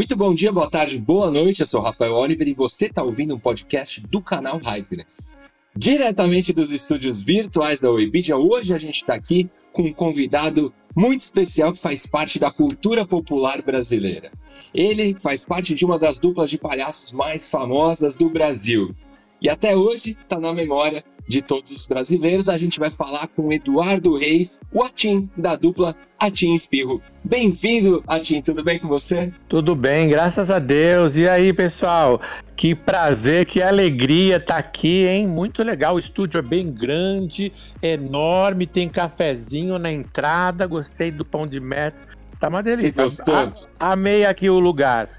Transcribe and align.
Muito 0.00 0.16
bom 0.16 0.34
dia, 0.34 0.50
boa 0.50 0.70
tarde, 0.70 0.96
boa 0.96 1.30
noite. 1.30 1.60
Eu 1.60 1.66
sou 1.66 1.82
Rafael 1.82 2.14
Oliver 2.14 2.48
e 2.48 2.54
você 2.54 2.86
está 2.86 3.02
ouvindo 3.02 3.34
um 3.34 3.38
podcast 3.38 4.00
do 4.00 4.22
canal 4.22 4.56
Hypeness. 4.56 5.36
Diretamente 5.76 6.54
dos 6.54 6.70
estúdios 6.70 7.22
virtuais 7.22 7.80
da 7.80 7.90
Webidia, 7.90 8.34
hoje 8.34 8.72
a 8.72 8.78
gente 8.78 9.02
está 9.02 9.12
aqui 9.12 9.50
com 9.74 9.82
um 9.82 9.92
convidado 9.92 10.72
muito 10.96 11.20
especial 11.20 11.74
que 11.74 11.78
faz 11.78 12.06
parte 12.06 12.38
da 12.38 12.50
cultura 12.50 13.04
popular 13.04 13.60
brasileira. 13.60 14.32
Ele 14.72 15.14
faz 15.20 15.44
parte 15.44 15.74
de 15.74 15.84
uma 15.84 15.98
das 15.98 16.18
duplas 16.18 16.48
de 16.48 16.56
palhaços 16.56 17.12
mais 17.12 17.50
famosas 17.50 18.16
do 18.16 18.30
Brasil. 18.30 18.96
E 19.42 19.50
até 19.50 19.76
hoje 19.76 20.12
está 20.12 20.40
na 20.40 20.54
memória 20.54 21.04
de 21.30 21.40
todos 21.40 21.70
os 21.70 21.86
brasileiros. 21.86 22.48
A 22.48 22.58
gente 22.58 22.80
vai 22.80 22.90
falar 22.90 23.28
com 23.28 23.52
Eduardo 23.52 24.18
Reis, 24.18 24.60
o 24.72 24.82
Atim 24.82 25.30
da 25.36 25.54
dupla 25.54 25.94
Atim 26.18 26.56
Espirro. 26.56 27.00
Bem-vindo, 27.22 28.02
Atim, 28.04 28.42
tudo 28.42 28.64
bem 28.64 28.80
com 28.80 28.88
você? 28.88 29.32
Tudo 29.48 29.76
bem, 29.76 30.08
graças 30.08 30.50
a 30.50 30.58
Deus. 30.58 31.16
E 31.18 31.28
aí, 31.28 31.52
pessoal? 31.52 32.20
Que 32.56 32.74
prazer, 32.74 33.46
que 33.46 33.62
alegria 33.62 34.38
estar 34.38 34.54
tá 34.54 34.58
aqui, 34.58 35.06
hein? 35.06 35.28
Muito 35.28 35.62
legal. 35.62 35.94
O 35.94 36.00
estúdio 36.00 36.38
é 36.38 36.42
bem 36.42 36.72
grande, 36.72 37.52
enorme, 37.80 38.66
tem 38.66 38.88
cafezinho 38.88 39.78
na 39.78 39.92
entrada. 39.92 40.66
Gostei 40.66 41.12
do 41.12 41.24
pão 41.24 41.46
de 41.46 41.60
metro. 41.60 42.04
Tá 42.40 42.48
uma 42.48 42.60
delícia. 42.60 43.04
gostou? 43.04 43.36
A, 43.78 43.92
amei 43.92 44.24
aqui 44.24 44.50
o 44.50 44.58
lugar. 44.58 45.10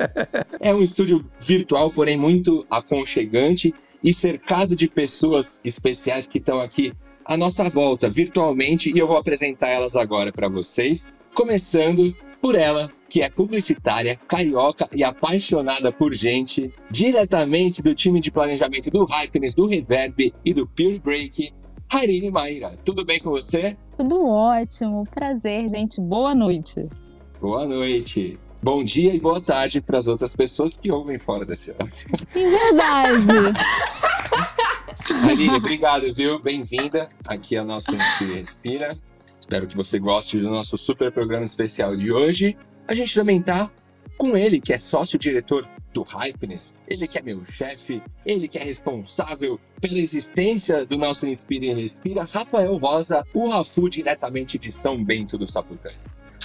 é 0.58 0.72
um 0.72 0.80
estúdio 0.80 1.22
virtual, 1.38 1.90
porém 1.90 2.16
muito 2.16 2.64
aconchegante 2.70 3.74
e 4.02 4.12
cercado 4.14 4.74
de 4.74 4.88
pessoas 4.88 5.60
especiais 5.64 6.26
que 6.26 6.38
estão 6.38 6.60
aqui 6.60 6.92
à 7.24 7.36
nossa 7.36 7.68
volta 7.68 8.08
virtualmente 8.08 8.92
e 8.94 8.98
eu 8.98 9.06
vou 9.06 9.16
apresentar 9.16 9.68
elas 9.68 9.96
agora 9.96 10.32
para 10.32 10.48
vocês, 10.48 11.14
começando 11.34 12.14
por 12.40 12.54
ela, 12.54 12.90
que 13.08 13.22
é 13.22 13.28
publicitária, 13.28 14.16
carioca 14.26 14.88
e 14.94 15.04
apaixonada 15.04 15.92
por 15.92 16.14
gente, 16.14 16.72
diretamente 16.90 17.82
do 17.82 17.94
time 17.94 18.20
de 18.20 18.30
planejamento 18.30 18.90
do 18.90 19.04
Hypeness, 19.04 19.54
do 19.54 19.66
Reverb 19.66 20.32
e 20.44 20.54
do 20.54 20.66
Pure 20.66 20.98
Break, 20.98 21.52
Harine 21.88 22.30
Maíra. 22.30 22.78
Tudo 22.84 23.04
bem 23.04 23.20
com 23.20 23.30
você? 23.30 23.76
Tudo 23.98 24.24
ótimo, 24.26 25.04
prazer, 25.10 25.68
gente. 25.68 26.00
Boa 26.00 26.34
noite. 26.34 26.88
Boa 27.40 27.66
noite. 27.66 28.38
Bom 28.62 28.84
dia 28.84 29.14
e 29.14 29.18
boa 29.18 29.40
tarde 29.40 29.80
para 29.80 29.96
as 29.96 30.06
outras 30.06 30.36
pessoas 30.36 30.76
que 30.76 30.92
ouvem 30.92 31.18
fora 31.18 31.46
desse 31.46 31.70
ano. 31.70 31.90
Sim, 32.30 32.50
verdade. 32.50 33.58
Aline, 35.30 35.56
obrigado, 35.56 36.12
viu? 36.12 36.38
Bem-vinda 36.38 37.08
aqui 37.26 37.56
ao 37.56 37.64
nosso 37.64 37.90
Inspira 37.94 38.32
e 38.32 38.40
Respira. 38.40 38.98
Espero 39.40 39.66
que 39.66 39.74
você 39.74 39.98
goste 39.98 40.38
do 40.38 40.50
nosso 40.50 40.76
super 40.76 41.10
programa 41.10 41.44
especial 41.44 41.96
de 41.96 42.12
hoje. 42.12 42.54
A 42.86 42.94
gente 42.94 43.14
também 43.14 43.40
tá 43.40 43.70
com 44.18 44.36
ele, 44.36 44.60
que 44.60 44.74
é 44.74 44.78
sócio-diretor 44.78 45.66
do 45.94 46.02
Hypeness, 46.02 46.74
ele 46.86 47.08
que 47.08 47.18
é 47.18 47.22
meu 47.22 47.42
chefe, 47.46 48.02
ele 48.26 48.46
que 48.46 48.58
é 48.58 48.62
responsável 48.62 49.58
pela 49.80 49.98
existência 49.98 50.84
do 50.84 50.98
nosso 50.98 51.26
Inspira 51.26 51.64
e 51.64 51.72
Respira, 51.72 52.24
Rafael 52.24 52.76
Rosa, 52.76 53.24
o 53.32 53.48
Rafu 53.48 53.88
diretamente 53.88 54.58
de 54.58 54.70
São 54.70 55.02
Bento 55.02 55.38
do 55.38 55.48
Sapucaí. 55.48 55.96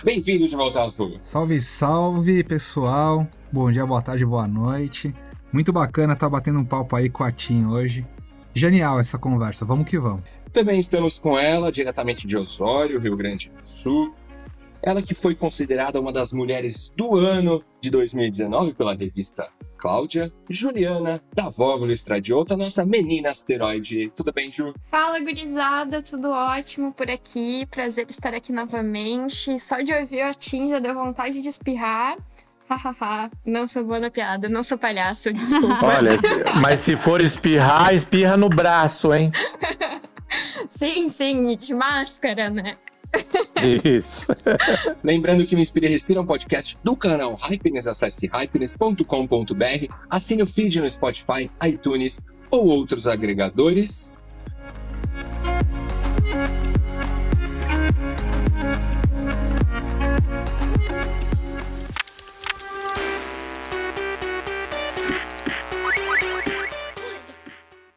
Bem-vindo 0.06 0.48
de 0.48 0.56
volta, 0.56 0.86
Rafu. 0.86 1.18
Salve, 1.20 1.60
salve, 1.60 2.44
pessoal. 2.44 3.28
Bom 3.52 3.72
dia, 3.72 3.84
boa 3.88 4.04
tarde, 4.04 4.24
boa 4.24 4.48
noite. 4.48 5.12
Muito 5.52 5.74
bacana 5.74 6.14
estar 6.14 6.28
tá 6.28 6.30
batendo 6.30 6.60
um 6.60 6.64
papo 6.64 6.96
aí 6.96 7.10
com 7.10 7.24
a 7.24 7.32
Tim 7.32 7.66
hoje. 7.66 8.06
Genial 8.54 9.00
essa 9.00 9.18
conversa, 9.18 9.66
vamos 9.66 9.90
que 9.90 9.98
vamos. 9.98 10.22
Também 10.54 10.80
estamos 10.80 11.18
com 11.18 11.40
ela, 11.40 11.72
diretamente 11.72 12.28
de 12.28 12.38
Osório, 12.38 13.00
Rio 13.00 13.18
Grande 13.18 13.50
do 13.50 13.68
Sul. 13.68 14.14
Ela 14.80 15.02
que 15.02 15.16
foi 15.16 15.34
considerada 15.34 16.00
uma 16.00 16.14
das 16.14 16.32
mulheres 16.32 16.94
do 16.96 17.16
ano 17.16 17.64
de 17.82 17.90
2019 17.90 18.76
pela 18.76 18.94
revista 18.94 19.48
Cláudia, 19.86 20.34
Juliana, 20.50 21.22
da 21.32 21.52
Estradioto, 21.92 22.58
nossa 22.58 22.84
menina 22.84 23.30
asteroide. 23.30 24.12
Tudo 24.16 24.34
bem, 24.34 24.52
Ju? 24.52 24.74
Fala, 24.90 25.20
gurizada, 25.20 26.02
tudo 26.02 26.32
ótimo 26.32 26.92
por 26.92 27.08
aqui. 27.08 27.68
Prazer 27.68 28.08
estar 28.10 28.34
aqui 28.34 28.52
novamente. 28.52 29.60
Só 29.60 29.82
de 29.82 29.94
ouvir 29.94 30.26
o 30.26 30.34
Tim 30.34 30.72
já 30.72 30.80
deu 30.80 30.96
vontade 30.96 31.40
de 31.40 31.50
espirrar. 31.50 32.18
Hahaha, 32.68 33.30
não 33.46 33.68
sou 33.68 33.84
boa 33.84 34.00
na 34.00 34.10
piada, 34.10 34.50
não 34.50 34.64
sou 34.64 34.76
palhaço, 34.76 35.32
desculpa. 35.32 35.86
Olha, 35.86 36.18
mas 36.60 36.80
se 36.80 36.98
for 36.98 37.22
espirrar, 37.22 37.94
espirra 37.94 38.36
no 38.36 38.50
braço, 38.50 39.14
hein? 39.14 39.32
sim, 40.68 41.08
sim, 41.10 41.56
de 41.56 41.76
máscara, 41.76 42.50
né? 42.50 42.76
Isso. 43.84 44.28
Lembrando 45.04 45.46
que 45.46 45.56
o 45.56 45.60
Inspire 45.60 45.88
Respira 45.88 46.20
é 46.20 46.22
um 46.22 46.26
podcast 46.26 46.78
do 46.84 46.96
canal 46.96 47.36
Hypeness. 47.36 47.88
Acesse 47.88 48.28
hypeness.com.br, 48.28 49.94
assine 50.10 50.44
o 50.44 50.48
feed 50.48 50.82
no 50.82 50.90
Spotify, 50.90 51.50
iTunes 51.64 52.26
ou 52.52 52.68
outros 52.68 53.08
agregadores. 53.08 54.14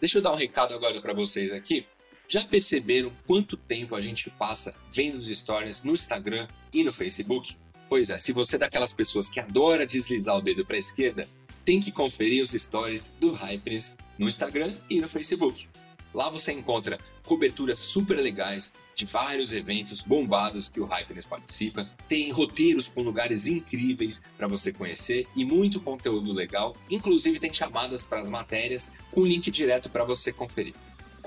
Deixa 0.00 0.18
eu 0.18 0.22
dar 0.22 0.32
um 0.32 0.36
recado 0.36 0.74
agora 0.74 1.00
para 1.00 1.12
vocês 1.12 1.52
aqui. 1.52 1.86
Já 2.30 2.44
perceberam 2.44 3.10
quanto 3.26 3.56
tempo 3.56 3.94
a 3.96 4.02
gente 4.02 4.28
passa 4.28 4.74
vendo 4.92 5.16
os 5.16 5.26
stories 5.26 5.82
no 5.82 5.94
Instagram 5.94 6.46
e 6.70 6.84
no 6.84 6.92
Facebook? 6.92 7.56
Pois 7.88 8.10
é, 8.10 8.18
se 8.18 8.34
você 8.34 8.56
é 8.56 8.58
daquelas 8.58 8.92
pessoas 8.92 9.30
que 9.30 9.40
adora 9.40 9.86
deslizar 9.86 10.36
o 10.36 10.42
dedo 10.42 10.62
para 10.62 10.76
a 10.76 10.80
esquerda, 10.80 11.26
tem 11.64 11.80
que 11.80 11.90
conferir 11.90 12.42
os 12.42 12.50
stories 12.50 13.16
do 13.18 13.32
Hypers 13.32 13.96
no 14.18 14.28
Instagram 14.28 14.76
e 14.90 15.00
no 15.00 15.08
Facebook. 15.08 15.66
Lá 16.12 16.28
você 16.28 16.52
encontra 16.52 16.98
coberturas 17.24 17.80
super 17.80 18.18
legais 18.18 18.74
de 18.94 19.06
vários 19.06 19.52
eventos 19.54 20.02
bombados 20.02 20.68
que 20.68 20.80
o 20.80 20.84
Hypers 20.84 21.26
participa, 21.26 21.88
tem 22.08 22.30
roteiros 22.30 22.90
com 22.90 23.00
lugares 23.00 23.46
incríveis 23.46 24.20
para 24.36 24.48
você 24.48 24.70
conhecer 24.70 25.26
e 25.34 25.46
muito 25.46 25.80
conteúdo 25.80 26.32
legal, 26.32 26.76
inclusive 26.90 27.40
tem 27.40 27.54
chamadas 27.54 28.04
para 28.04 28.20
as 28.20 28.28
matérias 28.28 28.92
com 29.12 29.24
link 29.24 29.50
direto 29.50 29.88
para 29.88 30.04
você 30.04 30.30
conferir. 30.30 30.74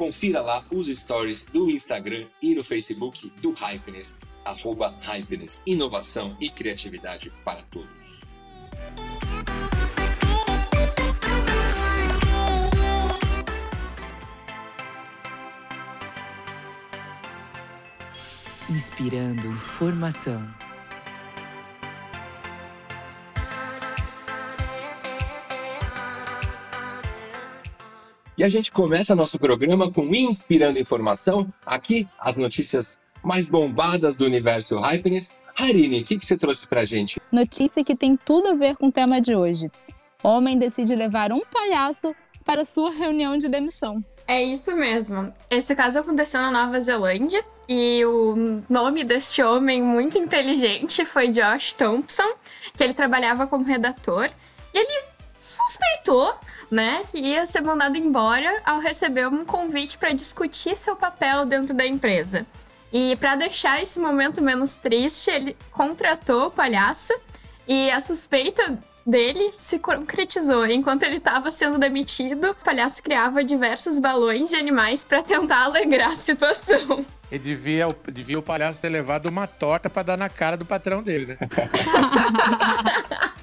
Confira 0.01 0.41
lá 0.41 0.65
os 0.71 0.87
stories 0.87 1.45
do 1.45 1.69
Instagram 1.69 2.25
e 2.41 2.55
no 2.55 2.63
Facebook 2.63 3.31
do 3.39 3.51
Hypeness, 3.51 4.17
arroba 4.43 4.97
Hypeness, 4.99 5.61
inovação 5.63 6.35
e 6.41 6.49
criatividade 6.49 7.31
para 7.45 7.61
todos. 7.65 8.23
Inspirando 18.67 19.45
informação. 19.49 20.70
E 28.41 28.43
a 28.43 28.49
gente 28.49 28.71
começa 28.71 29.13
nosso 29.13 29.37
programa 29.37 29.91
com 29.91 30.15
Inspirando 30.15 30.79
Informação. 30.79 31.53
Aqui, 31.63 32.07
as 32.19 32.37
notícias 32.37 32.99
mais 33.23 33.47
bombadas 33.47 34.15
do 34.15 34.25
universo 34.25 34.79
Hypeness. 34.79 35.35
Harine, 35.55 36.01
o 36.01 36.03
que, 36.03 36.17
que 36.17 36.25
você 36.25 36.35
trouxe 36.35 36.67
pra 36.67 36.83
gente? 36.83 37.21
Notícia 37.31 37.83
que 37.83 37.95
tem 37.95 38.17
tudo 38.17 38.47
a 38.47 38.53
ver 38.55 38.75
com 38.77 38.87
o 38.87 38.91
tema 38.91 39.21
de 39.21 39.35
hoje. 39.35 39.69
Homem 40.23 40.57
decide 40.57 40.95
levar 40.95 41.31
um 41.31 41.41
palhaço 41.41 42.15
para 42.43 42.65
sua 42.65 42.91
reunião 42.91 43.37
de 43.37 43.47
demissão. 43.47 44.03
É 44.27 44.41
isso 44.41 44.75
mesmo. 44.75 45.31
Esse 45.51 45.75
caso 45.75 45.99
aconteceu 45.99 46.41
na 46.41 46.49
Nova 46.49 46.81
Zelândia 46.81 47.45
e 47.69 48.03
o 48.03 48.63
nome 48.67 49.03
deste 49.03 49.43
homem 49.43 49.83
muito 49.83 50.17
inteligente 50.17 51.05
foi 51.05 51.27
Josh 51.27 51.73
Thompson, 51.73 52.33
que 52.75 52.83
ele 52.83 52.95
trabalhava 52.95 53.45
como 53.45 53.63
redator. 53.63 54.31
E 54.73 54.79
ele 54.79 55.10
suspeitou 55.41 56.37
né, 56.71 57.03
ia 57.13 57.45
ser 57.45 57.61
mandado 57.61 57.97
embora 57.97 58.61
ao 58.65 58.79
receber 58.79 59.27
um 59.27 59.43
convite 59.43 59.97
para 59.97 60.13
discutir 60.13 60.75
seu 60.75 60.95
papel 60.95 61.45
dentro 61.45 61.73
da 61.73 61.85
empresa. 61.85 62.45
E 62.93 63.17
para 63.17 63.35
deixar 63.35 63.81
esse 63.81 63.99
momento 63.99 64.41
menos 64.41 64.77
triste, 64.77 65.29
ele 65.29 65.57
contratou 65.69 66.47
o 66.47 66.51
palhaço 66.51 67.13
e 67.67 67.91
a 67.91 67.99
suspeita 67.99 68.79
dele 69.05 69.51
se 69.53 69.79
concretizou. 69.79 70.65
Enquanto 70.65 71.03
ele 71.03 71.17
estava 71.17 71.51
sendo 71.51 71.77
demitido, 71.77 72.51
o 72.51 72.55
palhaço 72.55 73.03
criava 73.03 73.43
diversos 73.43 73.99
balões 73.99 74.49
de 74.49 74.55
animais 74.55 75.03
para 75.03 75.21
tentar 75.21 75.65
alegrar 75.65 76.11
a 76.11 76.15
situação. 76.15 77.05
E 77.31 77.39
devia, 77.39 77.95
devia 78.11 78.37
o 78.37 78.43
palhaço 78.43 78.79
ter 78.79 78.89
levado 78.89 79.27
uma 79.27 79.47
torta 79.47 79.89
para 79.89 80.03
dar 80.03 80.17
na 80.17 80.29
cara 80.29 80.57
do 80.57 80.65
patrão 80.65 81.01
dele, 81.01 81.27
né? 81.27 81.37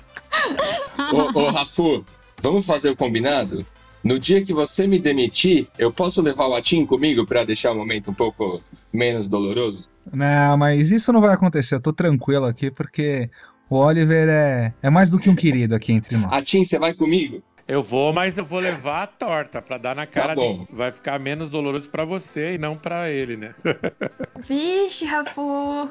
ô, 1.13 1.39
ô, 1.39 1.51
Rafu, 1.51 2.05
vamos 2.43 2.67
fazer 2.67 2.91
o 2.91 2.97
combinado? 2.97 3.65
No 4.03 4.19
dia 4.19 4.45
que 4.45 4.53
você 4.53 4.87
me 4.87 4.99
demitir, 4.99 5.67
eu 5.79 5.93
posso 5.93 6.23
levar 6.23 6.47
o 6.47 6.55
Atim 6.55 6.87
comigo 6.87 7.27
para 7.27 7.45
deixar 7.45 7.73
o 7.73 7.75
momento 7.75 8.11
um 8.11 8.15
pouco 8.15 8.63
menos 8.93 9.29
doloroso? 9.29 9.89
Não, 10.13 10.57
mas 10.57 10.91
isso 10.91 11.13
não 11.13 11.21
vai 11.21 11.35
acontecer. 11.35 11.75
Eu 11.75 11.83
tô 11.83 11.93
tranquilo 11.93 12.47
aqui 12.47 12.71
porque 12.71 13.29
o 13.69 13.77
Oliver 13.77 14.29
é, 14.29 14.73
é 14.83 14.89
mais 14.89 15.11
do 15.11 15.19
que 15.19 15.29
um 15.29 15.35
querido 15.35 15.75
aqui 15.75 15.93
entre 15.93 16.17
nós. 16.17 16.33
Atim, 16.33 16.65
você 16.65 16.79
vai 16.79 16.95
comigo? 16.95 17.43
Eu 17.67 17.83
vou, 17.83 18.15
mas 18.15 18.39
eu 18.39 18.47
vou 18.47 18.61
levar 18.61 19.03
a 19.03 19.07
torta 19.07 19.61
para 19.61 19.77
dar 19.77 19.95
na 19.95 20.07
cara 20.07 20.35
tá 20.35 20.41
dele. 20.41 20.67
Vai 20.73 20.91
ficar 20.91 21.21
menos 21.21 21.51
doloroso 21.51 21.91
para 21.91 22.03
você 22.03 22.55
e 22.55 22.59
não 22.59 22.77
para 22.77 23.11
ele, 23.11 23.37
né? 23.37 23.55
Vixe, 24.41 25.05
Rafu. 25.05 25.91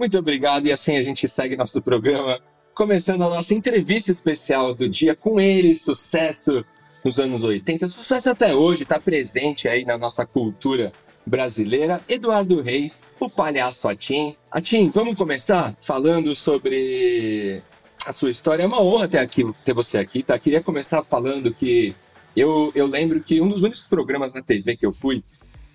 Muito 0.00 0.18
obrigado, 0.18 0.64
e 0.64 0.72
assim 0.72 0.96
a 0.96 1.02
gente 1.02 1.28
segue 1.28 1.54
nosso 1.58 1.82
programa, 1.82 2.40
começando 2.74 3.20
a 3.20 3.28
nossa 3.28 3.52
entrevista 3.52 4.10
especial 4.10 4.74
do 4.74 4.88
dia 4.88 5.14
com 5.14 5.38
ele, 5.38 5.76
sucesso 5.76 6.64
nos 7.04 7.18
anos 7.18 7.44
80, 7.44 7.86
sucesso 7.90 8.30
até 8.30 8.54
hoje, 8.54 8.84
está 8.84 8.98
presente 8.98 9.68
aí 9.68 9.84
na 9.84 9.98
nossa 9.98 10.24
cultura 10.24 10.90
brasileira, 11.26 12.00
Eduardo 12.08 12.62
Reis, 12.62 13.12
o 13.20 13.28
palhaço 13.28 13.88
Atim. 13.88 14.34
Atim, 14.50 14.88
vamos 14.88 15.16
começar 15.16 15.76
falando 15.82 16.34
sobre 16.34 17.60
a 18.06 18.12
sua 18.14 18.30
história. 18.30 18.62
É 18.62 18.66
uma 18.66 18.80
honra 18.80 19.06
ter, 19.06 19.18
aqui, 19.18 19.44
ter 19.66 19.74
você 19.74 19.98
aqui, 19.98 20.22
tá? 20.22 20.38
Queria 20.38 20.62
começar 20.62 21.02
falando 21.02 21.52
que 21.52 21.94
eu, 22.34 22.72
eu 22.74 22.86
lembro 22.86 23.20
que 23.20 23.38
um 23.38 23.50
dos 23.50 23.60
únicos 23.60 23.82
programas 23.82 24.32
na 24.32 24.40
TV 24.40 24.78
que 24.78 24.86
eu 24.86 24.94
fui 24.94 25.22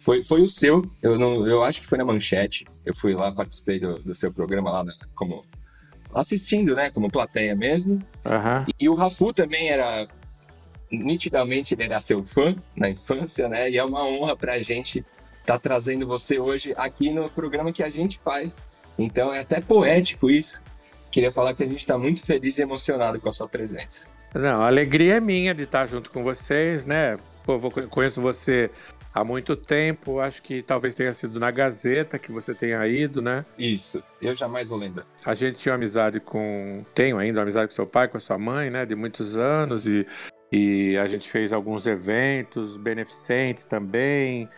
foi, 0.06 0.24
foi 0.24 0.44
o 0.44 0.48
seu, 0.48 0.88
eu, 1.02 1.18
não, 1.18 1.48
eu 1.48 1.64
acho 1.64 1.82
que 1.82 1.88
foi 1.88 1.98
na 1.98 2.06
Manchete. 2.06 2.64
Eu 2.86 2.94
fui 2.96 3.16
lá, 3.16 3.32
participei 3.32 3.80
do, 3.80 3.98
do 3.98 4.14
seu 4.14 4.32
programa 4.32 4.72
lá, 4.72 4.84
né, 4.84 4.94
como 5.16 5.44
assistindo, 6.14 6.76
né, 6.76 6.92
como 6.92 7.10
plateia 7.10 7.56
mesmo. 7.56 7.94
Uhum. 8.24 8.66
E, 8.68 8.86
e, 8.86 8.88
o 8.88 8.94
Rafu 8.94 9.34
também 9.34 9.68
era, 9.68 10.08
nitidamente, 10.92 11.74
ele 11.74 11.86
era 11.86 12.00
seu 12.00 12.24
fã 12.24 12.56
na 12.76 12.88
infância, 12.88 13.50
né, 13.50 13.68
e 13.68 13.80
é 13.80 13.84
uma 13.84 14.06
honra 14.06 14.36
pra 14.36 14.62
gente 14.62 15.00
estar 15.42 15.54
tá 15.54 15.60
trazendo 15.60 16.06
você 16.06 16.38
hoje 16.38 16.72
aqui 16.78 17.10
no 17.10 17.28
programa 17.28 17.74
que 17.74 17.82
a 17.82 17.90
gente 17.90 18.20
faz. 18.20 18.70
Então 19.00 19.34
é 19.34 19.40
até 19.40 19.60
poético 19.60 20.30
isso. 20.30 20.62
Queria 21.10 21.32
falar 21.32 21.56
que 21.56 21.64
a 21.64 21.68
gente 21.68 21.80
está 21.80 21.98
muito 21.98 22.24
feliz 22.24 22.60
e 22.60 22.62
emocionado 22.62 23.20
com 23.20 23.28
a 23.28 23.34
sua 23.34 23.50
presença. 23.50 24.08
Não, 24.36 24.62
a 24.62 24.68
alegria 24.68 25.16
é 25.16 25.20
minha 25.20 25.56
de 25.56 25.64
estar 25.64 25.88
junto 25.88 26.12
com 26.12 26.24
vocês, 26.24 26.86
né? 26.86 27.18
Pô, 27.44 27.60
conheço 27.90 28.22
você 28.22 28.70
há 29.16 29.24
muito 29.24 29.56
tempo. 29.56 30.20
Acho 30.20 30.44
que 30.44 30.62
talvez 30.62 30.94
tenha 30.94 31.14
sido 31.14 31.40
na 31.40 31.50
Gazeta 31.50 32.20
que 32.20 32.32
você 32.32 32.54
tenha 32.54 32.86
ido, 32.86 33.22
né? 33.22 33.46
Isso, 33.58 34.04
eu 34.22 34.36
jamais 34.36 34.68
vou 34.68 34.78
lembrar. 34.78 35.06
A 35.26 35.34
gente 35.34 35.58
tinha 35.58 35.74
amizade 35.74 36.20
com. 36.20 36.84
Tenho 36.94 37.18
ainda 37.18 37.42
amizade 37.42 37.70
com 37.70 37.74
seu 37.74 37.88
pai, 37.88 38.10
com 38.10 38.18
a 38.18 38.20
sua 38.20 38.38
mãe, 38.38 38.70
né? 38.70 38.86
De 38.86 38.94
muitos 38.94 39.38
anos. 39.38 39.88
E, 39.88 40.06
e 40.52 40.98
a 40.98 41.08
gente 41.08 41.30
fez 41.30 41.54
alguns 41.54 41.88
eventos 41.88 42.76
beneficentes 42.76 43.66
também. 43.66 44.50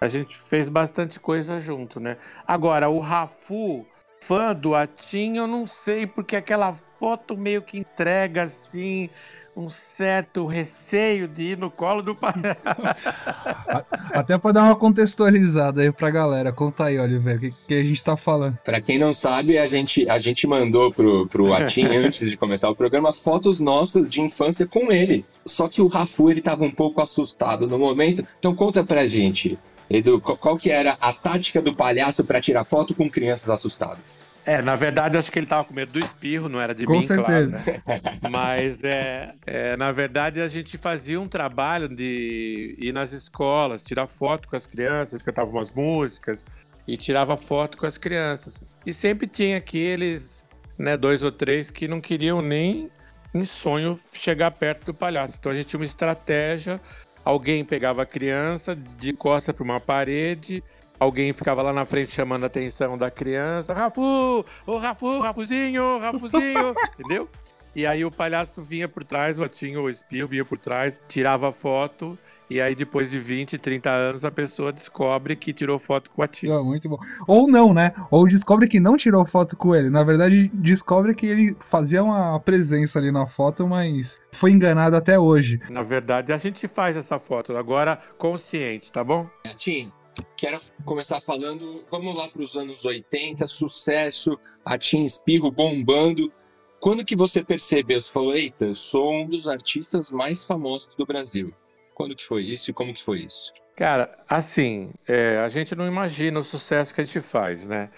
A 0.00 0.08
gente 0.08 0.34
fez 0.34 0.70
bastante 0.70 1.20
coisa 1.20 1.60
junto, 1.60 2.00
né? 2.00 2.16
Agora, 2.46 2.88
o 2.88 3.00
Rafu, 3.00 3.86
fã 4.24 4.54
do 4.54 4.74
Atim, 4.74 5.36
eu 5.36 5.46
não 5.46 5.66
sei, 5.66 6.06
porque 6.06 6.36
aquela 6.36 6.72
foto 6.72 7.36
meio 7.36 7.60
que 7.60 7.78
entrega 7.78 8.44
assim 8.44 9.10
um 9.60 9.68
certo 9.68 10.46
receio 10.46 11.28
de 11.28 11.42
ir 11.42 11.58
no 11.58 11.70
colo 11.70 12.02
do 12.02 12.14
pai. 12.14 12.32
Até 14.10 14.38
para 14.38 14.52
dar 14.52 14.62
uma 14.64 14.74
contextualizada 14.74 15.82
aí 15.82 15.92
pra 15.92 16.10
galera. 16.10 16.50
Conta 16.50 16.86
aí, 16.86 16.98
Oliver, 16.98 17.36
o 17.36 17.40
que, 17.40 17.54
que 17.68 17.74
a 17.74 17.82
gente 17.82 18.02
tá 18.02 18.16
falando. 18.16 18.58
Para 18.64 18.80
quem 18.80 18.98
não 18.98 19.12
sabe, 19.12 19.58
a 19.58 19.66
gente, 19.66 20.08
a 20.08 20.18
gente 20.18 20.46
mandou 20.46 20.90
pro, 20.90 21.26
pro 21.26 21.52
Atim, 21.52 21.84
antes 21.94 22.30
de 22.30 22.36
começar 22.36 22.70
o 22.70 22.74
programa, 22.74 23.12
fotos 23.12 23.60
nossas 23.60 24.10
de 24.10 24.22
infância 24.22 24.66
com 24.66 24.90
ele. 24.90 25.24
Só 25.44 25.68
que 25.68 25.82
o 25.82 25.88
Rafu, 25.88 26.30
ele 26.30 26.40
tava 26.40 26.64
um 26.64 26.70
pouco 26.70 27.02
assustado 27.02 27.66
no 27.66 27.78
momento. 27.78 28.26
Então 28.38 28.54
conta 28.54 28.82
pra 28.82 29.06
gente, 29.06 29.58
Edu, 29.90 30.20
qual 30.20 30.56
que 30.56 30.70
era 30.70 30.96
a 31.00 31.12
tática 31.12 31.60
do 31.60 31.74
palhaço 31.74 32.24
para 32.24 32.40
tirar 32.40 32.64
foto 32.64 32.94
com 32.94 33.10
crianças 33.10 33.50
assustadas? 33.50 34.26
É, 34.44 34.62
na 34.62 34.74
verdade, 34.74 35.16
acho 35.18 35.30
que 35.30 35.38
ele 35.38 35.46
tava 35.46 35.64
com 35.64 35.74
medo 35.74 35.92
do 35.92 36.04
espirro, 36.04 36.48
não 36.48 36.60
era 36.60 36.74
de 36.74 36.86
com 36.86 36.94
mim, 36.94 37.02
certeza. 37.02 37.62
claro. 37.84 38.02
Né? 38.02 38.02
Mas, 38.30 38.82
é, 38.82 39.32
é, 39.46 39.76
na 39.76 39.92
verdade, 39.92 40.40
a 40.40 40.48
gente 40.48 40.78
fazia 40.78 41.20
um 41.20 41.28
trabalho 41.28 41.88
de 41.88 42.74
ir 42.78 42.92
nas 42.92 43.12
escolas, 43.12 43.82
tirar 43.82 44.06
foto 44.06 44.48
com 44.48 44.56
as 44.56 44.66
crianças, 44.66 45.22
cantava 45.22 45.50
umas 45.50 45.72
músicas 45.72 46.44
e 46.88 46.96
tirava 46.96 47.36
foto 47.36 47.76
com 47.76 47.86
as 47.86 47.98
crianças. 47.98 48.62
E 48.84 48.92
sempre 48.92 49.26
tinha 49.26 49.58
aqueles, 49.58 50.44
né, 50.78 50.96
dois 50.96 51.22
ou 51.22 51.30
três 51.30 51.70
que 51.70 51.86
não 51.86 52.00
queriam 52.00 52.40
nem 52.40 52.90
em 53.34 53.44
sonho 53.44 53.98
chegar 54.12 54.50
perto 54.50 54.86
do 54.86 54.94
palhaço. 54.94 55.36
Então 55.38 55.52
a 55.52 55.54
gente 55.54 55.66
tinha 55.66 55.78
uma 55.78 55.86
estratégia 55.86 56.80
alguém 57.24 57.64
pegava 57.64 58.02
a 58.02 58.06
criança 58.06 58.74
de 58.74 59.12
costa 59.12 59.52
para 59.52 59.64
uma 59.64 59.80
parede 59.80 60.62
alguém 61.00 61.32
ficava 61.32 61.62
lá 61.62 61.72
na 61.72 61.86
frente 61.86 62.12
chamando 62.12 62.44
a 62.44 62.46
atenção 62.46 62.96
da 62.96 63.10
criança. 63.10 63.72
Rafu! 63.72 64.44
Ô 64.66 64.76
Rafu, 64.76 65.18
Rafuzinho, 65.20 65.98
Rafuzinho! 65.98 66.74
Entendeu? 67.00 67.28
E 67.74 67.86
aí 67.86 68.04
o 68.04 68.10
palhaço 68.10 68.60
vinha 68.60 68.88
por 68.88 69.04
trás, 69.04 69.38
o 69.38 69.44
Atinho, 69.44 69.82
o 69.82 69.90
espirro 69.90 70.26
vinha 70.26 70.44
por 70.44 70.58
trás, 70.58 71.00
tirava 71.06 71.52
foto, 71.52 72.18
e 72.48 72.60
aí 72.60 72.74
depois 72.74 73.12
de 73.12 73.20
20, 73.20 73.56
30 73.58 73.88
anos 73.88 74.24
a 74.24 74.30
pessoa 74.30 74.72
descobre 74.72 75.36
que 75.36 75.52
tirou 75.52 75.78
foto 75.78 76.10
com 76.10 76.20
o 76.20 76.24
Atinho. 76.24 76.60
Oh, 76.60 76.64
muito 76.64 76.88
bom. 76.88 76.98
Ou 77.28 77.48
não, 77.48 77.72
né? 77.72 77.92
Ou 78.10 78.26
descobre 78.26 78.66
que 78.66 78.80
não 78.80 78.96
tirou 78.96 79.24
foto 79.24 79.56
com 79.56 79.72
ele. 79.72 79.88
Na 79.88 80.02
verdade, 80.02 80.50
descobre 80.52 81.14
que 81.14 81.26
ele 81.26 81.56
fazia 81.60 82.02
uma 82.02 82.40
presença 82.40 82.98
ali 82.98 83.12
na 83.12 83.24
foto, 83.24 83.68
mas 83.68 84.18
foi 84.32 84.50
enganado 84.50 84.96
até 84.96 85.16
hoje. 85.16 85.60
Na 85.70 85.84
verdade, 85.84 86.32
a 86.32 86.38
gente 86.38 86.66
faz 86.66 86.96
essa 86.96 87.20
foto, 87.20 87.56
agora 87.56 88.00
consciente, 88.18 88.90
tá 88.90 89.04
bom? 89.04 89.28
Atinho, 89.46 89.92
quero 90.36 90.58
começar 90.84 91.20
falando, 91.20 91.84
vamos 91.90 92.16
lá 92.16 92.28
para 92.28 92.42
os 92.42 92.56
anos 92.56 92.84
80, 92.84 93.46
sucesso, 93.46 94.38
a 94.64 94.78
Tim 94.78 95.04
Espirro 95.04 95.50
bombando. 95.50 96.32
Quando 96.80 97.04
que 97.04 97.14
você 97.14 97.44
percebeu, 97.44 98.00
você 98.00 98.10
falou, 98.10 98.34
eita, 98.34 98.64
eu 98.64 98.74
sou 98.74 99.12
um 99.12 99.28
dos 99.28 99.46
artistas 99.46 100.10
mais 100.10 100.44
famosos 100.44 100.94
do 100.94 101.04
Brasil. 101.04 101.52
Quando 101.94 102.16
que 102.16 102.24
foi 102.24 102.44
isso 102.44 102.70
e 102.70 102.74
como 102.74 102.94
que 102.94 103.02
foi 103.02 103.20
isso? 103.20 103.52
Cara, 103.76 104.18
assim, 104.28 104.92
é, 105.06 105.38
a 105.38 105.48
gente 105.48 105.74
não 105.74 105.86
imagina 105.86 106.40
o 106.40 106.44
sucesso 106.44 106.94
que 106.94 107.00
a 107.00 107.04
gente 107.04 107.20
faz, 107.20 107.66
né? 107.66 107.90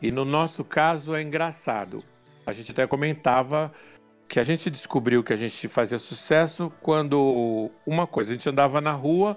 E 0.00 0.10
no 0.10 0.24
nosso 0.24 0.64
caso 0.64 1.14
é 1.14 1.22
engraçado. 1.22 2.02
A 2.46 2.52
gente 2.52 2.72
até 2.72 2.86
comentava 2.86 3.72
que 4.28 4.38
a 4.38 4.44
gente 4.44 4.70
descobriu 4.70 5.24
que 5.24 5.32
a 5.32 5.36
gente 5.36 5.66
fazia 5.68 5.98
sucesso 5.98 6.72
quando 6.80 7.70
uma 7.84 8.06
coisa, 8.06 8.30
a 8.30 8.34
gente 8.34 8.48
andava 8.48 8.80
na 8.80 8.92
rua, 8.92 9.36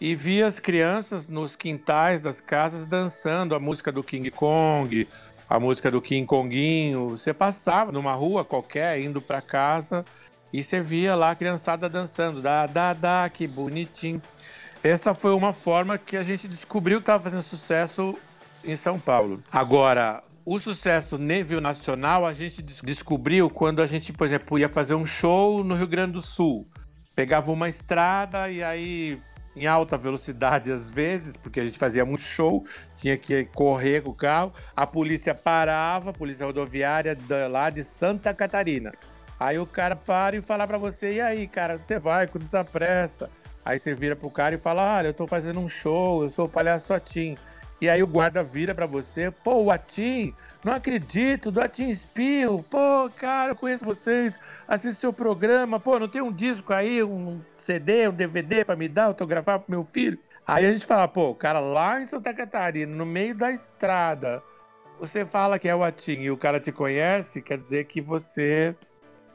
e 0.00 0.14
via 0.14 0.46
as 0.46 0.60
crianças 0.60 1.26
nos 1.26 1.56
quintais 1.56 2.20
das 2.20 2.40
casas 2.40 2.86
dançando 2.86 3.54
a 3.54 3.60
música 3.60 3.90
do 3.90 4.02
King 4.02 4.30
Kong, 4.30 5.08
a 5.48 5.58
música 5.58 5.90
do 5.90 6.02
King 6.02 6.26
Konguinho. 6.26 7.10
Você 7.10 7.32
passava 7.32 7.92
numa 7.92 8.12
rua 8.12 8.44
qualquer, 8.44 9.00
indo 9.00 9.20
para 9.20 9.40
casa, 9.40 10.04
e 10.52 10.62
você 10.62 10.80
via 10.80 11.14
lá 11.14 11.30
a 11.30 11.34
criançada 11.34 11.88
dançando. 11.88 12.42
Dá, 12.42 12.66
dá, 12.66 12.92
dá, 12.92 13.30
que 13.32 13.46
bonitinho. 13.46 14.20
Essa 14.82 15.14
foi 15.14 15.34
uma 15.34 15.52
forma 15.52 15.98
que 15.98 16.16
a 16.16 16.22
gente 16.22 16.46
descobriu 16.46 16.98
que 16.98 17.02
estava 17.02 17.22
fazendo 17.22 17.42
sucesso 17.42 18.16
em 18.62 18.76
São 18.76 18.98
Paulo. 18.98 19.42
Agora, 19.50 20.22
o 20.44 20.60
sucesso 20.60 21.18
nível 21.18 21.60
nacional 21.60 22.24
a 22.24 22.32
gente 22.32 22.62
descobriu 22.62 23.50
quando 23.50 23.82
a 23.82 23.86
gente, 23.86 24.12
por 24.12 24.26
exemplo, 24.26 24.58
ia 24.58 24.68
fazer 24.68 24.94
um 24.94 25.06
show 25.06 25.64
no 25.64 25.74
Rio 25.74 25.88
Grande 25.88 26.12
do 26.12 26.22
Sul. 26.22 26.66
Pegava 27.16 27.50
uma 27.50 27.68
estrada 27.68 28.50
e 28.50 28.62
aí 28.62 29.18
em 29.56 29.66
alta 29.66 29.96
velocidade 29.96 30.70
às 30.70 30.90
vezes, 30.90 31.36
porque 31.36 31.58
a 31.58 31.64
gente 31.64 31.78
fazia 31.78 32.04
muito 32.04 32.22
show, 32.22 32.64
tinha 32.94 33.16
que 33.16 33.46
correr 33.46 34.02
com 34.02 34.10
o 34.10 34.14
carro. 34.14 34.52
A 34.76 34.86
polícia 34.86 35.34
parava, 35.34 36.10
a 36.10 36.12
polícia 36.12 36.44
rodoviária 36.44 37.16
lá 37.50 37.70
de 37.70 37.82
Santa 37.82 38.34
Catarina. 38.34 38.92
Aí 39.40 39.58
o 39.58 39.66
cara 39.66 39.96
para 39.96 40.36
e 40.36 40.42
fala 40.42 40.66
para 40.66 40.78
você: 40.78 41.14
"E 41.14 41.20
aí, 41.20 41.46
cara, 41.46 41.78
você 41.78 41.98
vai 41.98 42.26
com 42.26 42.38
muita 42.38 42.64
pressa?" 42.64 43.30
Aí 43.64 43.78
você 43.78 43.94
vira 43.94 44.14
pro 44.14 44.30
cara 44.30 44.54
e 44.54 44.58
fala: 44.58 44.98
"Olha, 44.98 45.08
eu 45.08 45.14
tô 45.14 45.26
fazendo 45.26 45.58
um 45.58 45.68
show, 45.68 46.22
eu 46.22 46.28
sou 46.28 46.46
o 46.46 46.48
palhaço 46.48 46.92
Atim." 46.94 47.36
E 47.80 47.90
aí 47.90 48.02
o 48.02 48.06
guarda 48.06 48.42
vira 48.42 48.74
pra 48.74 48.86
você, 48.86 49.30
pô, 49.30 49.64
o 49.64 49.70
Atim, 49.70 50.34
não 50.64 50.72
acredito, 50.72 51.50
do 51.50 51.60
Atim 51.60 51.90
Espirro, 51.90 52.62
pô, 52.62 53.10
cara, 53.14 53.50
eu 53.52 53.56
conheço 53.56 53.84
vocês, 53.84 54.38
assisto 54.66 55.00
seu 55.02 55.12
programa, 55.12 55.78
pô, 55.78 55.98
não 55.98 56.08
tem 56.08 56.22
um 56.22 56.32
disco 56.32 56.72
aí, 56.72 57.02
um 57.02 57.40
CD, 57.54 58.08
um 58.08 58.12
DVD 58.12 58.64
pra 58.64 58.76
me 58.76 58.88
dar, 58.88 59.04
autografar 59.04 59.60
pro 59.60 59.70
meu 59.70 59.84
filho? 59.84 60.18
Aí 60.46 60.64
a 60.64 60.72
gente 60.72 60.86
fala, 60.86 61.06
pô, 61.06 61.30
o 61.30 61.34
cara 61.34 61.60
lá 61.60 62.00
em 62.00 62.06
Santa 62.06 62.32
Catarina, 62.32 62.96
no 62.96 63.04
meio 63.04 63.34
da 63.34 63.50
estrada, 63.50 64.42
você 64.98 65.26
fala 65.26 65.58
que 65.58 65.68
é 65.68 65.76
o 65.76 65.84
Atim 65.84 66.20
e 66.22 66.30
o 66.30 66.38
cara 66.38 66.58
te 66.58 66.72
conhece, 66.72 67.42
quer 67.42 67.58
dizer 67.58 67.84
que 67.84 68.00
você 68.00 68.74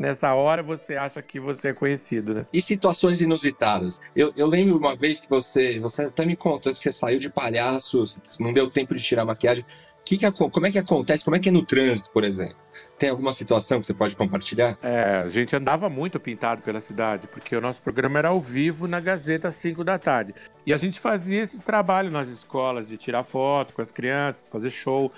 nessa 0.02 0.34
hora 0.34 0.64
você 0.64 0.96
acha 0.96 1.22
que 1.22 1.40
você 1.40 1.70
é 1.70 1.74
conhecido, 1.74 2.34
né? 2.34 2.46
E 2.52 2.62
situações 2.62 3.22
inusitadas. 3.22 4.02
Eu, 4.16 4.34
eu 4.36 4.48
lembro 4.48 4.78
uma 4.78 4.96
vez 4.96 5.20
que 5.20 5.30
você, 5.30 5.80
você 5.80 6.04
até 6.04 6.26
me 6.26 6.36
contou 6.36 6.74
que 6.74 6.80
você 6.80 6.92
saiu 6.92 7.20
de 7.20 7.30
palhaço, 7.30 8.04
não 8.40 8.52
deu 8.52 8.70
tempo 8.70 8.96
de 8.96 9.04
tirar 9.04 9.22
a 9.22 9.26
maquiagem. 9.26 9.64
Que 10.04 10.18
que, 10.18 10.32
como 10.32 10.66
é 10.66 10.72
que 10.72 10.80
acontece? 10.80 11.24
Como 11.24 11.36
é 11.36 11.40
que 11.40 11.50
é 11.50 11.52
no 11.52 11.64
trânsito, 11.64 12.10
por 12.10 12.24
exemplo? 12.24 12.58
Tem 12.98 13.10
alguma 13.10 13.32
situação 13.32 13.80
que 13.80 13.86
você 13.86 13.94
pode 13.94 14.16
compartilhar? 14.16 14.76
É, 14.82 15.22
a 15.24 15.30
gente 15.30 15.56
andava 15.56 15.90
muito 15.90 16.20
pintado 16.20 16.64
pela 16.64 16.82
cidade, 16.82 17.28
porque 17.28 17.56
o 17.56 17.62
nosso 17.62 17.84
programa 17.84 18.18
era 18.18 18.30
ao 18.30 18.42
vivo 18.42 18.88
na 18.88 19.00
Gazeta 19.00 19.50
às 19.50 19.56
5 19.56 19.84
da 19.84 20.00
tarde. 20.00 20.34
E 20.66 20.74
a 20.74 20.78
gente 20.78 21.00
fazia 21.00 21.44
esse 21.44 21.62
trabalho 21.62 22.10
nas 22.10 22.30
escolas 22.30 22.88
de 22.88 22.98
tirar 22.98 23.24
foto 23.24 23.76
com 23.76 23.82
as 23.82 23.92
crianças, 23.92 24.48
fazer 24.48 24.72
show 24.72 25.12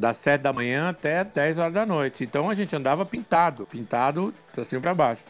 das 0.00 0.16
7 0.16 0.40
da 0.40 0.52
manhã 0.52 0.88
até 0.88 1.22
10 1.22 1.58
horas 1.58 1.74
da 1.74 1.86
noite. 1.86 2.24
Então 2.24 2.50
a 2.50 2.54
gente 2.54 2.74
andava 2.74 3.04
pintado, 3.04 3.66
pintado 3.66 4.34
pra 4.52 4.64
cima 4.64 4.80
e 4.80 4.82
pra 4.82 4.94
baixo. 4.94 5.24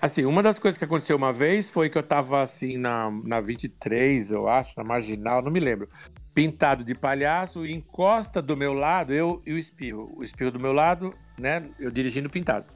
Assim, 0.00 0.24
uma 0.24 0.42
das 0.42 0.58
coisas 0.58 0.76
que 0.76 0.84
aconteceu 0.84 1.16
uma 1.16 1.32
vez 1.32 1.70
foi 1.70 1.88
que 1.88 1.96
eu 1.96 2.02
tava 2.02 2.42
assim 2.42 2.76
na, 2.76 3.10
na 3.24 3.40
23, 3.40 4.32
eu 4.32 4.48
acho, 4.48 4.74
na 4.76 4.84
marginal, 4.84 5.40
não 5.40 5.50
me 5.50 5.60
lembro. 5.60 5.88
Pintado 6.34 6.84
de 6.84 6.94
palhaço, 6.94 7.64
encosta 7.64 8.42
do 8.42 8.56
meu 8.56 8.72
lado, 8.72 9.12
eu 9.12 9.40
e 9.46 9.52
o 9.52 9.58
espirro. 9.58 10.12
O 10.16 10.22
espirro 10.22 10.50
do 10.50 10.60
meu 10.60 10.72
lado, 10.72 11.14
né? 11.38 11.64
Eu 11.78 11.90
dirigindo 11.90 12.28
pintado. 12.28 12.66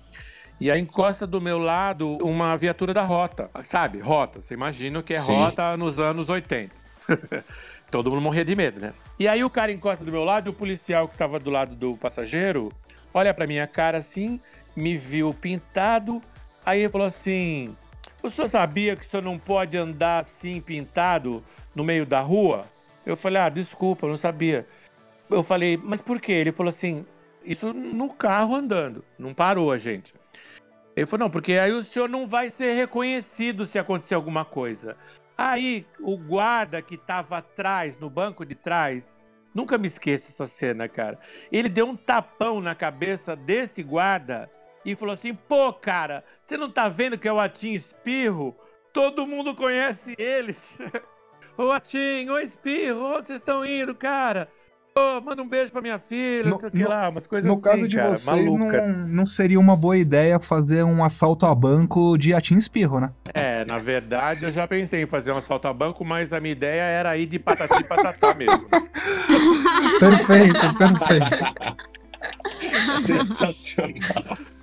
E 0.61 0.71
a 0.71 0.79
encosta 0.79 1.27
do 1.27 1.41
meu 1.41 1.59
lado 1.59 2.17
uma 2.23 2.57
viatura 2.57 2.95
da 2.95 3.03
rota, 3.03 3.51
sabe? 3.65 3.99
Rota. 3.99 4.41
Você 4.41 4.55
imagina 4.55 5.03
que 5.03 5.13
é 5.13 5.21
Sim. 5.21 5.33
rota 5.33 5.77
nos 5.77 5.99
anos 5.99 6.31
80. 6.31 6.73
Todo 7.91 8.11
mundo 8.11 8.23
morria 8.23 8.45
de 8.45 8.55
medo, 8.55 8.81
né? 8.81 8.93
E 9.19 9.27
aí 9.27 9.43
o 9.43 9.51
cara 9.51 9.73
encosta 9.73 10.05
do 10.05 10.13
meu 10.13 10.25
lado 10.25 10.49
e 10.49 10.51
o 10.51 10.55
policial 10.55 11.09
que 11.09 11.17
tava 11.17 11.39
do 11.39 11.51
lado 11.51 11.75
do 11.75 11.97
passageiro 11.97 12.71
olha 13.15 13.33
pra 13.33 13.47
minha 13.47 13.67
cara 13.67 13.97
assim, 13.99 14.39
me 14.77 14.95
viu 14.95 15.33
pintado, 15.33 16.23
aí 16.65 16.81
ele 16.81 16.91
falou 16.91 17.07
assim: 17.07 17.75
O 18.23 18.29
senhor 18.29 18.49
sabia 18.49 18.95
que 18.95 19.07
o 19.07 19.09
senhor 19.09 19.23
não 19.23 19.39
pode 19.39 19.77
andar 19.77 20.19
assim 20.19 20.61
pintado 20.61 21.43
no 21.75 21.83
meio 21.83 22.05
da 22.05 22.21
rua? 22.21 22.67
Eu 23.07 23.17
falei: 23.17 23.41
Ah, 23.41 23.49
desculpa, 23.49 24.07
não 24.07 24.19
sabia. 24.19 24.67
Eu 25.31 25.43
falei: 25.43 25.79
Mas 25.83 26.03
por 26.03 26.21
quê? 26.21 26.33
Ele 26.33 26.53
falou 26.53 26.69
assim: 26.69 27.07
Isso 27.43 27.73
no 27.73 28.13
carro 28.13 28.55
andando, 28.55 29.03
não 29.19 29.33
parou 29.33 29.73
a 29.73 29.79
gente. 29.79 30.13
Ele 30.95 31.07
falou: 31.07 31.27
Não, 31.27 31.31
porque 31.31 31.55
aí 31.55 31.73
o 31.73 31.85
senhor 31.85 32.11
não 32.11 32.27
vai 32.27 32.51
ser 32.51 32.75
reconhecido 32.75 33.65
se 33.65 33.79
acontecer 33.79 34.15
alguma 34.15 34.45
coisa. 34.45 34.95
Aí, 35.37 35.87
o 36.01 36.17
guarda 36.17 36.81
que 36.81 36.97
tava 36.97 37.39
atrás, 37.39 37.99
no 37.99 38.09
banco 38.09 38.45
de 38.45 38.55
trás, 38.55 39.25
nunca 39.55 39.77
me 39.77 39.87
esqueço 39.87 40.29
essa 40.29 40.47
cena, 40.47 40.89
cara. 40.89 41.19
Ele 41.53 41.69
deu 41.69 41.87
um 41.87 41.97
tapão 41.97 42.61
na 42.61 42.75
cabeça 42.75 43.37
desse 43.37 43.83
guarda 43.83 44.51
e 44.85 44.95
falou 44.95 45.13
assim: 45.13 45.35
pô, 45.35 45.73
cara, 45.73 46.25
você 46.41 46.57
não 46.57 46.71
tá 46.71 46.89
vendo 46.89 47.19
que 47.19 47.29
é 47.29 47.33
o 47.33 47.41
Atim 47.41 47.73
Espirro? 47.73 48.57
Todo 48.93 49.27
mundo 49.27 49.55
conhece 49.55 50.15
eles. 50.17 50.79
ô 51.59 51.71
Atim, 51.71 52.31
ô 52.31 52.39
Espirro, 52.39 53.17
onde 53.17 53.27
vocês 53.27 53.41
estão 53.41 53.65
indo, 53.65 53.95
cara? 53.95 54.49
Oh, 54.97 55.21
manda 55.21 55.43
um 55.43 55.49
beijo 55.49 55.71
pra 55.71 55.83
minha 55.83 55.99
filha, 55.99 56.45
no, 56.45 56.51
não 56.51 56.59
sei 56.59 56.69
o 56.69 56.73
que 56.73 56.85
lá, 56.85 57.09
umas 57.09 57.27
coisas 57.27 57.47
no 57.47 57.55
assim, 57.55 57.63
caso 57.63 57.89
de 57.89 57.97
cara, 57.97 58.17
vocês, 58.17 58.53
não, 58.55 58.69
não, 59.09 59.27
seria 59.27 59.61
uma 59.61 59.77
boa 59.77 59.97
ideia 59.97 60.41
fazer 60.41 60.83
um 60.83 61.05
assalto 61.05 61.45
a 61.47 61.55
banco 61.55 62.17
de 62.17 62.33
atim 62.33 62.57
espirro, 62.57 62.99
né? 62.99 63.11
É, 63.35 63.65
na 63.65 63.79
verdade, 63.79 64.45
eu 64.45 64.53
já 64.53 64.67
pensei 64.67 65.03
em 65.03 65.07
fazer 65.07 65.33
um 65.33 65.37
assalto 65.37 65.69
a 65.69 65.73
banco, 65.73 66.05
mas 66.05 66.33
a 66.33 66.41
minha 66.41 66.53
ideia 66.53 66.83
era 66.83 67.17
ir 67.17 67.27
de 67.27 67.39
patati 67.39 67.83
e 67.83 67.85
patatá 67.85 68.35
mesmo. 68.35 68.69
perfeito, 70.01 70.75
perfeito. 70.79 71.45
Sensacional. 73.05 74.56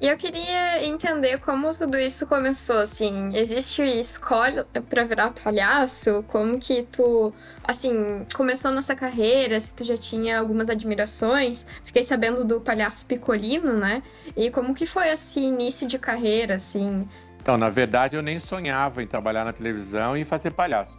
E 0.00 0.08
eu 0.08 0.16
queria 0.16 0.82
entender 0.82 1.38
como 1.40 1.76
tudo 1.76 1.98
isso 1.98 2.26
começou, 2.26 2.78
assim. 2.78 3.36
Existe 3.36 3.82
escola 3.82 4.66
para 4.88 5.04
virar 5.04 5.30
palhaço? 5.32 6.24
Como 6.26 6.58
que 6.58 6.84
tu, 6.84 7.30
assim, 7.62 8.24
começou 8.34 8.70
nossa 8.70 8.96
carreira? 8.96 9.60
Se 9.60 9.74
tu 9.74 9.84
já 9.84 9.98
tinha 9.98 10.38
algumas 10.38 10.70
admirações? 10.70 11.66
Fiquei 11.84 12.02
sabendo 12.02 12.46
do 12.46 12.62
palhaço 12.62 13.04
Picolino, 13.04 13.74
né? 13.74 14.02
E 14.34 14.50
como 14.50 14.74
que 14.74 14.86
foi 14.86 15.08
esse 15.08 15.38
início 15.38 15.86
de 15.86 15.98
carreira, 15.98 16.54
assim? 16.54 17.06
Então, 17.42 17.58
na 17.58 17.68
verdade, 17.68 18.16
eu 18.16 18.22
nem 18.22 18.40
sonhava 18.40 19.02
em 19.02 19.06
trabalhar 19.06 19.44
na 19.44 19.52
televisão 19.52 20.16
e 20.16 20.24
fazer 20.24 20.52
palhaço. 20.52 20.98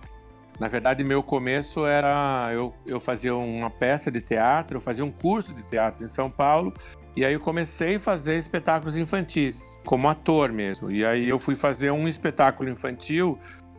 Na 0.60 0.68
verdade, 0.68 1.04
meu 1.04 1.24
começo 1.24 1.88
era. 1.88 2.52
Eu, 2.54 2.72
eu 2.86 3.00
fazia 3.00 3.36
uma 3.36 3.72
peça 3.72 4.12
de 4.12 4.22
teatro, 4.22 4.78
eu 4.78 4.82
fazia 4.82 5.04
um 5.04 5.12
curso 5.12 5.52
de 5.56 5.64
teatro 5.64 6.04
em 6.04 6.08
São 6.08 6.30
Paulo 6.30 6.72
e 7.16 7.26
aí 7.26 7.34
eu 7.34 7.40
comecei 7.40 7.96
a 7.96 8.00
fazer 8.00 8.38
espetáculos 8.38 8.96
infantis, 8.96 9.78
como 9.86 10.08
ator 10.08 10.52
mesmo. 10.52 10.90
E 10.90 11.04
aí 11.04 11.28
eu 11.28 11.38
fui 11.38 11.56
fazer 11.56 11.92
um 11.92 12.08
espetáculo 12.08 12.70
infantil 12.70 13.38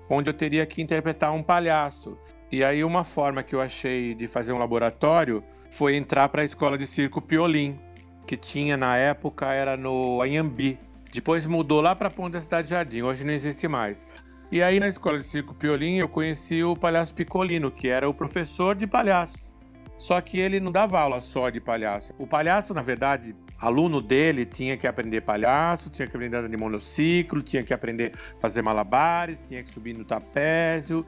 onde 0.09 0.29
eu 0.29 0.35
teria 0.35 0.67
que 0.67 0.83
interpretar 0.83 1.33
um 1.33 1.43
palhaço. 1.43 2.19
E 2.51 2.62
aí 2.62 2.85
uma 2.85 3.03
forma 3.03 3.43
que 3.43 3.55
eu 3.55 3.61
achei 3.62 4.15
de 4.15 4.27
fazer 4.27 4.53
um 4.53 4.59
laboratório 4.59 5.43
foi 5.71 5.97
entrar 5.97 6.29
para 6.29 6.43
a 6.43 6.45
escola 6.45 6.77
de 6.77 6.87
circo 6.87 7.23
Piolim, 7.23 7.81
que 8.27 8.37
tinha 8.37 8.77
na 8.77 8.97
época 8.99 9.47
era 9.47 9.75
no 9.75 10.21
Anhambi. 10.21 10.79
Depois 11.11 11.47
mudou 11.47 11.81
lá 11.81 11.97
para 11.97 12.11
Ponta 12.11 12.33
da 12.33 12.41
Cidade 12.41 12.69
Jardim, 12.69 13.01
hoje 13.01 13.25
não 13.25 13.33
existe 13.33 13.67
mais. 13.67 14.07
E 14.51 14.62
aí 14.62 14.79
na 14.79 14.89
escola 14.89 15.19
de 15.19 15.25
circo 15.25 15.55
Piolim 15.55 15.97
eu 15.97 16.09
conheci 16.09 16.62
o 16.62 16.77
palhaço 16.77 17.15
Picolino, 17.15 17.71
que 17.71 17.89
era 17.89 18.07
o 18.07 18.12
professor 18.12 18.75
de 18.75 18.87
palhaços. 18.87 19.55
Só 20.03 20.21
que 20.21 20.37
ele 20.37 20.59
não 20.59 20.73
dava 20.73 20.99
aula 20.99 21.21
só 21.21 21.49
de 21.49 21.61
palhaço. 21.61 22.13
O 22.19 22.27
palhaço, 22.27 22.75
na 22.75 22.83
verdade, 22.83 23.37
aluno 23.57 24.01
dele 24.01 24.45
tinha 24.45 24.77
que 24.77 24.85
aprender 24.85 25.21
palhaço, 25.21 25.89
tinha 25.91 26.09
que 26.09 26.17
aprender 26.17 26.49
de 26.49 26.57
monociclo, 26.57 27.41
tinha 27.41 27.63
que 27.63 27.73
aprender 27.73 28.13
a 28.37 28.41
fazer 28.41 28.63
malabares, 28.63 29.39
tinha 29.39 29.63
que 29.63 29.69
subir 29.69 29.97
no 29.97 30.05
trapézio. 30.05 31.07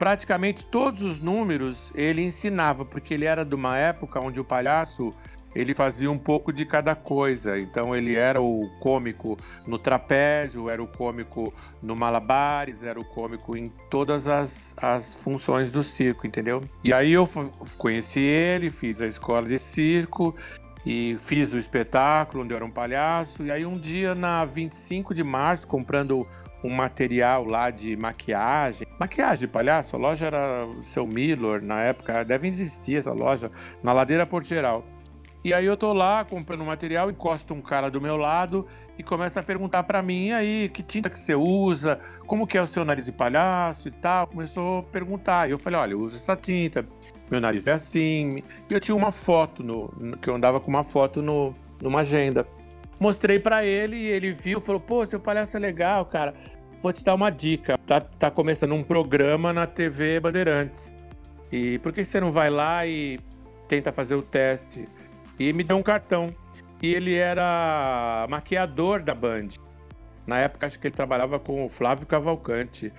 Praticamente 0.00 0.66
todos 0.66 1.02
os 1.02 1.20
números 1.20 1.92
ele 1.94 2.22
ensinava, 2.22 2.84
porque 2.84 3.14
ele 3.14 3.24
era 3.24 3.44
de 3.44 3.54
uma 3.54 3.78
época 3.78 4.18
onde 4.18 4.40
o 4.40 4.44
palhaço 4.44 5.14
ele 5.54 5.74
fazia 5.74 6.10
um 6.10 6.18
pouco 6.18 6.52
de 6.52 6.64
cada 6.64 6.94
coisa. 6.94 7.58
Então 7.58 7.94
ele 7.94 8.14
era 8.16 8.40
o 8.40 8.68
cômico 8.80 9.38
no 9.66 9.78
trapézio, 9.78 10.68
era 10.68 10.82
o 10.82 10.86
cômico 10.86 11.52
no 11.82 11.94
malabares, 11.94 12.82
era 12.82 12.98
o 12.98 13.04
cômico 13.04 13.56
em 13.56 13.70
todas 13.90 14.26
as, 14.26 14.74
as 14.76 15.14
funções 15.14 15.70
do 15.70 15.82
circo, 15.82 16.26
entendeu? 16.26 16.62
E 16.82 16.92
aí 16.92 17.12
eu 17.12 17.28
conheci 17.78 18.20
ele, 18.20 18.70
fiz 18.70 19.00
a 19.00 19.06
escola 19.06 19.46
de 19.46 19.58
circo 19.58 20.34
e 20.84 21.16
fiz 21.18 21.52
o 21.52 21.58
espetáculo 21.58 22.42
onde 22.42 22.52
eu 22.52 22.56
era 22.56 22.64
um 22.64 22.70
palhaço. 22.70 23.44
E 23.44 23.50
aí 23.50 23.64
um 23.64 23.78
dia 23.78 24.14
na 24.14 24.44
25 24.44 25.14
de 25.14 25.24
março, 25.24 25.66
comprando 25.66 26.26
um 26.62 26.70
material 26.70 27.44
lá 27.44 27.70
de 27.70 27.94
maquiagem. 27.94 28.86
Maquiagem 28.98 29.46
palhaço, 29.46 29.96
a 29.96 29.98
loja 29.98 30.26
era 30.26 30.64
o 30.64 30.82
seu 30.82 31.06
Miller 31.06 31.62
na 31.62 31.82
época, 31.82 32.24
deve 32.24 32.48
existir 32.48 32.96
essa 32.96 33.12
loja, 33.12 33.50
na 33.82 33.92
Ladeira 33.92 34.26
Porteral. 34.26 34.84
E 35.44 35.52
aí 35.52 35.66
eu 35.66 35.76
tô 35.76 35.92
lá 35.92 36.24
comprando 36.24 36.64
material, 36.64 37.10
encosta 37.10 37.52
um 37.52 37.60
cara 37.60 37.90
do 37.90 38.00
meu 38.00 38.16
lado 38.16 38.66
e 38.98 39.02
começa 39.02 39.40
a 39.40 39.42
perguntar 39.42 39.82
para 39.82 40.02
mim, 40.02 40.32
aí, 40.32 40.70
que 40.70 40.82
tinta 40.82 41.10
que 41.10 41.18
você 41.18 41.34
usa? 41.34 42.00
Como 42.26 42.46
que 42.46 42.56
é 42.56 42.62
o 42.62 42.66
seu 42.66 42.82
nariz 42.82 43.04
de 43.04 43.12
palhaço 43.12 43.88
e 43.88 43.90
tal? 43.90 44.26
Começou 44.26 44.78
a 44.78 44.82
perguntar. 44.84 45.46
E 45.46 45.52
eu 45.52 45.58
falei, 45.58 45.78
olha, 45.78 45.92
eu 45.92 46.00
uso 46.00 46.16
essa 46.16 46.34
tinta, 46.34 46.86
meu 47.30 47.42
nariz 47.42 47.66
é 47.66 47.72
assim. 47.72 48.42
E 48.70 48.72
eu 48.72 48.80
tinha 48.80 48.96
uma 48.96 49.12
foto, 49.12 49.62
no, 49.62 49.92
no 50.00 50.16
que 50.16 50.30
eu 50.30 50.34
andava 50.34 50.58
com 50.60 50.70
uma 50.70 50.82
foto 50.82 51.20
no, 51.20 51.54
numa 51.78 52.00
agenda. 52.00 52.46
Mostrei 52.98 53.38
para 53.38 53.66
ele 53.66 53.96
e 53.96 54.06
ele 54.06 54.32
viu, 54.32 54.62
falou, 54.62 54.80
pô, 54.80 55.04
seu 55.04 55.20
palhaço 55.20 55.58
é 55.58 55.60
legal, 55.60 56.06
cara. 56.06 56.32
Vou 56.80 56.90
te 56.90 57.04
dar 57.04 57.14
uma 57.14 57.28
dica. 57.28 57.76
Tá, 57.86 58.00
tá 58.00 58.30
começando 58.30 58.72
um 58.72 58.82
programa 58.82 59.52
na 59.52 59.66
TV 59.66 60.20
Bandeirantes. 60.20 60.90
E 61.52 61.78
por 61.80 61.92
que 61.92 62.02
você 62.02 62.18
não 62.18 62.32
vai 62.32 62.48
lá 62.48 62.86
e 62.86 63.20
tenta 63.68 63.92
fazer 63.92 64.14
o 64.14 64.22
teste? 64.22 64.88
E 65.38 65.52
me 65.52 65.64
deu 65.64 65.76
um 65.76 65.82
cartão. 65.82 66.34
E 66.82 66.94
ele 66.94 67.14
era 67.14 68.26
maquiador 68.28 69.02
da 69.02 69.14
Band. 69.14 69.48
Na 70.26 70.38
época, 70.38 70.66
acho 70.66 70.78
que 70.78 70.86
ele 70.86 70.94
trabalhava 70.94 71.38
com 71.38 71.64
o 71.64 71.68
Flávio 71.68 72.06
Cavalcante. 72.06 72.92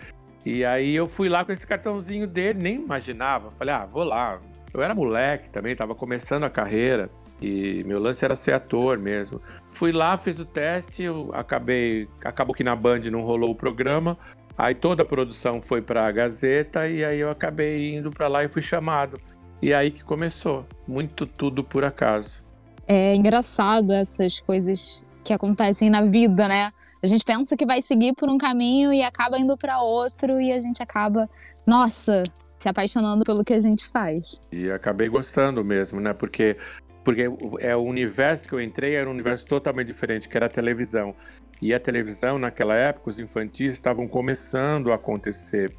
E 0.46 0.64
aí 0.64 0.96
eu 0.96 1.08
fui 1.08 1.28
lá 1.28 1.44
com 1.44 1.52
esse 1.52 1.66
cartãozinho 1.66 2.28
dele, 2.28 2.62
nem 2.62 2.76
imaginava. 2.76 3.52
Falei, 3.52 3.74
ah, 3.74 3.86
vou 3.86 4.04
lá. 4.04 4.40
Eu 4.74 4.82
era 4.82 4.94
moleque 4.94 5.50
também, 5.50 5.74
estava 5.74 5.96
começando 5.96 6.44
a 6.44 6.50
carreira. 6.50 7.10
E 7.42 7.84
meu 7.84 8.00
lance 8.00 8.24
era 8.24 8.36
ser 8.36 8.54
ator 8.54 8.98
mesmo. 8.98 9.42
Fui 9.68 9.92
lá, 9.92 10.18
fiz 10.18 10.40
o 10.40 10.46
teste, 10.46 11.04
eu 11.04 11.32
acabei. 11.34 12.08
Acabou 12.24 12.56
que 12.56 12.64
na 12.64 12.76
Band 12.76 13.02
não 13.12 13.22
rolou 13.22 13.52
o 13.52 13.56
programa. 13.56 14.18
Aí 14.58 14.74
toda 14.74 15.04
a 15.04 15.06
produção 15.06 15.62
foi 15.62 15.82
para 15.82 16.08
a 16.08 16.12
Gazeta 16.12 16.88
e 16.88 17.04
aí 17.04 17.20
eu 17.20 17.30
acabei 17.30 17.96
indo 17.96 18.10
para 18.10 18.28
lá 18.28 18.44
e 18.44 18.48
fui 18.48 18.62
chamado. 18.62 19.20
E 19.66 19.74
aí 19.74 19.90
que 19.90 20.04
começou. 20.04 20.64
Muito 20.88 21.26
tudo 21.26 21.64
por 21.64 21.84
acaso. 21.84 22.44
É 22.88 23.16
engraçado 23.16 23.94
essas 23.94 24.40
coisas 24.40 25.04
que 25.26 25.34
acontecem 25.34 25.90
na 25.90 26.04
vida, 26.04 26.48
né? 26.48 26.72
A 27.02 27.08
gente 27.08 27.26
pensa 27.26 27.58
que 27.58 27.66
vai 27.66 27.82
seguir 27.82 28.14
por 28.14 28.30
um 28.30 28.38
caminho 28.38 28.94
e 28.94 29.02
acaba 29.02 29.40
indo 29.40 29.58
para 29.58 29.82
outro 29.82 30.40
e 30.40 30.52
a 30.52 30.60
gente 30.60 30.84
acaba, 30.84 31.28
nossa, 31.66 32.22
se 32.60 32.70
apaixonando 32.70 33.26
pelo 33.26 33.44
que 33.44 33.56
a 33.56 33.60
gente 33.60 33.90
faz. 33.90 34.40
E 34.52 34.70
acabei 34.70 35.10
gostando 35.10 35.66
mesmo, 35.66 36.00
né? 36.00 36.14
Porque 36.14 36.58
porque 37.04 37.24
é 37.60 37.76
o 37.76 37.82
universo 37.82 38.48
que 38.48 38.54
eu 38.54 38.62
entrei 38.62 38.96
era 38.96 39.08
um 39.10 39.14
universo 39.14 39.46
totalmente 39.48 39.88
diferente, 39.88 40.30
que 40.30 40.38
era 40.38 40.46
a 40.48 40.50
televisão. 40.50 41.16
E 41.62 41.74
a 41.74 41.80
televisão, 41.80 42.38
naquela 42.38 42.76
época, 42.76 43.10
os 43.10 43.20
infantis 43.20 43.74
estavam 43.74 44.08
começando 44.08 44.92
a 44.92 44.96
acontecer. 44.96 45.72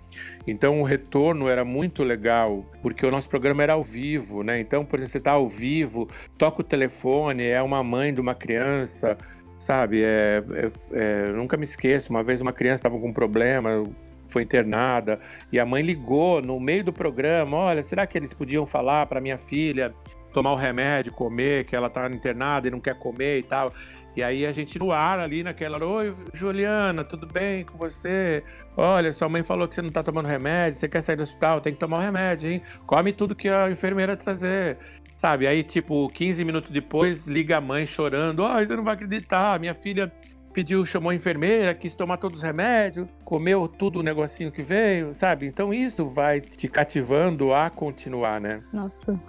Então 0.46 0.80
o 0.80 0.84
retorno 0.84 1.48
era 1.48 1.64
muito 1.64 2.02
legal, 2.02 2.64
porque 2.82 3.04
o 3.04 3.10
nosso 3.10 3.28
programa 3.28 3.62
era 3.62 3.74
ao 3.74 3.82
vivo, 3.82 4.42
né? 4.42 4.58
Então, 4.58 4.84
por 4.84 4.98
exemplo, 4.98 5.12
você 5.12 5.18
está 5.18 5.32
ao 5.32 5.48
vivo, 5.48 6.08
toca 6.38 6.60
o 6.60 6.64
telefone, 6.64 7.44
é 7.44 7.60
uma 7.62 7.82
mãe 7.82 8.12
de 8.12 8.20
uma 8.20 8.34
criança, 8.34 9.18
sabe? 9.58 10.02
É, 10.02 10.42
é, 10.52 10.70
é, 10.92 11.32
nunca 11.32 11.56
me 11.56 11.64
esqueço, 11.64 12.10
uma 12.10 12.22
vez 12.22 12.40
uma 12.40 12.52
criança 12.52 12.76
estava 12.76 12.98
com 12.98 13.08
um 13.08 13.12
problema, 13.12 13.84
foi 14.28 14.42
internada, 14.42 15.20
e 15.52 15.58
a 15.58 15.64
mãe 15.64 15.82
ligou 15.82 16.42
no 16.42 16.58
meio 16.58 16.84
do 16.84 16.92
programa: 16.92 17.56
olha, 17.56 17.82
será 17.82 18.06
que 18.06 18.16
eles 18.16 18.32
podiam 18.32 18.66
falar 18.66 19.06
para 19.06 19.20
minha 19.20 19.38
filha 19.38 19.94
tomar 20.32 20.52
o 20.52 20.56
remédio, 20.56 21.12
comer, 21.12 21.64
que 21.64 21.74
ela 21.74 21.86
está 21.86 22.06
internada 22.08 22.68
e 22.68 22.70
não 22.70 22.80
quer 22.80 22.98
comer 22.98 23.38
e 23.38 23.42
tal? 23.42 23.72
E 24.16 24.22
aí 24.22 24.46
a 24.46 24.52
gente 24.52 24.78
no 24.78 24.92
ar 24.92 25.18
ali 25.18 25.42
naquela, 25.42 25.84
oi 25.84 26.14
Juliana, 26.32 27.04
tudo 27.04 27.26
bem 27.26 27.64
com 27.64 27.76
você? 27.76 28.42
Olha, 28.74 29.12
sua 29.12 29.28
mãe 29.28 29.42
falou 29.42 29.68
que 29.68 29.74
você 29.74 29.82
não 29.82 29.90
tá 29.90 30.02
tomando 30.02 30.26
remédio, 30.26 30.80
você 30.80 30.88
quer 30.88 31.02
sair 31.02 31.16
do 31.16 31.22
hospital, 31.22 31.60
tem 31.60 31.74
que 31.74 31.78
tomar 31.78 31.98
o 31.98 32.00
remédio, 32.00 32.50
hein? 32.50 32.62
Come 32.86 33.12
tudo 33.12 33.34
que 33.34 33.46
a 33.46 33.70
enfermeira 33.70 34.16
trazer. 34.16 34.78
Sabe? 35.18 35.46
Aí, 35.46 35.62
tipo, 35.62 36.08
15 36.08 36.44
minutos 36.44 36.70
depois, 36.70 37.26
liga 37.26 37.58
a 37.58 37.60
mãe 37.60 37.86
chorando, 37.86 38.40
ó, 38.40 38.54
oh, 38.56 38.58
você 38.66 38.74
não 38.74 38.84
vai 38.84 38.94
acreditar, 38.94 39.60
minha 39.60 39.74
filha 39.74 40.10
pediu, 40.54 40.82
chamou 40.86 41.10
a 41.10 41.14
enfermeira, 41.14 41.74
quis 41.74 41.94
tomar 41.94 42.16
todos 42.16 42.38
os 42.38 42.42
remédios, 42.42 43.06
comeu 43.22 43.68
tudo 43.68 44.00
o 44.00 44.02
negocinho 44.02 44.50
que 44.50 44.62
veio, 44.62 45.14
sabe? 45.14 45.46
Então 45.46 45.74
isso 45.74 46.06
vai 46.06 46.40
te 46.40 46.68
cativando 46.68 47.52
a 47.52 47.68
continuar, 47.68 48.40
né? 48.40 48.62
Nossa. 48.72 49.20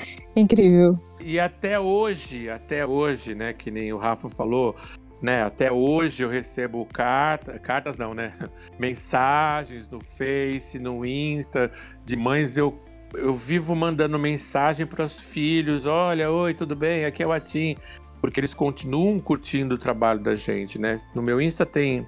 Incrível. 0.36 0.92
E 1.20 1.38
até 1.38 1.78
hoje, 1.78 2.48
até 2.48 2.86
hoje, 2.86 3.34
né, 3.34 3.52
que 3.52 3.70
nem 3.70 3.92
o 3.92 3.98
Rafa 3.98 4.28
falou, 4.28 4.76
né, 5.20 5.42
até 5.42 5.70
hoje 5.72 6.22
eu 6.22 6.28
recebo 6.28 6.86
cartas, 6.86 7.58
cartas 7.60 7.98
não, 7.98 8.14
né, 8.14 8.34
mensagens 8.78 9.88
no 9.88 10.00
Face, 10.00 10.78
no 10.78 11.04
Insta, 11.04 11.72
de 12.04 12.16
mães 12.16 12.56
eu 12.56 12.78
eu 13.14 13.34
vivo 13.34 13.74
mandando 13.74 14.18
mensagem 14.18 14.86
para 14.86 15.02
os 15.02 15.18
filhos, 15.18 15.86
olha, 15.86 16.30
oi, 16.30 16.52
tudo 16.52 16.76
bem? 16.76 17.06
Aqui 17.06 17.22
é 17.22 17.26
o 17.26 17.32
Atim, 17.32 17.74
porque 18.20 18.38
eles 18.38 18.52
continuam 18.52 19.18
curtindo 19.18 19.76
o 19.76 19.78
trabalho 19.78 20.20
da 20.20 20.34
gente, 20.34 20.78
né? 20.78 20.96
No 21.14 21.22
meu 21.22 21.40
Insta 21.40 21.64
tem 21.64 22.06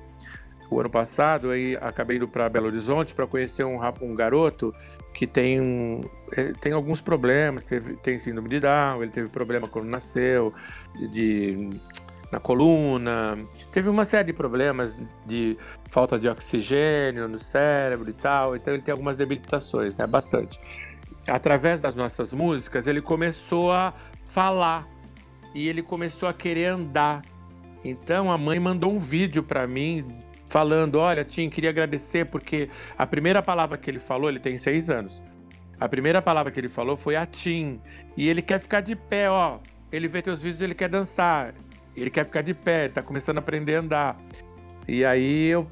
o 0.71 0.79
ano 0.79 0.89
passado, 0.89 1.51
aí 1.51 1.77
acabei 1.81 2.17
indo 2.17 2.29
para 2.29 2.49
Belo 2.49 2.67
Horizonte 2.67 3.15
para 3.15 3.27
conhecer 3.27 3.65
um, 3.65 3.81
um 4.01 4.15
garoto 4.15 4.73
que 5.13 5.27
tem, 5.27 5.61
um, 5.61 6.01
eh, 6.33 6.53
tem 6.61 6.73
alguns 6.73 7.01
problemas, 7.01 7.65
teve, 7.65 7.95
tem 7.95 8.19
síndrome 8.19 8.49
de 8.49 8.61
Down, 8.61 9.03
ele 9.03 9.11
teve 9.11 9.29
problema 9.29 9.67
quando 9.67 9.87
nasceu, 9.87 10.55
de, 10.95 11.09
de, 11.09 11.81
na 12.31 12.39
coluna, 12.39 13.37
teve 13.73 13.89
uma 13.89 14.05
série 14.05 14.29
de 14.29 14.33
problemas 14.33 14.97
de 15.27 15.59
falta 15.89 16.17
de 16.17 16.29
oxigênio 16.29 17.27
no 17.27 17.41
cérebro 17.41 18.09
e 18.09 18.13
tal, 18.13 18.55
então 18.55 18.73
ele 18.73 18.83
tem 18.83 18.93
algumas 18.93 19.17
debilitações, 19.17 19.97
né, 19.97 20.07
bastante. 20.07 20.61
Através 21.27 21.81
das 21.81 21.97
nossas 21.97 22.33
músicas, 22.33 22.87
ele 22.87 23.03
começou 23.03 23.73
a 23.73 23.93
falar 24.27 24.87
e 25.53 25.69
ele 25.69 25.83
começou 25.83 26.29
a 26.29 26.33
querer 26.33 26.67
andar. 26.67 27.23
Então 27.85 28.31
a 28.31 28.39
mãe 28.39 28.61
mandou 28.61 28.93
um 28.93 28.99
vídeo 28.99 29.43
para 29.43 29.67
mim 29.67 30.05
falando: 30.51 30.97
Olha, 30.97 31.25
Tim, 31.25 31.49
queria 31.49 31.71
agradecer 31.71 32.27
porque 32.27 32.69
a 32.99 33.07
primeira 33.07 33.41
palavra 33.41 33.79
que 33.79 33.89
ele 33.89 34.01
falou, 34.01 34.29
ele 34.29 34.41
tem 34.41 34.59
seis 34.59 34.91
anos. 34.91 35.23
A 35.79 35.89
primeira 35.89 36.21
palavra 36.21 36.53
que 36.53 36.61
ele 36.61 36.69
falou 36.69 36.97
foi 36.97 37.17
a 37.17 37.25
Tim. 37.25 37.81
E 38.17 38.29
ele 38.29 38.43
quer 38.43 38.61
ficar 38.61 38.83
de 38.83 38.95
pé, 38.95 39.31
ó. 39.31 39.61
Ele 39.91 40.07
vê 40.07 40.21
teus 40.21 40.43
vídeos, 40.43 40.61
ele 40.61 40.75
quer 40.75 40.89
dançar. 40.89 41.55
Ele 41.97 42.11
quer 42.11 42.27
ficar 42.27 42.43
de 42.43 42.53
pé, 42.53 42.89
tá 42.89 43.03
começando 43.03 43.39
a 43.39 43.41
aprender 43.41 43.77
a 43.77 43.81
andar. 43.81 44.21
E 44.87 45.05
aí 45.05 45.47
eu 45.47 45.67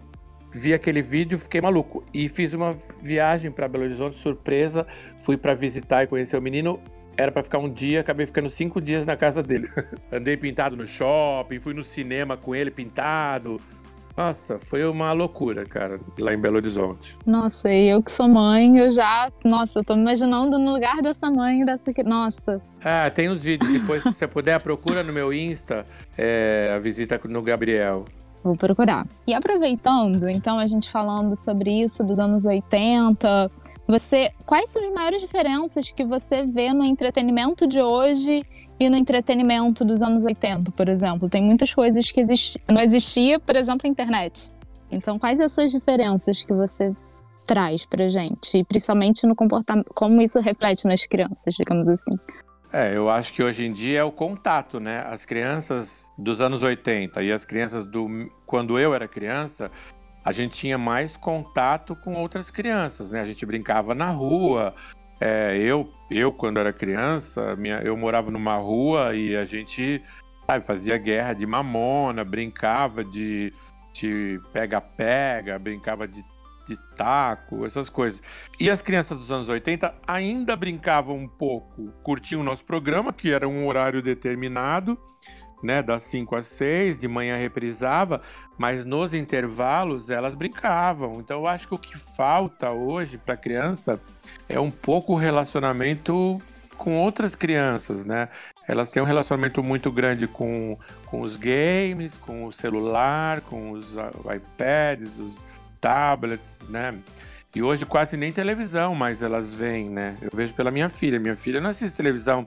vi 0.51 0.73
aquele 0.73 1.03
vídeo, 1.03 1.39
fiquei 1.39 1.61
maluco. 1.61 2.03
E 2.15 2.29
fiz 2.29 2.55
uma 2.55 2.73
viagem 3.03 3.51
para 3.51 3.69
Belo 3.69 3.85
Horizonte, 3.85 4.17
surpresa. 4.17 4.87
Fui 5.19 5.37
para 5.37 5.55
visitar 5.55 6.05
e 6.05 6.07
conhecer 6.07 6.39
o 6.39 6.43
menino. 6.43 6.81
Era 7.17 7.33
para 7.33 7.43
ficar 7.43 7.59
um 7.59 7.69
dia, 7.69 8.01
acabei 8.01 8.27
ficando 8.27 8.49
cinco 8.49 8.81
dias 8.81 9.05
na 9.05 9.17
casa 9.17 9.43
dele. 9.43 9.69
Andei 10.11 10.37
pintado 10.37 10.77
no 10.77 10.87
shopping, 10.87 11.59
fui 11.59 11.75
no 11.75 11.83
cinema 11.85 12.37
com 12.37 12.55
ele 12.55 12.71
pintado. 12.71 13.61
Nossa, 14.19 14.59
foi 14.59 14.85
uma 14.85 15.13
loucura, 15.13 15.65
cara, 15.65 16.01
lá 16.19 16.35
em 16.35 16.37
Belo 16.37 16.57
Horizonte. 16.57 17.17
Nossa, 17.25 17.73
e 17.73 17.89
eu 17.89 18.03
que 18.03 18.11
sou 18.11 18.29
mãe, 18.29 18.77
eu 18.77 18.91
já. 18.91 19.31
Nossa, 19.45 19.79
eu 19.79 19.85
tô 19.85 19.95
me 19.95 20.03
imaginando 20.03 20.59
no 20.59 20.73
lugar 20.73 21.01
dessa 21.01 21.31
mãe, 21.31 21.65
dessa. 21.65 21.93
Nossa. 22.05 22.59
Ah, 22.83 23.09
tem 23.09 23.29
os 23.29 23.45
vídeos. 23.45 23.71
Depois, 23.71 24.03
se 24.03 24.13
você 24.13 24.27
puder, 24.27 24.59
procura 24.59 25.05
no 25.05 25.13
meu 25.13 25.33
Insta 25.33 25.87
é, 26.17 26.73
a 26.75 26.81
visita 26.81 27.21
no 27.29 27.41
Gabriel. 27.43 28.07
Vou 28.43 28.57
procurar. 28.57 29.07
E 29.25 29.33
aproveitando, 29.33 30.29
então, 30.29 30.59
a 30.59 30.67
gente 30.67 30.91
falando 30.91 31.37
sobre 31.37 31.71
isso 31.71 32.03
dos 32.03 32.19
anos 32.19 32.45
80, 32.45 33.49
você. 33.87 34.33
Quais 34.45 34.69
são 34.71 34.85
as 34.85 34.93
maiores 34.93 35.21
diferenças 35.21 35.93
que 35.93 36.05
você 36.05 36.45
vê 36.45 36.73
no 36.73 36.83
entretenimento 36.83 37.69
de 37.69 37.81
hoje 37.81 38.45
e 38.81 38.89
no 38.89 38.97
entretenimento 38.97 39.85
dos 39.85 40.03
anos 40.03 40.25
80, 40.25 40.71
por 40.73 40.89
exemplo, 40.89 41.29
tem 41.29 41.43
muitas 41.43 41.75
coisas 41.75 42.11
que 42.11 42.21
existi 42.21 42.61
não 42.71 42.81
existia, 42.81 43.41
por 43.41 43.57
exemplo, 43.57 43.87
a 43.87 43.91
internet. 43.91 44.51
Então, 44.91 45.19
quais 45.19 45.41
essas 45.41 45.71
diferenças 45.71 46.43
que 46.45 46.53
você 46.53 46.95
traz 47.47 47.85
pra 47.85 48.09
gente? 48.09 48.59
E 48.59 48.65
principalmente 48.65 49.27
no 49.27 49.35
comportamento, 49.35 49.91
como 49.95 50.21
isso 50.21 50.41
reflete 50.41 50.87
nas 50.87 51.07
crianças, 51.07 51.55
digamos 51.55 51.89
assim. 51.89 52.13
É, 52.73 52.95
eu 52.95 53.09
acho 53.09 53.33
que 53.33 53.43
hoje 53.43 53.65
em 53.65 53.73
dia 53.73 54.01
é 54.01 54.05
o 54.05 54.13
contato, 54.13 54.79
né? 54.79 55.01
As 55.07 55.25
crianças 55.25 56.13
dos 56.19 56.41
anos 56.41 56.63
80 56.63 57.23
e 57.23 57.33
as 57.33 57.45
crianças 57.45 57.85
do 57.85 58.31
quando 58.45 58.79
eu 58.79 58.95
era 58.95 59.09
criança, 59.09 59.71
a 60.23 60.33
gente 60.33 60.53
tinha 60.53 60.77
mais 60.77 61.17
contato 61.17 61.97
com 61.97 62.15
outras 62.15 62.51
crianças, 62.51 63.11
né? 63.11 63.21
A 63.21 63.27
gente 63.27 63.45
brincava 63.47 63.95
na 63.95 64.11
rua, 64.11 64.75
é, 65.21 65.57
eu, 65.59 65.93
eu, 66.11 66.33
quando 66.33 66.59
era 66.59 66.73
criança, 66.73 67.57
minha, 67.57 67.79
eu 67.79 67.97
morava 67.97 68.31
numa 68.31 68.57
rua 68.57 69.15
e 69.15 69.37
a 69.37 69.45
gente 69.45 70.03
sabe, 70.47 70.65
fazia 70.65 70.97
guerra 70.97 71.33
de 71.33 71.47
mamona, 71.47 72.25
brincava 72.25 73.05
de 73.05 73.53
pega-pega, 74.53 75.59
brincava 75.59 76.07
de, 76.07 76.25
de 76.67 76.77
taco, 76.97 77.67
essas 77.67 77.91
coisas. 77.91 78.23
E 78.61 78.71
as 78.71 78.81
crianças 78.81 79.19
dos 79.19 79.31
anos 79.31 79.49
80 79.49 79.93
ainda 80.07 80.55
brincavam 80.55 81.17
um 81.17 81.29
pouco, 81.29 81.93
curtiam 82.03 82.41
o 82.41 82.45
nosso 82.45 82.65
programa, 82.65 83.13
que 83.13 83.33
era 83.33 83.49
um 83.49 83.67
horário 83.67 84.01
determinado, 84.01 84.97
né, 85.63 85.83
das 85.83 86.05
5 86.05 86.37
às 86.37 86.47
6, 86.47 86.99
de 87.01 87.09
manhã 87.09 87.37
reprisava, 87.37 88.23
mas 88.57 88.85
nos 88.85 89.15
intervalos 89.15 90.11
elas 90.11 90.35
brincavam. 90.35 91.21
Então 91.21 91.41
eu 91.41 91.47
acho 91.47 91.69
que 91.69 91.75
o 91.75 91.79
que 91.79 91.97
falta 91.97 92.71
hoje 92.71 93.19
para 93.19 93.35
a 93.35 93.37
criança 93.37 94.01
é 94.49 94.59
um 94.59 94.71
pouco 94.71 95.13
o 95.13 95.17
relacionamento 95.17 96.41
com 96.77 96.97
outras 96.97 97.35
crianças, 97.35 98.07
né? 98.07 98.29
Elas 98.67 98.89
têm 98.89 99.03
um 99.03 99.07
relacionamento 99.07 99.63
muito 99.63 99.91
grande 99.91 100.29
com, 100.29 100.79
com 101.07 101.23
os 101.23 101.37
games, 101.37 102.17
com 102.17 102.45
o 102.45 102.53
celular, 102.53 103.41
com 103.41 103.73
os 103.73 103.97
iPads, 103.97 105.19
os 105.19 105.45
tablets, 105.81 106.69
né? 106.69 106.95
E 107.55 107.63
hoje 107.63 107.85
quase 107.85 108.17
nem 108.17 108.31
televisão, 108.31 108.95
mas 108.95 109.23
elas 109.23 109.53
veem, 109.53 109.89
né? 109.89 110.15
Eu 110.21 110.31
vejo 110.33 110.55
pela 110.55 110.71
minha 110.71 110.89
filha. 110.89 111.19
Minha 111.19 111.35
filha 111.35 111.61
não 111.61 111.71
assiste 111.71 111.97
televisão. 111.97 112.47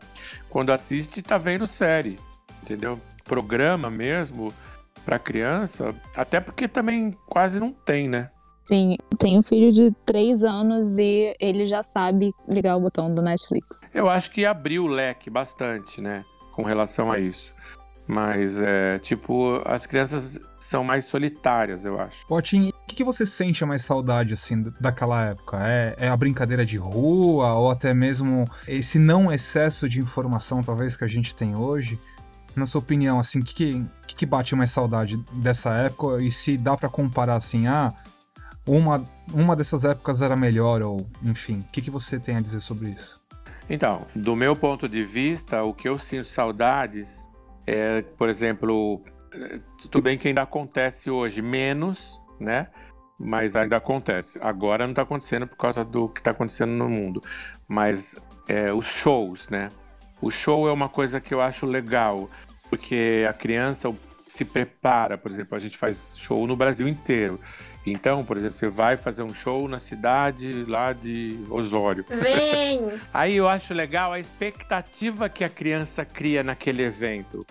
Quando 0.49 0.71
assiste, 0.71 1.21
tá 1.21 1.37
vendo 1.37 1.67
série 1.67 2.17
entendeu? 2.61 2.99
Programa 3.23 3.89
mesmo 3.89 4.53
para 5.05 5.17
criança, 5.17 5.95
até 6.15 6.39
porque 6.39 6.67
também 6.67 7.17
quase 7.27 7.59
não 7.59 7.71
tem, 7.71 8.07
né? 8.07 8.29
Sim, 8.63 8.95
tenho 9.17 9.39
um 9.39 9.43
filho 9.43 9.71
de 9.71 9.91
três 10.05 10.43
anos 10.43 10.97
e 10.97 11.35
ele 11.39 11.65
já 11.65 11.81
sabe 11.81 12.31
ligar 12.47 12.77
o 12.77 12.79
botão 12.79 13.13
do 13.13 13.21
Netflix. 13.21 13.81
Eu 13.93 14.07
acho 14.07 14.29
que 14.31 14.45
abriu 14.45 14.85
o 14.85 14.87
leque 14.87 15.29
bastante, 15.29 15.99
né, 15.99 16.23
com 16.53 16.63
relação 16.63 17.11
a 17.11 17.19
isso. 17.19 17.53
Mas 18.07 18.59
é 18.59 18.99
tipo, 18.99 19.61
as 19.65 19.85
crianças 19.85 20.39
são 20.59 20.83
mais 20.83 21.05
solitárias, 21.05 21.85
eu 21.85 21.99
acho. 21.99 22.25
Potin, 22.27 22.69
o 22.69 22.87
que, 22.87 22.95
que 22.95 23.03
você 23.03 23.25
sente 23.25 23.63
mais 23.65 23.83
saudade, 23.83 24.33
assim, 24.33 24.63
daquela 24.79 25.25
época? 25.27 25.57
É, 25.61 25.95
é 25.97 26.07
a 26.09 26.17
brincadeira 26.17 26.65
de 26.65 26.77
rua 26.77 27.53
ou 27.53 27.71
até 27.71 27.93
mesmo 27.93 28.45
esse 28.67 28.99
não 28.99 29.31
excesso 29.31 29.87
de 29.87 29.99
informação, 29.99 30.61
talvez, 30.61 30.95
que 30.95 31.03
a 31.03 31.07
gente 31.07 31.33
tem 31.33 31.55
hoje? 31.55 31.99
Na 32.55 32.65
sua 32.65 32.79
opinião, 32.79 33.19
assim, 33.19 33.39
o 33.39 33.43
que, 33.43 33.53
que, 34.05 34.15
que, 34.15 34.25
bate 34.25 34.55
mais 34.55 34.71
saudade 34.71 35.17
dessa 35.33 35.73
época? 35.73 36.21
E 36.21 36.29
se 36.29 36.57
dá 36.57 36.75
para 36.75 36.89
comparar, 36.89 37.35
assim, 37.35 37.67
ah, 37.67 37.93
uma, 38.65 39.05
uma 39.33 39.55
dessas 39.55 39.85
épocas 39.85 40.21
era 40.21 40.35
melhor, 40.35 40.81
ou 40.81 41.07
enfim, 41.23 41.59
o 41.59 41.71
que, 41.71 41.81
que 41.81 41.91
você 41.91 42.19
tem 42.19 42.35
a 42.35 42.41
dizer 42.41 42.61
sobre 42.61 42.89
isso? 42.89 43.21
Então, 43.69 44.05
do 44.15 44.35
meu 44.35 44.55
ponto 44.55 44.87
de 44.89 45.03
vista, 45.03 45.63
o 45.63 45.73
que 45.73 45.87
eu 45.87 45.97
sinto 45.97 46.27
saudades 46.27 47.23
é, 47.65 48.01
por 48.01 48.29
exemplo, 48.29 49.01
eh, 49.33 49.59
tudo 49.89 50.01
bem 50.01 50.17
que 50.17 50.27
ainda 50.27 50.41
acontece 50.41 51.09
hoje, 51.09 51.41
menos, 51.41 52.21
né? 52.39 52.67
Mas 53.19 53.55
ainda 53.55 53.77
acontece. 53.77 54.39
Agora 54.41 54.85
não 54.85 54.91
está 54.91 55.03
acontecendo 55.03 55.47
por 55.47 55.57
causa 55.57 55.85
do 55.85 56.09
que 56.09 56.19
está 56.19 56.31
acontecendo 56.31 56.71
no 56.71 56.89
mundo. 56.89 57.21
Mas 57.67 58.19
é, 58.47 58.73
os 58.73 58.87
shows, 58.87 59.47
né? 59.49 59.69
O 60.21 60.29
show 60.29 60.67
é 60.67 60.71
uma 60.71 60.87
coisa 60.87 61.19
que 61.19 61.33
eu 61.33 61.41
acho 61.41 61.65
legal, 61.65 62.29
porque 62.69 63.25
a 63.27 63.33
criança 63.33 63.93
se 64.27 64.45
prepara, 64.45 65.17
por 65.17 65.29
exemplo, 65.29 65.57
a 65.57 65.59
gente 65.59 65.77
faz 65.77 66.13
show 66.17 66.47
no 66.47 66.55
Brasil 66.55 66.87
inteiro. 66.87 67.39
Então, 67.85 68.23
por 68.23 68.37
exemplo, 68.37 68.53
você 68.55 68.69
vai 68.69 68.95
fazer 68.95 69.23
um 69.23 69.33
show 69.33 69.67
na 69.67 69.79
cidade 69.79 70.65
lá 70.67 70.93
de 70.93 71.37
Osório. 71.49 72.05
Vem! 72.07 72.87
Aí 73.11 73.35
eu 73.35 73.47
acho 73.47 73.73
legal 73.73 74.13
a 74.13 74.19
expectativa 74.19 75.27
que 75.27 75.43
a 75.43 75.49
criança 75.49 76.05
cria 76.05 76.43
naquele 76.43 76.83
evento. 76.83 77.45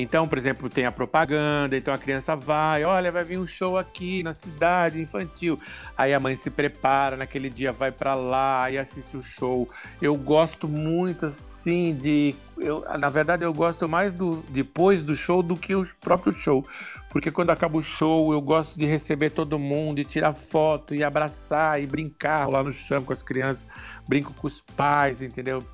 Então, 0.00 0.26
por 0.26 0.38
exemplo, 0.38 0.68
tem 0.68 0.86
a 0.86 0.92
propaganda, 0.92 1.76
então 1.76 1.92
a 1.92 1.98
criança 1.98 2.34
vai, 2.34 2.84
olha, 2.84 3.12
vai 3.12 3.22
vir 3.22 3.38
um 3.38 3.46
show 3.46 3.76
aqui 3.76 4.22
na 4.22 4.32
cidade 4.32 5.00
infantil. 5.00 5.58
Aí 5.96 6.14
a 6.14 6.20
mãe 6.20 6.34
se 6.34 6.50
prepara, 6.50 7.16
naquele 7.16 7.50
dia 7.50 7.72
vai 7.72 7.92
para 7.92 8.14
lá 8.14 8.70
e 8.70 8.78
assiste 8.78 9.16
o 9.16 9.22
show. 9.22 9.68
Eu 10.00 10.16
gosto 10.16 10.66
muito 10.66 11.26
assim 11.26 11.94
de, 11.94 12.34
eu, 12.58 12.84
na 12.98 13.08
verdade 13.08 13.44
eu 13.44 13.52
gosto 13.52 13.88
mais 13.88 14.12
do 14.12 14.42
depois 14.48 15.02
do 15.02 15.14
show 15.14 15.42
do 15.42 15.56
que 15.56 15.74
o 15.74 15.86
próprio 16.00 16.32
show, 16.32 16.66
porque 17.10 17.30
quando 17.30 17.50
acaba 17.50 17.76
o 17.76 17.82
show 17.82 18.32
eu 18.32 18.40
gosto 18.40 18.78
de 18.78 18.86
receber 18.86 19.30
todo 19.30 19.58
mundo 19.58 19.98
e 19.98 20.04
tirar 20.04 20.32
foto 20.32 20.94
e 20.94 21.04
abraçar 21.04 21.82
e 21.82 21.86
brincar 21.86 22.48
lá 22.48 22.62
no 22.62 22.72
chão 22.72 23.02
com 23.02 23.12
as 23.12 23.22
crianças, 23.22 23.66
brinco 24.08 24.32
com 24.32 24.46
os 24.46 24.60
pais, 24.60 25.20
entendeu? 25.20 25.64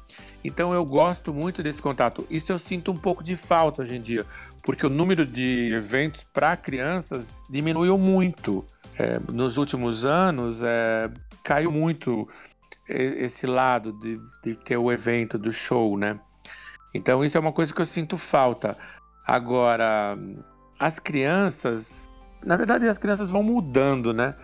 Então 0.44 0.72
eu 0.72 0.84
gosto 0.84 1.34
muito 1.34 1.62
desse 1.62 1.82
contato. 1.82 2.26
Isso 2.30 2.52
eu 2.52 2.58
sinto 2.58 2.92
um 2.92 2.96
pouco 2.96 3.24
de 3.24 3.36
falta 3.36 3.82
hoje 3.82 3.96
em 3.96 4.00
dia, 4.00 4.24
porque 4.62 4.86
o 4.86 4.90
número 4.90 5.26
de 5.26 5.72
eventos 5.72 6.24
para 6.24 6.56
crianças 6.56 7.42
diminuiu 7.50 7.98
muito. 7.98 8.64
É, 8.98 9.20
nos 9.30 9.56
últimos 9.56 10.06
anos 10.06 10.62
é, 10.62 11.10
caiu 11.42 11.70
muito 11.70 12.26
esse 12.88 13.46
lado 13.46 13.92
de, 13.92 14.18
de 14.42 14.54
ter 14.54 14.76
o 14.76 14.92
evento 14.92 15.36
do 15.36 15.52
show, 15.52 15.98
né? 15.98 16.18
Então 16.94 17.24
isso 17.24 17.36
é 17.36 17.40
uma 17.40 17.52
coisa 17.52 17.74
que 17.74 17.80
eu 17.80 17.86
sinto 17.86 18.16
falta. 18.16 18.76
Agora, 19.26 20.16
as 20.78 20.98
crianças, 20.98 22.08
na 22.44 22.56
verdade 22.56 22.88
as 22.88 22.96
crianças 22.96 23.30
vão 23.30 23.42
mudando, 23.42 24.14
né? 24.14 24.34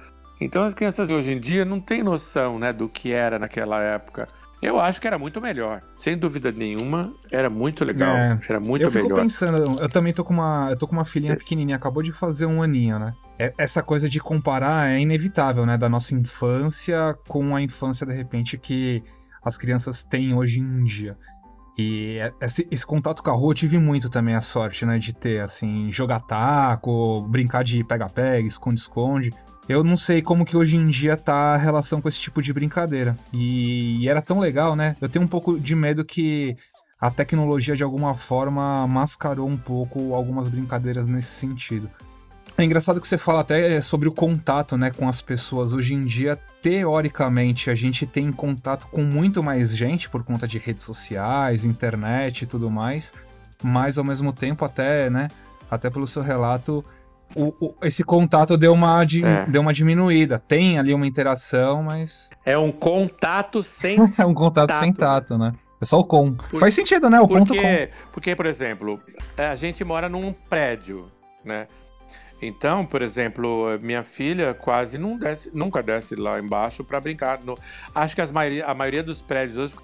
Então 0.41 0.65
as 0.65 0.75
crianças 0.75 1.09
hoje 1.09 1.33
em 1.33 1.41
dia 1.41 1.65
não 1.65 1.81
têm 1.81 2.03
noção, 2.03 2.59
né, 2.59 2.73
do 2.73 2.89
que 2.89 3.13
era 3.13 3.39
naquela 3.39 3.81
época. 3.81 4.27
Eu 4.63 4.79
acho 4.79 5.01
que 5.01 5.09
era 5.09 5.19
muito 5.19 5.41
melhor. 5.41 5.83
Sem 5.97 6.17
dúvida 6.17 6.53
nenhuma, 6.53 7.13
era 7.33 7.51
muito 7.51 7.85
legal. 7.85 8.17
É, 8.17 8.39
era 8.49 8.61
muito 8.61 8.83
eu 8.83 8.89
melhor. 8.89 9.01
Eu 9.01 9.09
fico 9.09 9.21
pensando, 9.21 9.83
eu 9.83 9.89
também 9.89 10.13
tô 10.13 10.23
com 10.23 10.33
uma, 10.33 10.69
eu 10.71 10.79
tô 10.79 10.87
com 10.87 10.93
uma 10.93 11.05
filhinha 11.05 11.37
pequenininha, 11.37 11.77
acabou 11.77 12.01
de 12.01 12.13
fazer 12.13 12.47
um 12.47 12.63
aninho, 12.63 12.97
né? 12.97 13.13
É, 13.37 13.53
essa 13.59 13.83
coisa 13.83 14.09
de 14.09 14.21
comparar 14.21 14.89
é 14.89 15.01
inevitável, 15.01 15.67
né, 15.67 15.77
da 15.77 15.89
nossa 15.89 16.15
infância 16.15 17.19
com 17.27 17.57
a 17.57 17.61
infância 17.61 18.07
de 18.07 18.15
repente 18.15 18.57
que 18.57 19.03
as 19.45 19.59
crianças 19.59 20.05
têm 20.05 20.33
hoje 20.33 20.61
em 20.61 20.85
dia. 20.85 21.19
E 21.77 22.19
esse, 22.41 22.69
esse, 22.71 22.87
contato 22.87 23.23
com 23.23 23.31
a 23.31 23.33
rua 23.33 23.51
eu 23.51 23.55
tive 23.55 23.79
muito 23.79 24.09
também 24.09 24.37
a 24.37 24.41
sorte, 24.41 24.87
né, 24.87 24.97
de 24.99 25.13
ter, 25.13 25.41
assim, 25.41 25.91
jogar 25.91 26.21
taco, 26.21 27.23
brincar 27.23 27.65
de 27.65 27.83
pega-pega, 27.83 28.47
esconde-esconde. 28.47 29.33
Eu 29.69 29.85
não 29.85 29.97
sei 29.97 30.21
como 30.21 30.45
que 30.45 30.57
hoje 30.57 30.77
em 30.77 30.87
dia 30.87 31.17
tá 31.17 31.55
a 31.55 31.57
relação 31.57 32.01
com 32.01 32.09
esse 32.09 32.21
tipo 32.21 32.43
de 32.43 32.53
brincadeira. 32.53 33.17
E, 33.33 34.03
e 34.03 34.09
era 34.09 34.21
tão 34.21 34.39
legal, 34.39 34.75
né? 34.75 34.97
Eu 35.01 35.09
tenho 35.09 35.25
um 35.25 35.29
pouco 35.29 35.59
de 35.59 35.75
medo 35.75 36.05
que 36.05 36.57
a 37.01 37.11
tecnologia 37.11 37.75
de 37.75 37.83
alguma 37.83 38.15
forma 38.15 38.87
mascarou 38.87 39.49
um 39.49 39.57
pouco 39.57 40.15
algumas 40.15 40.49
brincadeiras 40.49 41.07
nesse 41.07 41.31
sentido. 41.31 41.91
É 42.57 42.65
engraçado 42.65 43.01
que 43.01 43.07
você 43.07 43.17
fala 43.17 43.41
até 43.41 43.81
sobre 43.81 44.09
o 44.09 44.13
contato 44.13 44.77
né, 44.77 44.91
com 44.91 45.09
as 45.09 45.23
pessoas. 45.23 45.73
Hoje 45.73 45.95
em 45.95 46.05
dia, 46.05 46.39
teoricamente, 46.61 47.71
a 47.71 47.75
gente 47.75 48.07
tem 48.07 48.31
contato 48.31 48.87
com 48.89 49.03
muito 49.03 49.43
mais 49.43 49.75
gente 49.77 50.09
por 50.09 50.23
conta 50.23 50.47
de 50.47 50.59
redes 50.59 50.85
sociais, 50.85 51.65
internet 51.65 52.43
e 52.43 52.47
tudo 52.47 52.71
mais. 52.71 53.13
Mas 53.63 53.97
ao 53.97 54.05
mesmo 54.05 54.33
tempo, 54.33 54.65
até, 54.65 55.09
né? 55.09 55.29
Até 55.71 55.89
pelo 55.89 56.07
seu 56.07 56.23
relato, 56.23 56.85
o, 57.35 57.55
o, 57.61 57.75
esse 57.83 58.05
contato 58.05 58.57
deu 58.57 58.73
uma, 58.73 59.05
de, 59.05 59.25
é. 59.25 59.45
deu 59.47 59.61
uma 59.61 59.73
diminuída. 59.73 60.39
Tem 60.39 60.79
ali 60.79 60.93
uma 60.93 61.07
interação, 61.07 61.83
mas. 61.83 62.31
É 62.45 62.57
um 62.57 62.73
contato 62.73 63.63
sem 63.63 63.99
É 64.19 64.27
um 64.27 64.35
contato 64.35 64.69
tato, 64.69 64.79
sem 64.79 64.93
tato, 64.93 65.39
né? 65.39 65.53
É 65.81 65.85
só 65.85 65.99
o 65.99 66.05
com. 66.05 66.35
Por... 66.35 66.61
Faz 66.61 66.75
sentido, 66.75 67.11
né? 67.11 67.21
O 67.21 67.29
porque, 67.29 67.39
ponto 67.39 67.55
com. 67.55 67.89
Porque, 68.13 68.37
por 68.37 68.47
exemplo, 68.47 69.01
é, 69.37 69.47
a 69.47 69.57
gente 69.57 69.85
mora 69.85 70.09
num 70.09 70.33
prédio, 70.33 71.07
né? 71.45 71.67
Então, 72.41 72.85
por 72.85 73.03
exemplo, 73.03 73.79
minha 73.81 74.03
filha 74.03 74.53
quase 74.53 74.99
não 74.99 75.17
desce, 75.17 75.51
nunca 75.55 75.81
desce 75.81 76.17
lá 76.17 76.41
embaixo 76.41 76.83
para 76.83 77.01
brincar. 77.01 77.43
No... 77.45 77.57
Acho 77.95 78.17
que 78.17 78.21
as 78.21 78.33
maioria, 78.33 78.67
a 78.67 78.75
maioria 78.75 79.03
dos 79.03 79.23
prédios 79.23 79.57
hoje 79.57 79.77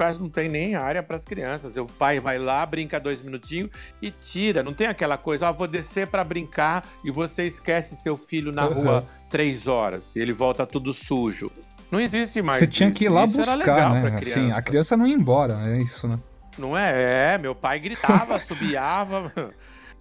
quase 0.00 0.18
não 0.18 0.30
tem 0.30 0.48
nem 0.48 0.76
área 0.76 1.02
para 1.02 1.14
as 1.14 1.26
crianças. 1.26 1.76
O 1.76 1.84
pai 1.84 2.18
vai 2.18 2.38
lá, 2.38 2.64
brinca 2.64 2.98
dois 2.98 3.20
minutinhos 3.20 3.68
e 4.00 4.10
tira. 4.10 4.62
Não 4.62 4.72
tem 4.72 4.86
aquela 4.86 5.18
coisa, 5.18 5.46
ó, 5.46 5.52
vou 5.52 5.68
descer 5.68 6.08
para 6.08 6.24
brincar 6.24 6.86
e 7.04 7.10
você 7.10 7.46
esquece 7.46 7.94
seu 7.96 8.16
filho 8.16 8.50
na 8.50 8.66
uhum. 8.66 8.82
rua 8.82 9.06
três 9.28 9.66
horas 9.66 10.16
e 10.16 10.20
ele 10.20 10.32
volta 10.32 10.64
tudo 10.64 10.94
sujo. 10.94 11.50
Não 11.90 12.00
existe 12.00 12.40
mais. 12.40 12.60
Você 12.60 12.66
tinha 12.66 12.90
que 12.90 13.04
ir 13.04 13.08
lá 13.10 13.24
isso 13.24 13.36
buscar, 13.36 13.92
né? 13.92 14.16
Assim, 14.16 14.50
a 14.50 14.62
criança 14.62 14.96
não 14.96 15.06
ia 15.06 15.14
embora, 15.14 15.68
é 15.68 15.82
isso, 15.82 16.08
né? 16.08 16.18
Não 16.56 16.74
é? 16.74 17.34
É, 17.34 17.38
meu 17.38 17.54
pai 17.54 17.78
gritava, 17.78 18.38
subiava. 18.40 19.30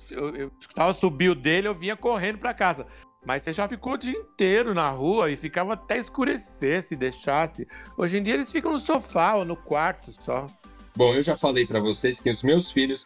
Eu, 0.09 0.33
eu 0.33 0.51
escutava 0.57 0.93
subir 0.93 1.29
o 1.29 1.35
dele, 1.35 1.67
eu 1.67 1.75
vinha 1.75 1.97
correndo 1.97 2.37
para 2.37 2.53
casa. 2.53 2.87
Mas 3.25 3.43
você 3.43 3.53
já 3.53 3.67
ficou 3.67 3.93
o 3.93 3.97
dia 3.97 4.17
inteiro 4.17 4.73
na 4.73 4.89
rua 4.89 5.29
e 5.29 5.37
ficava 5.37 5.73
até 5.73 5.97
escurecer 5.97 6.81
se 6.81 6.95
deixasse. 6.95 7.67
Hoje 7.97 8.17
em 8.17 8.23
dia 8.23 8.33
eles 8.35 8.51
ficam 8.51 8.71
no 8.71 8.77
sofá 8.77 9.35
ou 9.35 9.45
no 9.45 9.55
quarto 9.55 10.11
só. 10.11 10.47
Bom, 10.95 11.13
eu 11.13 11.23
já 11.23 11.37
falei 11.37 11.65
para 11.65 11.79
vocês 11.79 12.19
que 12.19 12.29
os 12.29 12.43
meus 12.43 12.71
filhos 12.71 13.05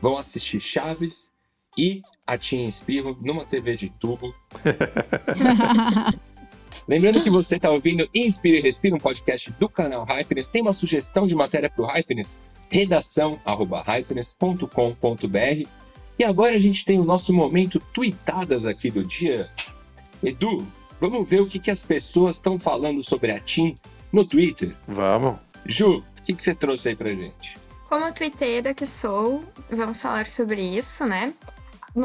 vão 0.00 0.16
assistir 0.16 0.60
Chaves 0.60 1.32
e 1.76 2.02
a 2.26 2.38
Tia 2.38 2.66
Espirro 2.66 3.18
numa 3.20 3.44
TV 3.44 3.76
de 3.76 3.90
tubo. 3.90 4.34
Lembrando 6.86 7.22
que 7.22 7.30
você 7.30 7.56
está 7.56 7.70
ouvindo 7.70 8.08
Inspire 8.14 8.58
e 8.58 8.60
Respira, 8.60 8.94
um 8.94 9.00
podcast 9.00 9.50
do 9.52 9.68
canal 9.68 10.04
Hypeness. 10.04 10.48
Tem 10.48 10.60
uma 10.60 10.74
sugestão 10.74 11.26
de 11.26 11.34
matéria 11.34 11.70
para 11.70 11.82
o 11.82 11.86
Hypeness? 11.86 12.38
Redação 12.70 13.40
arroba 13.44 13.82
hypeness.com.br 13.82 15.68
e 16.18 16.24
agora 16.24 16.54
a 16.54 16.58
gente 16.58 16.84
tem 16.84 16.98
o 16.98 17.04
nosso 17.04 17.32
momento 17.32 17.80
tweetadas 17.92 18.66
aqui 18.66 18.90
do 18.90 19.02
dia. 19.02 19.48
Edu, 20.24 20.66
vamos 21.00 21.28
ver 21.28 21.40
o 21.40 21.46
que, 21.46 21.58
que 21.58 21.70
as 21.70 21.84
pessoas 21.84 22.36
estão 22.36 22.58
falando 22.58 23.02
sobre 23.02 23.30
a 23.30 23.38
TIM 23.38 23.76
no 24.12 24.24
Twitter? 24.24 24.74
Vamos. 24.88 25.36
Ju, 25.66 25.98
o 25.98 26.22
que, 26.24 26.34
que 26.34 26.42
você 26.42 26.54
trouxe 26.54 26.88
aí 26.88 26.96
pra 26.96 27.10
gente? 27.10 27.56
Como 27.88 28.10
twitteira 28.12 28.74
que 28.74 28.86
sou, 28.86 29.44
vamos 29.70 30.00
falar 30.00 30.26
sobre 30.26 30.62
isso, 30.62 31.04
né? 31.04 31.32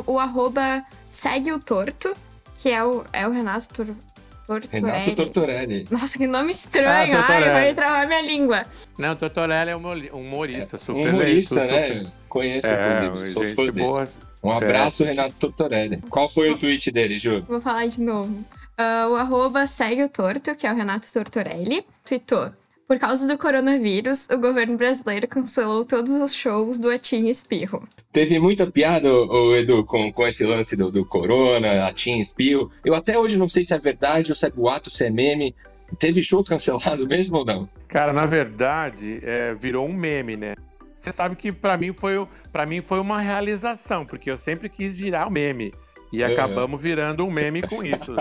O 0.06 0.20
arroba 0.20 0.84
segue 1.08 1.52
o 1.52 1.60
torto, 1.60 2.14
que 2.62 2.70
é 2.70 2.84
o, 2.84 3.04
é 3.12 3.28
o 3.28 3.32
Renato 3.32 3.70
Tortorelli. 3.70 4.70
Renato 4.72 5.16
Tortorelli. 5.16 5.88
Nossa, 5.90 6.18
que 6.18 6.28
nome 6.28 6.52
estranho. 6.52 7.18
Ah, 7.18 7.28
Ai, 7.28 7.50
vai 7.50 7.74
travar 7.74 8.08
minha 8.08 8.22
língua. 8.22 8.66
Não, 8.98 9.16
Tortorelli 9.16 9.72
é 9.72 9.76
um 9.76 10.20
humorista, 10.20 10.76
é, 10.76 10.80
super 10.80 11.10
Humorista, 11.10 11.56
né? 11.66 11.88
Super... 11.88 12.08
Conheço, 12.28 12.68
é, 12.68 13.26
sou 13.26 13.46
fã 13.46 13.66
dele. 13.66 14.10
Um 14.44 14.52
abraço, 14.52 15.04
Renato 15.04 15.36
Tortorelli. 15.40 16.02
Qual 16.10 16.30
foi 16.30 16.50
o 16.50 16.58
tweet 16.58 16.92
dele, 16.92 17.20
Ju? 17.20 17.44
Vou 17.48 17.60
falar 17.60 17.86
de 17.88 18.02
novo. 18.02 18.34
Uh, 18.80 19.10
o 19.12 19.16
arroba 19.16 19.68
segue 19.68 20.04
o 20.04 20.10
torto, 20.10 20.56
que 20.56 20.66
é 20.66 20.72
o 20.72 20.76
Renato 20.76 21.12
Tortorelli, 21.12 21.86
tweetou. 22.06 22.52
Por 22.88 22.98
causa 22.98 23.28
do 23.28 23.38
coronavírus, 23.38 24.30
o 24.30 24.38
governo 24.40 24.76
brasileiro 24.76 25.28
cancelou 25.28 25.86
todos 25.86 26.10
os 26.10 26.34
shows 26.34 26.78
do 26.78 26.90
Atim 26.90 27.28
Espirro. 27.28 27.88
Teve 28.12 28.40
muita 28.40 28.66
piada, 28.66 29.14
o 29.14 29.56
Edu, 29.56 29.86
com, 29.86 30.12
com 30.12 30.28
esse 30.28 30.44
lance 30.44 30.76
do, 30.76 30.90
do 30.90 31.06
Corona, 31.06 31.86
Atim 31.86 32.20
Espirro. 32.20 32.72
Eu 32.84 32.96
até 32.96 33.20
hoje 33.20 33.38
não 33.38 33.48
sei 33.48 33.64
se 33.64 33.76
é 33.76 33.78
verdade 33.78 34.32
ou 34.32 34.36
se 34.36 34.48
é 34.48 34.50
boato, 34.50 34.90
se 34.90 35.06
é 35.06 35.10
meme. 35.12 35.54
Teve 36.00 36.24
show 36.24 36.44
cancelado 36.44 37.06
mesmo 37.08 37.38
ou 37.38 37.46
não? 37.46 37.70
Cara, 37.88 38.12
na 38.12 38.26
verdade, 38.26 39.20
é, 39.22 39.54
virou 39.54 39.88
um 39.88 39.94
meme, 39.94 40.36
né? 40.36 40.56
Você 41.00 41.12
sabe 41.12 41.36
que 41.36 41.52
para 41.52 41.78
mim 41.78 41.94
foi 41.94 42.28
para 42.52 42.66
mim 42.66 42.82
foi 42.82 43.00
uma 43.00 43.22
realização, 43.22 44.06
porque 44.06 44.30
eu 44.30 44.38
sempre 44.38 44.68
quis 44.68 44.98
virar 44.98 45.28
um 45.28 45.32
meme. 45.32 45.74
E 46.12 46.24
uhum. 46.24 46.32
acabamos 46.32 46.82
virando 46.82 47.26
um 47.26 47.32
meme 47.32 47.62
com 47.62 47.84
isso. 47.84 48.16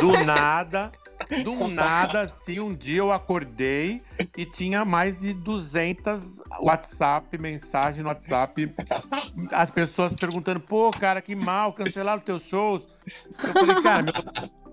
Do 0.00 0.24
nada, 0.24 0.90
do 1.42 1.68
nada, 1.68 2.22
assim, 2.22 2.58
um 2.58 2.74
dia 2.74 2.98
eu 2.98 3.12
acordei 3.12 4.02
e 4.36 4.44
tinha 4.44 4.84
mais 4.84 5.20
de 5.20 5.32
200 5.34 6.40
WhatsApp, 6.60 7.36
mensagem 7.38 8.02
no 8.02 8.08
WhatsApp. 8.08 8.74
As 9.52 9.70
pessoas 9.70 10.14
perguntando, 10.14 10.60
pô, 10.60 10.90
cara, 10.90 11.20
que 11.20 11.34
mal, 11.34 11.72
cancelaram 11.72 12.20
teus 12.20 12.46
shows. 12.46 12.88
Eu 13.42 13.52
falei, 13.52 13.82
cara, 13.82 14.02
meu, 14.02 14.14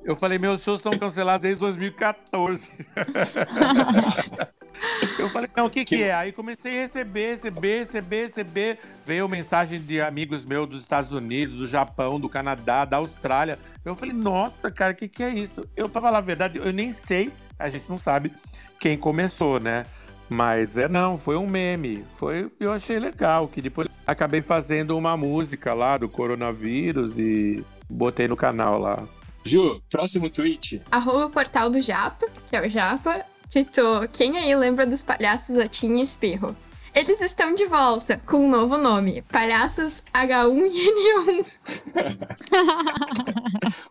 eu 0.03 0.15
falei, 0.15 0.39
meus 0.39 0.63
shows 0.63 0.79
estão 0.79 0.97
cancelados 0.97 1.43
desde 1.43 1.59
2014. 1.59 2.71
Eu 5.17 5.29
falei, 5.29 5.49
não, 5.55 5.65
o 5.65 5.69
que, 5.69 5.85
que, 5.85 5.97
que 5.97 6.03
é? 6.03 6.13
Aí 6.13 6.31
comecei 6.31 6.79
a 6.79 6.81
receber, 6.83 7.31
receber, 7.31 7.79
receber, 7.79 8.23
receber. 8.23 8.79
Veio 9.05 9.27
mensagem 9.27 9.79
de 9.79 10.01
amigos 10.01 10.45
meus 10.45 10.67
dos 10.67 10.81
Estados 10.81 11.11
Unidos, 11.11 11.57
do 11.57 11.67
Japão, 11.67 12.19
do 12.19 12.29
Canadá, 12.29 12.85
da 12.85 12.97
Austrália. 12.97 13.59
Eu 13.83 13.95
falei, 13.95 14.13
nossa, 14.13 14.71
cara, 14.71 14.93
o 14.93 14.95
que, 14.95 15.07
que 15.07 15.23
é 15.23 15.29
isso? 15.29 15.67
Eu, 15.75 15.89
pra 15.89 16.01
falar 16.01 16.19
a 16.19 16.21
verdade, 16.21 16.59
eu 16.59 16.71
nem 16.73 16.93
sei, 16.93 17.31
a 17.57 17.69
gente 17.69 17.89
não 17.89 17.99
sabe 17.99 18.33
quem 18.79 18.97
começou, 18.97 19.59
né? 19.59 19.85
Mas 20.29 20.77
é 20.77 20.87
não, 20.87 21.17
foi 21.17 21.35
um 21.35 21.45
meme. 21.45 22.05
Foi, 22.15 22.49
eu 22.59 22.71
achei 22.71 22.99
legal, 22.99 23.47
que 23.47 23.61
depois 23.61 23.87
acabei 24.07 24.41
fazendo 24.41 24.97
uma 24.97 25.17
música 25.17 25.73
lá 25.73 25.97
do 25.97 26.07
coronavírus 26.07 27.19
e 27.19 27.65
botei 27.89 28.27
no 28.27 28.37
canal 28.37 28.79
lá. 28.79 29.03
Ju, 29.43 29.81
próximo 29.89 30.29
tweet. 30.29 30.81
Arroba 30.91 31.29
portal 31.29 31.69
do 31.69 31.81
Japa, 31.81 32.27
que 32.49 32.55
é 32.55 32.65
o 32.65 32.69
Japa, 32.69 33.25
tweetou: 33.51 34.07
Quem 34.07 34.37
aí 34.37 34.55
lembra 34.55 34.85
dos 34.85 35.03
palhaços 35.03 35.57
Atim 35.57 35.97
e 35.97 36.01
Espirro? 36.01 36.55
Eles 36.93 37.21
estão 37.21 37.53
de 37.53 37.65
volta 37.67 38.21
com 38.25 38.45
um 38.45 38.49
novo 38.49 38.77
nome: 38.77 39.21
Palhaços 39.31 40.03
H1 40.13 40.69
e 40.71 40.91
N1. 41.23 41.45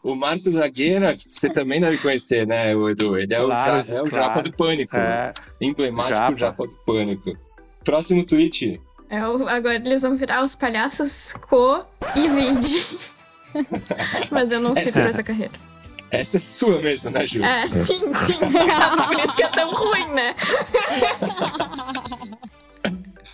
o 0.02 0.14
Marcos 0.14 0.54
Zagueira, 0.54 1.16
que 1.16 1.32
você 1.32 1.48
também 1.48 1.80
deve 1.80 1.98
conhecer, 1.98 2.46
né, 2.46 2.72
Edu? 2.72 3.16
Ele 3.16 3.32
é, 3.32 3.38
claro, 3.38 3.80
o, 3.80 3.84
ja, 3.84 3.94
é 3.94 4.02
o 4.02 4.06
claro. 4.06 4.10
Japa 4.10 4.42
do 4.42 4.52
Pânico. 4.52 4.96
É. 4.96 5.32
Emblemático 5.60 6.14
Japa. 6.14 6.36
Japa 6.36 6.66
do 6.66 6.76
Pânico. 6.84 7.32
Próximo 7.84 8.24
tweet. 8.24 8.80
É 9.08 9.26
o, 9.26 9.48
agora 9.48 9.76
eles 9.76 10.02
vão 10.02 10.14
virar 10.14 10.44
os 10.44 10.54
palhaços 10.54 11.32
Co 11.48 11.84
e 12.14 12.28
Vide. 12.28 12.86
Mas 14.30 14.52
eu 14.52 14.60
não 14.60 14.74
sigo 14.74 14.90
essa... 14.90 15.00
essa 15.00 15.22
carreira. 15.22 15.69
Essa 16.10 16.38
é 16.38 16.40
sua 16.40 16.80
mesmo, 16.80 17.10
né, 17.10 17.26
Ju? 17.26 17.42
É, 17.42 17.68
sim, 17.68 18.12
sim. 18.14 18.38
Por 19.08 19.24
isso 19.24 19.36
que 19.36 19.42
é 19.42 19.48
tão 19.48 19.70
ruim, 19.70 20.08
né? 20.08 20.34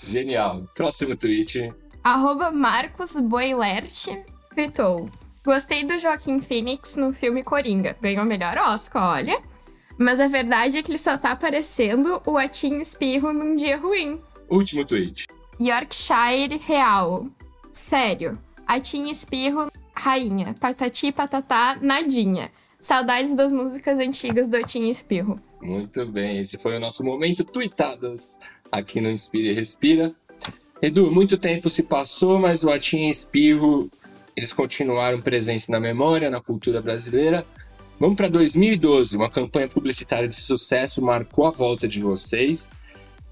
Genial. 0.07 0.69
Próximo 0.75 1.17
tweet. 1.17 1.73
Arroba 2.05 2.51
Marcos 2.51 3.17
Boilert 3.17 4.07
tweetou. 4.55 5.09
Gostei 5.45 5.85
do 5.85 5.99
Joaquim 5.99 6.41
Phoenix 6.41 6.97
no 6.97 7.13
filme 7.13 7.43
Coringa. 7.43 7.97
Ganhou 8.01 8.25
o 8.25 8.27
melhor 8.27 8.59
Oscar, 8.59 9.15
olha. 9.15 9.41
Mas 9.99 10.21
a 10.21 10.29
verdade 10.29 10.77
é 10.77 10.83
que 10.83 10.91
ele 10.91 10.99
só 10.99 11.17
tá 11.17 11.33
aparecendo 11.33 12.21
o 12.27 12.37
Atim 12.37 12.81
Espirro 12.81 13.33
num 13.33 13.57
dia 13.57 13.79
ruim. 13.79 14.21
Último 14.51 14.85
tweet. 14.85 15.27
Yorkshire 15.59 16.59
Real. 16.59 17.27
Sério. 17.71 18.39
Atim 18.67 19.09
Espirro 19.09 19.71
rainha. 19.95 20.55
Patati, 20.61 21.11
patatá, 21.11 21.79
nadinha. 21.81 22.51
Saudades 22.79 23.35
das 23.35 23.53
músicas 23.53 23.99
antigas 23.99 24.49
do 24.49 24.57
Otinho 24.57 24.91
Espirro. 24.91 25.41
Muito 25.63 26.05
bem, 26.07 26.41
esse 26.41 26.59
foi 26.59 26.77
o 26.77 26.81
nosso 26.81 27.03
momento 27.03 27.43
Tuitadas 27.43 28.39
aqui 28.71 29.01
no 29.01 29.11
Inspira 29.11 29.49
e 29.49 29.55
Respira. 29.55 30.15
Edu, 30.83 31.11
muito 31.11 31.39
tempo 31.39 31.71
se 31.71 31.83
passou, 31.83 32.39
mas 32.39 32.63
o 32.63 32.71
e 32.71 33.11
Espirro, 33.11 33.91
eles 34.37 34.53
continuaram 34.53 35.23
presentes 35.23 35.69
na 35.69 35.81
memória, 35.81 36.29
na 36.29 36.41
cultura 36.41 36.83
brasileira. 36.83 37.47
Vamos 37.99 38.17
para 38.17 38.29
2012, 38.29 39.17
uma 39.17 39.31
campanha 39.31 39.69
publicitária 39.69 40.29
de 40.29 40.37
sucesso 40.37 41.01
marcou 41.01 41.47
a 41.47 41.51
volta 41.51 41.89
de 41.89 42.03
vocês 42.03 42.75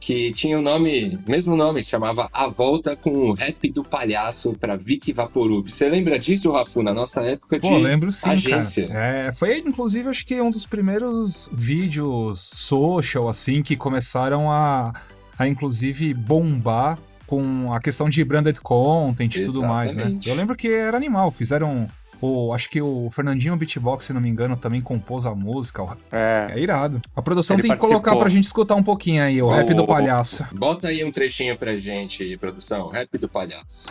que 0.00 0.32
tinha 0.32 0.58
o 0.58 0.62
nome, 0.62 1.18
mesmo 1.26 1.56
nome, 1.56 1.82
se 1.82 1.90
chamava 1.90 2.28
A 2.32 2.46
Volta 2.46 2.94
com 2.94 3.10
o 3.10 3.32
Rap 3.32 3.70
do 3.70 3.82
Palhaço 3.82 4.54
para 4.60 4.76
Vicky 4.76 5.12
Vaporub. 5.12 5.70
Você 5.70 5.88
lembra 5.88 6.18
disso, 6.18 6.52
Rafu, 6.52 6.82
na 6.82 6.92
nossa 6.92 7.22
época 7.22 7.58
de 7.58 7.68
Pô, 7.68 7.78
lembro 7.78 8.12
sim, 8.12 8.30
agência? 8.30 8.86
É, 8.90 9.32
foi, 9.32 9.58
inclusive, 9.58 10.08
acho 10.08 10.26
que 10.26 10.40
um 10.40 10.50
dos 10.50 10.66
primeiros 10.66 11.48
vídeos 11.52 12.38
social, 12.38 13.28
assim, 13.28 13.62
que 13.62 13.76
começaram 13.76 14.50
a, 14.50 14.92
a 15.38 15.48
inclusive, 15.48 16.12
bombar 16.12 16.98
com 17.26 17.72
a 17.72 17.80
questão 17.80 18.08
de 18.08 18.22
branded 18.22 18.60
content 18.60 19.34
e 19.36 19.44
tudo 19.44 19.62
mais, 19.62 19.96
né? 19.96 20.18
Eu 20.26 20.34
lembro 20.34 20.54
que 20.54 20.68
era 20.68 20.96
animal, 20.96 21.30
fizeram 21.30 21.88
o, 22.24 22.54
acho 22.54 22.70
que 22.70 22.80
o 22.80 23.10
Fernandinho 23.10 23.54
Beatbox, 23.56 24.06
se 24.06 24.12
não 24.12 24.20
me 24.20 24.28
engano, 24.30 24.56
também 24.56 24.80
compôs 24.80 25.26
a 25.26 25.34
música. 25.34 25.84
É, 26.10 26.52
é 26.54 26.58
irado. 26.58 27.02
A 27.14 27.20
produção 27.20 27.54
Ele 27.54 27.62
tem 27.62 27.72
que 27.72 27.76
colocar 27.76 28.16
pra 28.16 28.28
gente 28.30 28.44
escutar 28.44 28.74
um 28.74 28.82
pouquinho 28.82 29.22
aí, 29.22 29.42
o, 29.42 29.46
o 29.46 29.50
rap 29.50 29.74
do 29.74 29.86
palhaço. 29.86 30.46
Bota 30.52 30.88
aí 30.88 31.04
um 31.04 31.12
trechinho 31.12 31.56
pra 31.56 31.76
gente, 31.76 32.36
produção. 32.38 32.88
Rap 32.88 33.18
do 33.18 33.28
palhaço. 33.28 33.88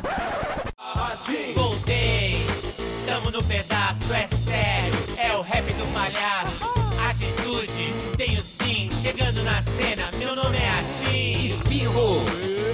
Voltei, 1.53 2.37
tamo 3.05 3.29
no 3.29 3.43
pedaço, 3.43 4.11
é 4.11 4.27
sério. 4.27 4.93
É 5.15 5.35
o 5.35 5.41
rap 5.41 5.65
do 5.65 5.93
palhaço. 5.93 6.73
Atitude, 7.07 7.93
tenho 8.17 8.41
sim, 8.41 8.89
chegando 9.01 9.43
na 9.43 9.61
cena. 9.61 10.09
Meu 10.17 10.35
nome 10.35 10.57
é 10.57 10.69
Atim. 10.79 11.45
Espirro, 11.45 12.21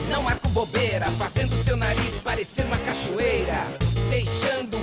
não 0.09 0.23
marco 0.23 0.47
bobeira, 0.49 1.07
fazendo 1.11 1.53
seu 1.63 1.75
nariz 1.75 2.15
parecer 2.23 2.63
uma 2.65 2.77
cachoeira. 2.77 3.67
Deixando 4.09 4.78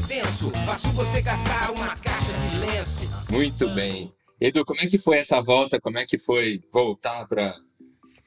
tenso, 0.00 0.50
faço 0.66 0.88
você 0.92 1.20
gastar 1.20 1.70
uma 1.70 1.96
caixa 1.96 2.32
de 2.32 2.58
lenço. 2.58 3.10
Muito 3.30 3.68
bem. 3.70 4.12
Edu, 4.40 4.64
como 4.64 4.80
é 4.80 4.86
que 4.86 4.98
foi 4.98 5.18
essa 5.18 5.40
volta? 5.40 5.80
Como 5.80 5.98
é 5.98 6.06
que 6.06 6.18
foi 6.18 6.62
voltar 6.72 7.26
para 7.26 7.54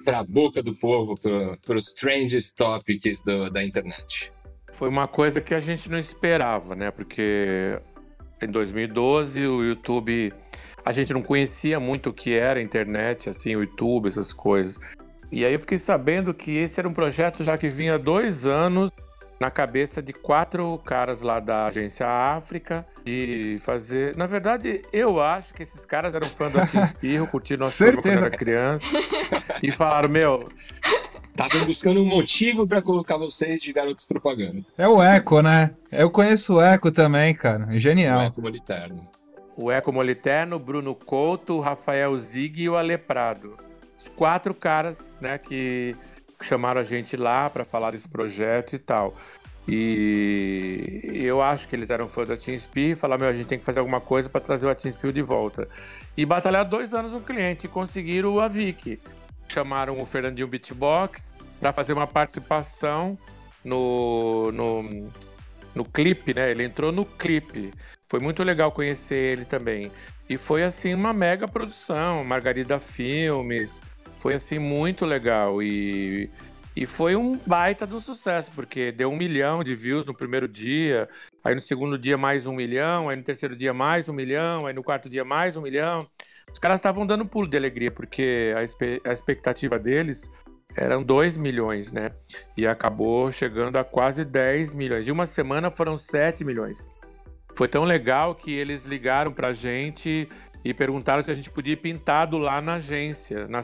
para 0.04 0.20
a 0.20 0.24
boca 0.24 0.64
do 0.64 0.74
povo, 0.74 1.16
para 1.16 1.78
os 1.78 1.94
trends 1.94 2.52
topics 2.52 3.22
do, 3.22 3.50
da 3.50 3.64
internet? 3.64 4.32
Foi 4.74 4.90
uma 4.90 5.08
coisa 5.08 5.40
que 5.40 5.54
a 5.54 5.60
gente 5.60 5.90
não 5.90 6.00
esperava, 6.00 6.76
né? 6.76 6.90
Porque 6.90 7.80
em 8.42 8.48
2012 8.48 9.46
o 9.46 9.64
YouTube 9.64 10.34
a 10.84 10.92
gente 10.92 11.14
não 11.14 11.22
conhecia 11.22 11.80
muito 11.80 12.10
o 12.10 12.14
que 12.14 12.34
era 12.34 12.60
a 12.60 12.64
internet, 12.64 13.30
assim, 13.30 13.56
o 13.56 13.62
YouTube, 13.62 14.08
essas 14.08 14.34
coisas. 14.34 14.80
E 15.32 15.46
aí 15.46 15.54
eu 15.54 15.60
fiquei 15.60 15.78
sabendo 15.78 16.34
que 16.34 16.52
esse 16.52 16.80
era 16.80 16.90
um 16.90 16.94
projeto 16.94 17.44
já 17.44 17.58
que 17.58 17.70
vinha 17.70 18.00
dois 18.00 18.46
anos 18.46 18.92
na 19.42 19.50
cabeça 19.50 20.04
de 20.04 20.14
quatro 20.14 20.80
caras 20.86 21.24
lá 21.24 21.40
da 21.40 21.66
agência 21.66 22.08
África 22.08 22.86
de 23.04 23.58
fazer. 23.62 24.16
Na 24.16 24.28
verdade, 24.28 24.84
eu 24.94 25.20
acho 25.20 25.52
que 25.56 25.64
esses 25.64 25.84
caras 25.84 26.14
eram 26.14 26.28
fãs 26.28 26.54
do 26.54 26.64
Tim 26.68 26.82
Espirro, 26.82 27.26
curtiram 27.26 27.62
nossa 27.62 27.92
quando 27.92 28.06
era 28.06 28.30
criança 28.30 28.86
e 29.64 29.72
falaram: 29.72 30.10
Meu. 30.10 30.48
Estavam 31.32 31.66
buscando 31.66 32.02
um 32.02 32.06
motivo 32.06 32.68
para 32.68 32.82
colocar 32.82 33.18
vocês 33.18 33.64
de 33.64 33.74
garotos 33.74 34.06
propaganda. 34.06 34.64
É 34.78 34.88
o 34.88 35.02
Eco, 35.02 35.42
né? 35.42 35.72
Eu 35.90 36.12
conheço 36.12 36.56
o 36.56 36.62
Eco 36.62 36.92
também, 36.92 37.34
cara. 37.34 37.68
Genial. 37.80 38.20
O 38.20 38.24
Eco 38.24 38.42
Moliterno. 38.42 39.10
O 39.56 39.72
Eco 39.72 39.92
Moliterno, 39.94 40.60
Bruno 40.60 40.94
Couto, 40.94 41.60
Rafael 41.60 42.20
Zig 42.20 42.62
e 42.62 42.70
o 42.70 42.76
Aleprado. 42.76 43.58
Os 43.98 44.10
quatro 44.10 44.54
caras, 44.54 45.18
né, 45.22 45.38
que 45.38 45.96
chamaram 46.46 46.82
a 46.82 46.84
gente 46.84 47.16
lá 47.18 47.50
para 47.50 47.64
falar 47.64 47.92
desse 47.92 48.08
projeto 48.08 48.74
e 48.74 48.80
tal. 48.80 49.16
E 49.68 51.22
eu 51.24 51.42
acho 51.42 51.68
que 51.68 51.76
eles 51.76 51.90
eram 51.90 52.08
fã 52.08 52.26
do 52.26 52.36
Team 52.36 52.58
Spear 52.58 52.92
e 52.92 52.96
falaram: 52.96 53.22
meu, 53.22 53.30
a 53.30 53.34
gente 53.34 53.48
tem 53.48 53.60
que 53.60 53.66
fazer 53.66 53.80
alguma 53.80 54.02
coisa 54.02 54.28
para 54.28 54.42
trazer 54.42 54.68
o 54.68 54.76
Team 54.76 54.92
Spear 54.92 55.14
de 55.14 55.22
volta. 55.22 55.68
E 56.18 56.26
batalhar 56.26 56.66
dois 56.66 56.94
anos 56.94 57.14
um 57.14 57.22
cliente 57.22 57.68
conseguiram 57.68 58.40
a 58.40 58.48
Vicky. 58.48 59.00
Chamaram 59.48 60.02
o 60.02 60.06
Fernandinho 60.06 60.48
Beatbox 60.48 61.36
para 61.60 61.72
fazer 61.72 61.94
uma 61.94 62.08
participação 62.08 63.18
no, 63.64 64.52
no, 64.52 65.10
no 65.76 65.86
clipe, 65.86 66.34
né? 66.34 66.52
Ele 66.52 66.64
entrou 66.64 66.92
no 66.92 67.06
clipe. 67.06 67.74
Foi 68.10 68.20
muito 68.20 68.44
legal 68.44 68.72
conhecer 68.72 69.16
ele 69.16 69.46
também. 69.46 69.92
E 70.28 70.38
foi 70.38 70.64
assim 70.64 70.94
uma 70.94 71.14
mega 71.14 71.48
produção, 71.48 72.24
Margarida 72.24 72.80
Filmes, 72.80 73.82
foi 74.22 74.36
assim 74.36 74.60
muito 74.60 75.04
legal 75.04 75.64
e, 75.64 76.30
e 76.76 76.86
foi 76.86 77.16
um 77.16 77.36
baita 77.44 77.88
do 77.88 78.00
sucesso, 78.00 78.52
porque 78.54 78.92
deu 78.92 79.10
um 79.10 79.18
milhão 79.18 79.64
de 79.64 79.74
views 79.74 80.06
no 80.06 80.14
primeiro 80.14 80.48
dia, 80.48 81.10
aí 81.44 81.56
no 81.56 81.60
segundo 81.60 81.98
dia 81.98 82.20
mais 82.20 82.46
um 82.46 82.54
milhão, 82.54 83.10
aí 83.10 83.16
no 83.16 83.24
terceiro 83.24 83.56
dia 83.56 83.74
mais 83.74 84.08
um 84.08 84.14
milhão, 84.14 84.68
aí 84.68 84.74
no 84.76 84.84
quarto 84.84 85.10
dia 85.10 85.26
mais 85.26 85.58
um 85.58 85.62
milhão. 85.62 86.08
Os 86.54 86.60
caras 86.60 86.80
estavam 86.80 87.06
dando 87.06 87.26
pulo 87.26 87.48
de 87.48 87.58
alegria, 87.58 87.90
porque 87.90 88.54
a, 88.56 89.10
a 89.10 89.12
expectativa 89.12 89.80
deles 89.80 90.30
eram 90.76 91.04
2 91.04 91.38
milhões, 91.38 91.92
né? 91.92 92.12
E 92.56 92.68
acabou 92.68 93.32
chegando 93.32 93.78
a 93.78 93.84
quase 93.84 94.24
10 94.24 94.76
milhões. 94.76 95.06
De 95.06 95.12
uma 95.12 95.26
semana 95.26 95.72
foram 95.72 95.98
7 95.98 96.46
milhões. 96.46 96.88
Foi 97.56 97.68
tão 97.68 97.84
legal 97.84 98.36
que 98.36 98.52
eles 98.52 98.86
ligaram 98.86 99.34
pra 99.34 99.54
gente 99.54 100.30
e 100.64 100.74
perguntaram 100.74 101.24
se 101.24 101.32
a 101.32 101.34
gente 101.34 101.50
podia 101.50 101.74
ir 101.74 101.78
pintado 101.78 102.38
lá 102.38 102.62
na 102.62 102.76
agência. 102.76 103.48
Na, 103.48 103.62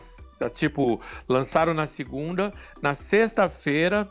tipo, 0.49 1.01
lançaram 1.27 1.73
na 1.73 1.87
segunda, 1.87 2.53
na 2.81 2.95
sexta-feira 2.95 4.09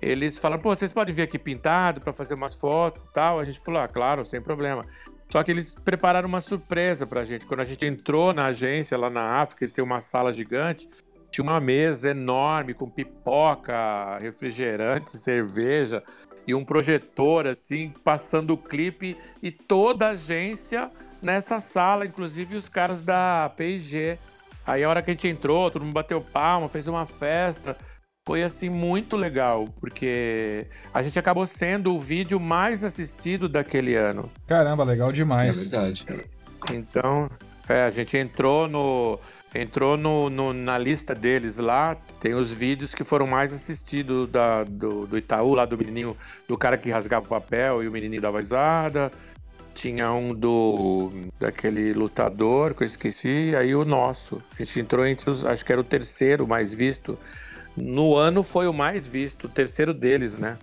eles 0.00 0.36
falaram, 0.36 0.60
pô, 0.60 0.74
vocês 0.74 0.92
podem 0.92 1.14
vir 1.14 1.22
aqui 1.22 1.38
pintado 1.38 2.00
para 2.00 2.12
fazer 2.12 2.34
umas 2.34 2.54
fotos 2.54 3.04
e 3.04 3.12
tal. 3.12 3.40
A 3.40 3.44
gente 3.44 3.58
falou, 3.58 3.80
ah, 3.80 3.88
claro, 3.88 4.24
sem 4.24 4.40
problema. 4.40 4.84
Só 5.30 5.42
que 5.42 5.50
eles 5.50 5.72
prepararam 5.72 6.28
uma 6.28 6.40
surpresa 6.40 7.06
pra 7.06 7.24
gente. 7.24 7.46
Quando 7.46 7.60
a 7.60 7.64
gente 7.64 7.84
entrou 7.86 8.32
na 8.34 8.46
agência 8.46 8.98
lá 8.98 9.08
na 9.08 9.40
África, 9.40 9.64
eles 9.64 9.72
têm 9.72 9.82
uma 9.82 10.00
sala 10.00 10.32
gigante, 10.32 10.88
tinha 11.30 11.42
uma 11.42 11.58
mesa 11.58 12.10
enorme 12.10 12.74
com 12.74 12.88
pipoca, 12.88 14.18
refrigerante, 14.18 15.10
cerveja 15.18 16.02
e 16.46 16.54
um 16.54 16.64
projetor 16.64 17.46
assim, 17.46 17.92
passando 18.04 18.50
o 18.50 18.58
clipe 18.58 19.16
e 19.42 19.50
toda 19.50 20.08
a 20.08 20.10
agência 20.10 20.90
nessa 21.24 21.60
sala, 21.60 22.06
inclusive 22.06 22.56
os 22.56 22.68
caras 22.68 23.02
da 23.02 23.50
P&G 23.56 24.18
Aí 24.66 24.82
a 24.82 24.88
hora 24.88 25.02
que 25.02 25.10
a 25.10 25.12
gente 25.12 25.28
entrou, 25.28 25.70
todo 25.70 25.82
mundo 25.84 25.92
bateu 25.92 26.22
palma, 26.22 26.70
fez 26.70 26.88
uma 26.88 27.04
festa. 27.04 27.76
Foi 28.26 28.42
assim 28.42 28.70
muito 28.70 29.14
legal, 29.14 29.68
porque 29.78 30.66
a 30.94 31.02
gente 31.02 31.18
acabou 31.18 31.46
sendo 31.46 31.94
o 31.94 32.00
vídeo 32.00 32.40
mais 32.40 32.82
assistido 32.82 33.46
daquele 33.46 33.94
ano. 33.94 34.32
Caramba, 34.46 34.82
legal 34.82 35.10
É 35.10 35.12
demais. 35.12 35.68
verdade, 35.68 36.04
cara. 36.04 36.24
Então, 36.70 37.28
é, 37.68 37.82
a 37.82 37.90
gente 37.90 38.16
entrou 38.16 38.66
no 38.66 39.18
entrou 39.54 39.96
no, 39.98 40.30
no- 40.30 40.54
na 40.54 40.78
lista 40.78 41.14
deles 41.14 41.58
lá. 41.58 41.94
Tem 42.18 42.32
os 42.32 42.50
vídeos 42.50 42.94
que 42.94 43.04
foram 43.04 43.26
mais 43.26 43.52
assistidos 43.52 44.26
da, 44.30 44.64
do, 44.64 45.06
do 45.06 45.18
Itaú, 45.18 45.54
lá 45.54 45.66
do 45.66 45.76
menininho, 45.76 46.16
do 46.48 46.56
cara 46.56 46.78
que 46.78 46.90
rasgava 46.90 47.26
o 47.26 47.28
papel 47.28 47.82
e 47.84 47.88
o 47.88 47.92
menininho 47.92 48.22
dava 48.22 48.40
risada. 48.40 49.12
Tinha 49.74 50.12
um 50.12 50.32
do 50.32 51.10
daquele 51.38 51.92
lutador 51.92 52.74
que 52.74 52.84
eu 52.84 52.86
esqueci, 52.86 53.54
aí 53.56 53.74
o 53.74 53.84
nosso. 53.84 54.40
A 54.54 54.62
gente 54.62 54.80
entrou 54.80 55.04
entre 55.04 55.28
os, 55.28 55.44
acho 55.44 55.64
que 55.64 55.72
era 55.72 55.80
o 55.80 55.84
terceiro 55.84 56.46
mais 56.46 56.72
visto. 56.72 57.18
No 57.76 58.14
ano 58.14 58.42
foi 58.42 58.68
o 58.68 58.72
mais 58.72 59.04
visto, 59.04 59.44
o 59.44 59.48
terceiro 59.48 59.92
deles, 59.92 60.38
né? 60.38 60.56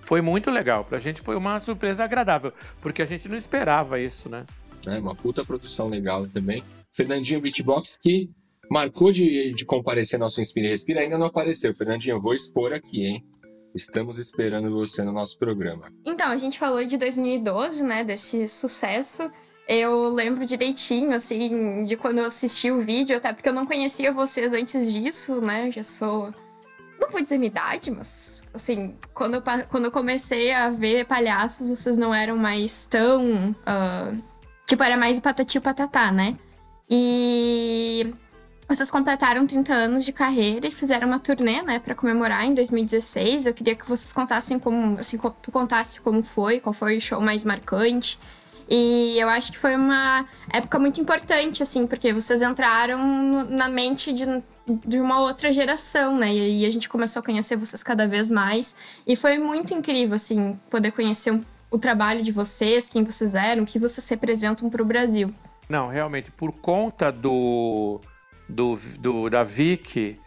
Foi 0.00 0.20
muito 0.20 0.50
legal. 0.50 0.84
Pra 0.84 1.00
gente 1.00 1.20
foi 1.20 1.36
uma 1.36 1.58
surpresa 1.58 2.04
agradável, 2.04 2.52
porque 2.80 3.02
a 3.02 3.06
gente 3.06 3.28
não 3.28 3.36
esperava 3.36 4.00
isso, 4.00 4.28
né? 4.28 4.46
né? 4.86 4.98
Uma 4.98 5.14
puta 5.14 5.44
produção 5.44 5.88
legal 5.88 6.26
também. 6.28 6.62
Fernandinho 6.92 7.40
Beatbox, 7.40 7.98
que 8.00 8.30
marcou 8.70 9.12
de, 9.12 9.52
de 9.52 9.64
comparecer 9.64 10.18
no 10.18 10.24
nosso 10.24 10.40
Inspira 10.40 10.68
e 10.68 10.70
Respira, 10.70 11.00
ainda 11.00 11.18
não 11.18 11.26
apareceu. 11.26 11.74
Fernandinho, 11.74 12.14
eu 12.14 12.20
vou 12.20 12.34
expor 12.34 12.72
aqui, 12.72 13.04
hein? 13.04 13.24
Estamos 13.76 14.18
esperando 14.18 14.70
você 14.70 15.02
no 15.02 15.12
nosso 15.12 15.38
programa. 15.38 15.92
Então, 16.02 16.30
a 16.30 16.36
gente 16.38 16.58
falou 16.58 16.82
de 16.82 16.96
2012, 16.96 17.84
né, 17.84 18.02
desse 18.02 18.48
sucesso. 18.48 19.30
Eu 19.68 20.08
lembro 20.08 20.46
direitinho, 20.46 21.14
assim, 21.14 21.84
de 21.84 21.94
quando 21.94 22.18
eu 22.18 22.24
assisti 22.24 22.70
o 22.70 22.80
vídeo, 22.80 23.18
até 23.18 23.34
porque 23.34 23.48
eu 23.48 23.52
não 23.52 23.66
conhecia 23.66 24.10
vocês 24.10 24.54
antes 24.54 24.90
disso, 24.90 25.42
né? 25.42 25.70
Já 25.70 25.84
sou. 25.84 26.32
Não 26.98 27.10
vou 27.10 27.20
dizer 27.20 27.36
minha 27.36 27.48
idade, 27.48 27.90
mas, 27.90 28.42
assim, 28.54 28.96
quando 29.12 29.34
eu, 29.34 29.42
quando 29.68 29.84
eu 29.84 29.90
comecei 29.90 30.52
a 30.52 30.70
ver 30.70 31.04
palhaços, 31.04 31.68
vocês 31.68 31.98
não 31.98 32.14
eram 32.14 32.38
mais 32.38 32.86
tão. 32.86 33.54
ah, 33.66 34.14
tipo, 34.66 34.82
era 34.82 34.96
mais 34.96 35.18
patati 35.18 35.58
e 35.58 35.60
patatá, 35.60 36.10
né? 36.10 36.38
E 36.88 38.14
vocês 38.68 38.90
completaram 38.90 39.46
30 39.46 39.72
anos 39.72 40.04
de 40.04 40.12
carreira 40.12 40.66
e 40.66 40.70
fizeram 40.70 41.06
uma 41.08 41.18
turnê, 41.18 41.62
né, 41.62 41.78
pra 41.78 41.94
comemorar 41.94 42.44
em 42.44 42.54
2016. 42.54 43.46
Eu 43.46 43.54
queria 43.54 43.74
que 43.76 43.88
vocês 43.88 44.12
contassem 44.12 44.58
como, 44.58 44.98
assim, 44.98 45.18
tu 45.42 45.52
contasse 45.52 46.00
como 46.00 46.22
foi, 46.22 46.60
qual 46.60 46.72
foi 46.72 46.96
o 46.96 47.00
show 47.00 47.20
mais 47.20 47.44
marcante. 47.44 48.18
E 48.68 49.16
eu 49.18 49.28
acho 49.28 49.52
que 49.52 49.58
foi 49.58 49.76
uma 49.76 50.26
época 50.52 50.78
muito 50.78 51.00
importante, 51.00 51.62
assim, 51.62 51.86
porque 51.86 52.12
vocês 52.12 52.42
entraram 52.42 52.98
no- 53.06 53.44
na 53.44 53.68
mente 53.68 54.12
de, 54.12 54.24
de 54.84 54.98
uma 54.98 55.20
outra 55.20 55.52
geração, 55.52 56.16
né? 56.16 56.34
E 56.34 56.40
aí 56.40 56.66
a 56.66 56.70
gente 56.72 56.88
começou 56.88 57.20
a 57.20 57.22
conhecer 57.22 57.54
vocês 57.56 57.84
cada 57.84 58.08
vez 58.08 58.28
mais. 58.28 58.74
E 59.06 59.14
foi 59.14 59.38
muito 59.38 59.72
incrível, 59.72 60.16
assim, 60.16 60.58
poder 60.68 60.90
conhecer 60.90 61.30
um- 61.32 61.44
o 61.70 61.78
trabalho 61.78 62.24
de 62.24 62.32
vocês, 62.32 62.88
quem 62.90 63.04
vocês 63.04 63.36
eram, 63.36 63.62
o 63.62 63.66
que 63.66 63.78
vocês 63.78 64.08
representam 64.08 64.68
pro 64.68 64.84
Brasil. 64.84 65.32
Não, 65.68 65.88
realmente, 65.88 66.32
por 66.32 66.50
conta 66.52 67.12
do, 67.12 68.00
do, 68.48 68.76
do- 68.98 69.28
da 69.30 69.42
Vic, 69.44 70.18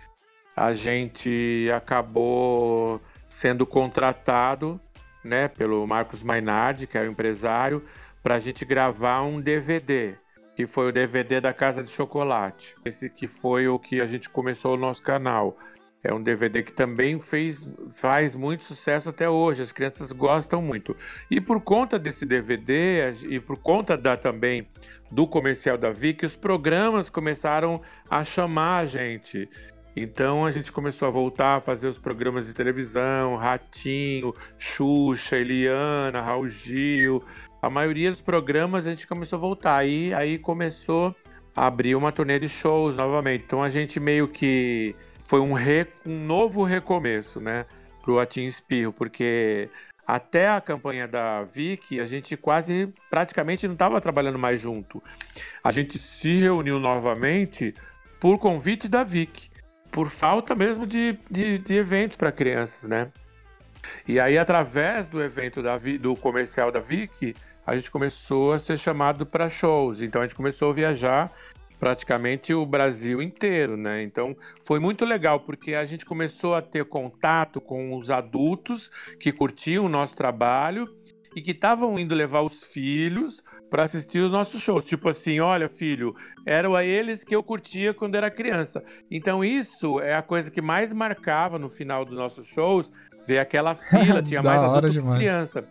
a 0.56 0.74
gente 0.74 1.70
acabou 1.76 3.02
sendo 3.30 3.66
contratado, 3.66 4.80
né, 5.24 5.48
pelo 5.48 5.86
Marcos 5.88 6.24
Mainardi, 6.24 6.88
que 6.88 6.98
era 6.98 7.08
o 7.08 7.12
empresário, 7.12 7.84
para 8.24 8.36
a 8.36 8.40
gente 8.40 8.66
gravar 8.66 9.22
um 9.22 9.40
DVD, 9.40 10.16
que 10.56 10.66
foi 10.68 10.90
o 10.90 10.92
DVD 10.92 11.40
da 11.40 11.54
Casa 11.54 11.82
de 11.82 11.90
Chocolate. 11.90 12.76
Esse 12.86 13.10
que 13.10 13.28
foi 13.28 13.68
o 13.68 13.80
que 13.80 14.02
a 14.02 14.08
gente 14.08 14.30
começou 14.30 14.74
o 14.74 14.78
nosso 14.78 15.02
canal. 15.02 15.56
É 16.02 16.14
um 16.14 16.24
DVD 16.24 16.64
que 16.64 16.72
também 16.72 17.20
fez, 17.20 17.68
faz 17.92 18.34
muito 18.34 18.64
sucesso 18.64 19.10
até 19.10 19.30
hoje, 19.30 19.62
as 19.62 19.74
crianças 19.74 20.14
gostam 20.14 20.62
muito. 20.62 20.96
E 21.30 21.42
por 21.42 21.60
conta 21.60 22.00
desse 22.00 22.26
DVD 22.26 23.14
e 23.28 23.40
por 23.40 23.58
conta 23.58 23.98
da 23.98 24.16
também 24.16 24.66
do 25.12 25.28
comercial 25.28 25.78
da 25.78 25.92
Vic, 25.92 26.26
os 26.26 26.38
programas 26.38 27.10
começaram 27.10 27.82
a 28.10 28.24
chamar 28.24 28.80
a 28.80 28.86
gente. 28.86 29.50
Então 29.94 30.46
a 30.46 30.52
gente 30.52 30.72
começou 30.72 31.10
a 31.10 31.12
voltar 31.12 31.58
a 31.58 31.62
fazer 31.62 31.88
os 31.90 31.98
programas 31.98 32.48
de 32.48 32.54
televisão, 32.54 33.36
Ratinho, 33.36 34.34
Xuxa, 34.58 35.36
Eliana, 35.36 36.22
Raul 36.22 36.48
Gil. 36.48 37.22
A 37.62 37.70
maioria 37.70 38.10
dos 38.10 38.22
programas 38.22 38.88
a 38.88 38.92
gente 38.92 39.06
começou 39.06 39.36
a 39.36 39.40
voltar. 39.42 39.76
Aí, 39.76 40.14
aí 40.14 40.38
começou 40.38 41.14
a 41.54 41.68
abrir 41.68 41.96
uma 41.96 42.14
turnê 42.14 42.40
de 42.40 42.48
shows 42.48 42.96
novamente. 42.96 43.44
Então 43.46 43.62
a 43.62 43.70
gente 43.70 44.00
meio 44.00 44.30
que 44.30 44.96
foi 45.30 45.40
um, 45.40 45.54
re- 45.54 45.86
um 46.04 46.26
novo 46.26 46.64
recomeço, 46.64 47.40
né? 47.40 47.68
Pro 48.02 48.18
Atim 48.18 48.48
Espirro, 48.48 48.92
porque 48.92 49.70
até 50.08 50.50
a 50.50 50.60
campanha 50.60 51.08
da 51.08 51.44
Vic, 51.44 52.00
a 52.00 52.06
gente 52.08 52.36
quase, 52.36 52.92
praticamente 53.12 53.68
não 53.68 53.74
estava 53.74 54.02
trabalhando 54.02 54.40
mais 54.40 54.60
junto. 54.60 55.04
A 55.64 55.72
gente 55.72 56.00
se 56.00 56.38
reuniu 56.38 56.80
novamente 56.80 57.76
por 58.20 58.40
convite 58.40 58.88
da 58.88 59.04
Vic, 59.04 59.52
por 59.92 60.10
falta 60.10 60.56
mesmo 60.56 60.88
de, 60.88 61.16
de, 61.30 61.60
de 61.60 61.76
eventos 61.76 62.18
para 62.18 62.32
crianças, 62.32 62.90
né? 62.90 63.12
E 64.08 64.20
aí, 64.20 64.36
através 64.36 65.06
do 65.06 65.22
evento 65.22 65.62
da 65.62 65.78
do 66.00 66.16
comercial 66.16 66.72
da 66.72 66.80
Vic, 66.80 67.36
a 67.68 67.76
gente 67.76 67.92
começou 67.92 68.54
a 68.54 68.58
ser 68.58 68.80
chamado 68.80 69.28
para 69.28 69.48
shows. 69.48 70.02
Então, 70.02 70.24
a 70.24 70.26
gente 70.26 70.36
começou 70.36 70.72
a 70.72 70.74
viajar 70.74 71.32
praticamente 71.80 72.54
o 72.54 72.66
Brasil 72.66 73.22
inteiro, 73.22 73.78
né? 73.78 74.04
Então, 74.04 74.36
foi 74.64 74.80
muito 74.80 75.06
legal, 75.06 75.40
porque 75.40 75.74
a 75.74 75.86
gente 75.86 76.06
começou 76.06 76.54
a 76.54 76.62
ter 76.62 76.86
contato 76.86 77.62
com 77.62 77.98
os 77.98 78.12
adultos 78.12 78.92
que 79.20 79.32
curtiam 79.32 79.86
o 79.86 79.90
nosso 79.90 80.16
trabalho 80.16 80.88
e 81.36 81.42
que 81.42 81.52
estavam 81.52 81.98
indo 81.98 82.14
levar 82.16 82.42
os 82.42 82.64
filhos 82.64 83.44
para 83.70 83.84
assistir 83.84 84.20
os 84.20 84.32
nossos 84.32 84.62
shows. 84.62 84.86
Tipo 84.86 85.10
assim, 85.10 85.40
olha, 85.40 85.70
filho, 85.70 86.16
eram 86.46 86.76
a 86.76 86.84
eles 86.84 87.24
que 87.24 87.36
eu 87.36 87.44
curtia 87.44 87.94
quando 87.94 88.16
era 88.16 88.32
criança. 88.32 88.84
Então, 89.10 89.44
isso 89.44 90.00
é 90.00 90.16
a 90.16 90.22
coisa 90.22 90.50
que 90.52 90.62
mais 90.62 90.92
marcava 90.92 91.60
no 91.60 91.70
final 91.70 92.04
dos 92.04 92.18
nossos 92.18 92.48
shows, 92.48 92.92
ver 93.26 93.40
aquela 93.40 93.76
fila, 93.76 94.22
tinha 94.24 94.42
mais 94.42 94.62
adulto 94.62 94.92
que 94.92 95.18
criança. 95.18 95.64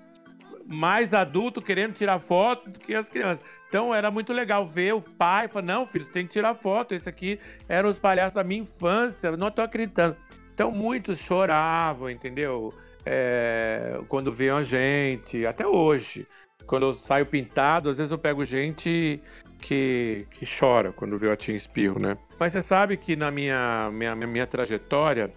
Mais 0.66 1.14
adulto 1.14 1.62
querendo 1.62 1.94
tirar 1.94 2.18
foto 2.18 2.70
do 2.70 2.78
que 2.78 2.94
as 2.94 3.08
crianças. 3.08 3.44
Então 3.68 3.94
era 3.94 4.10
muito 4.10 4.32
legal 4.32 4.66
ver 4.66 4.94
o 4.94 5.00
pai 5.00 5.46
falar: 5.48 5.66
não, 5.66 5.86
filho, 5.86 6.04
você 6.04 6.12
tem 6.12 6.26
que 6.26 6.32
tirar 6.32 6.54
foto. 6.54 6.94
Esse 6.94 7.08
aqui 7.08 7.38
eram 7.68 7.88
os 7.88 7.98
palhaços 7.98 8.34
da 8.34 8.44
minha 8.44 8.62
infância, 8.62 9.36
não 9.36 9.50
tô 9.50 9.62
acreditando. 9.62 10.16
Então 10.54 10.72
muitos 10.72 11.20
choravam, 11.20 12.10
entendeu? 12.10 12.74
É, 13.04 14.00
quando 14.08 14.32
viam 14.32 14.58
a 14.58 14.62
gente, 14.62 15.46
até 15.46 15.66
hoje. 15.66 16.26
Quando 16.66 16.86
eu 16.86 16.94
saio 16.94 17.24
pintado, 17.24 17.88
às 17.88 17.96
vezes 17.96 18.10
eu 18.10 18.18
pego 18.18 18.44
gente 18.44 19.22
que, 19.60 20.26
que 20.30 20.46
chora 20.46 20.92
quando 20.92 21.16
vê 21.16 21.26
o 21.26 21.32
Atim 21.32 21.52
Espirro, 21.52 21.98
né? 21.98 22.16
Mas 22.38 22.52
você 22.52 22.62
sabe 22.62 22.96
que 22.96 23.16
na 23.16 23.30
minha, 23.30 23.90
minha, 23.92 24.14
minha, 24.14 24.46
trajetória, 24.46 25.32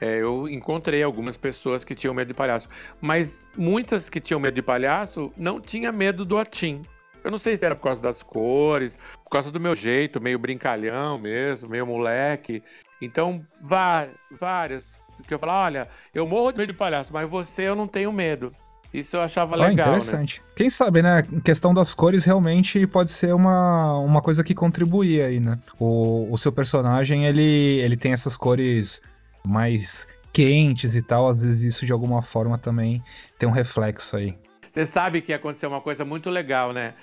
é, 0.00 0.16
eu 0.16 0.48
encontrei 0.48 1.02
algumas 1.02 1.36
pessoas 1.36 1.84
que 1.84 1.94
tinham 1.94 2.14
medo 2.14 2.28
de 2.28 2.34
palhaço. 2.34 2.68
Mas 3.00 3.46
muitas 3.56 4.08
que 4.08 4.20
tinham 4.20 4.40
medo 4.40 4.54
de 4.54 4.62
palhaço 4.62 5.32
não 5.36 5.60
tinham 5.60 5.92
medo 5.92 6.24
do 6.24 6.38
Atim. 6.38 6.84
Eu 7.24 7.30
não 7.30 7.38
sei 7.38 7.56
se 7.56 7.64
era 7.64 7.74
por 7.76 7.82
causa 7.84 8.02
das 8.02 8.22
cores, 8.22 8.98
por 9.24 9.30
causa 9.30 9.50
do 9.50 9.60
meu 9.60 9.74
jeito, 9.76 10.20
meio 10.20 10.38
brincalhão 10.38 11.18
mesmo, 11.18 11.68
meio 11.68 11.86
moleque. 11.86 12.62
Então, 13.00 13.42
vá- 13.62 14.08
várias. 14.30 14.92
Que 15.26 15.34
eu 15.34 15.38
falava, 15.38 15.66
olha, 15.66 15.88
eu 16.14 16.26
morro 16.26 16.50
de 16.52 16.58
medo 16.58 16.72
de 16.72 16.78
palhaço, 16.78 17.12
mas 17.12 17.28
você 17.30 17.62
eu 17.62 17.76
não 17.76 17.86
tenho 17.86 18.12
medo. 18.12 18.52
Isso 18.92 19.16
eu 19.16 19.22
achava 19.22 19.56
Ó, 19.56 19.58
legal, 19.66 19.86
né? 19.92 19.96
interessante. 19.96 20.42
Quem 20.54 20.68
sabe, 20.68 21.00
né? 21.00 21.24
Em 21.32 21.40
questão 21.40 21.72
das 21.72 21.94
cores, 21.94 22.24
realmente 22.24 22.86
pode 22.86 23.10
ser 23.10 23.32
uma, 23.34 23.98
uma 24.00 24.20
coisa 24.20 24.44
que 24.44 24.54
contribui 24.54 25.22
aí, 25.22 25.40
né? 25.40 25.58
O, 25.78 26.28
o 26.30 26.36
seu 26.36 26.52
personagem, 26.52 27.24
ele, 27.24 27.80
ele 27.80 27.96
tem 27.96 28.12
essas 28.12 28.36
cores 28.36 29.00
mais 29.46 30.06
quentes 30.32 30.94
e 30.94 31.02
tal. 31.02 31.28
Às 31.28 31.42
vezes 31.42 31.74
isso, 31.74 31.86
de 31.86 31.92
alguma 31.92 32.20
forma, 32.20 32.58
também 32.58 33.02
tem 33.38 33.48
um 33.48 33.52
reflexo 33.52 34.16
aí. 34.16 34.36
Você 34.70 34.86
sabe 34.86 35.20
que 35.20 35.32
aconteceu 35.32 35.68
uma 35.70 35.80
coisa 35.80 36.04
muito 36.04 36.28
legal, 36.30 36.72
né? 36.72 36.94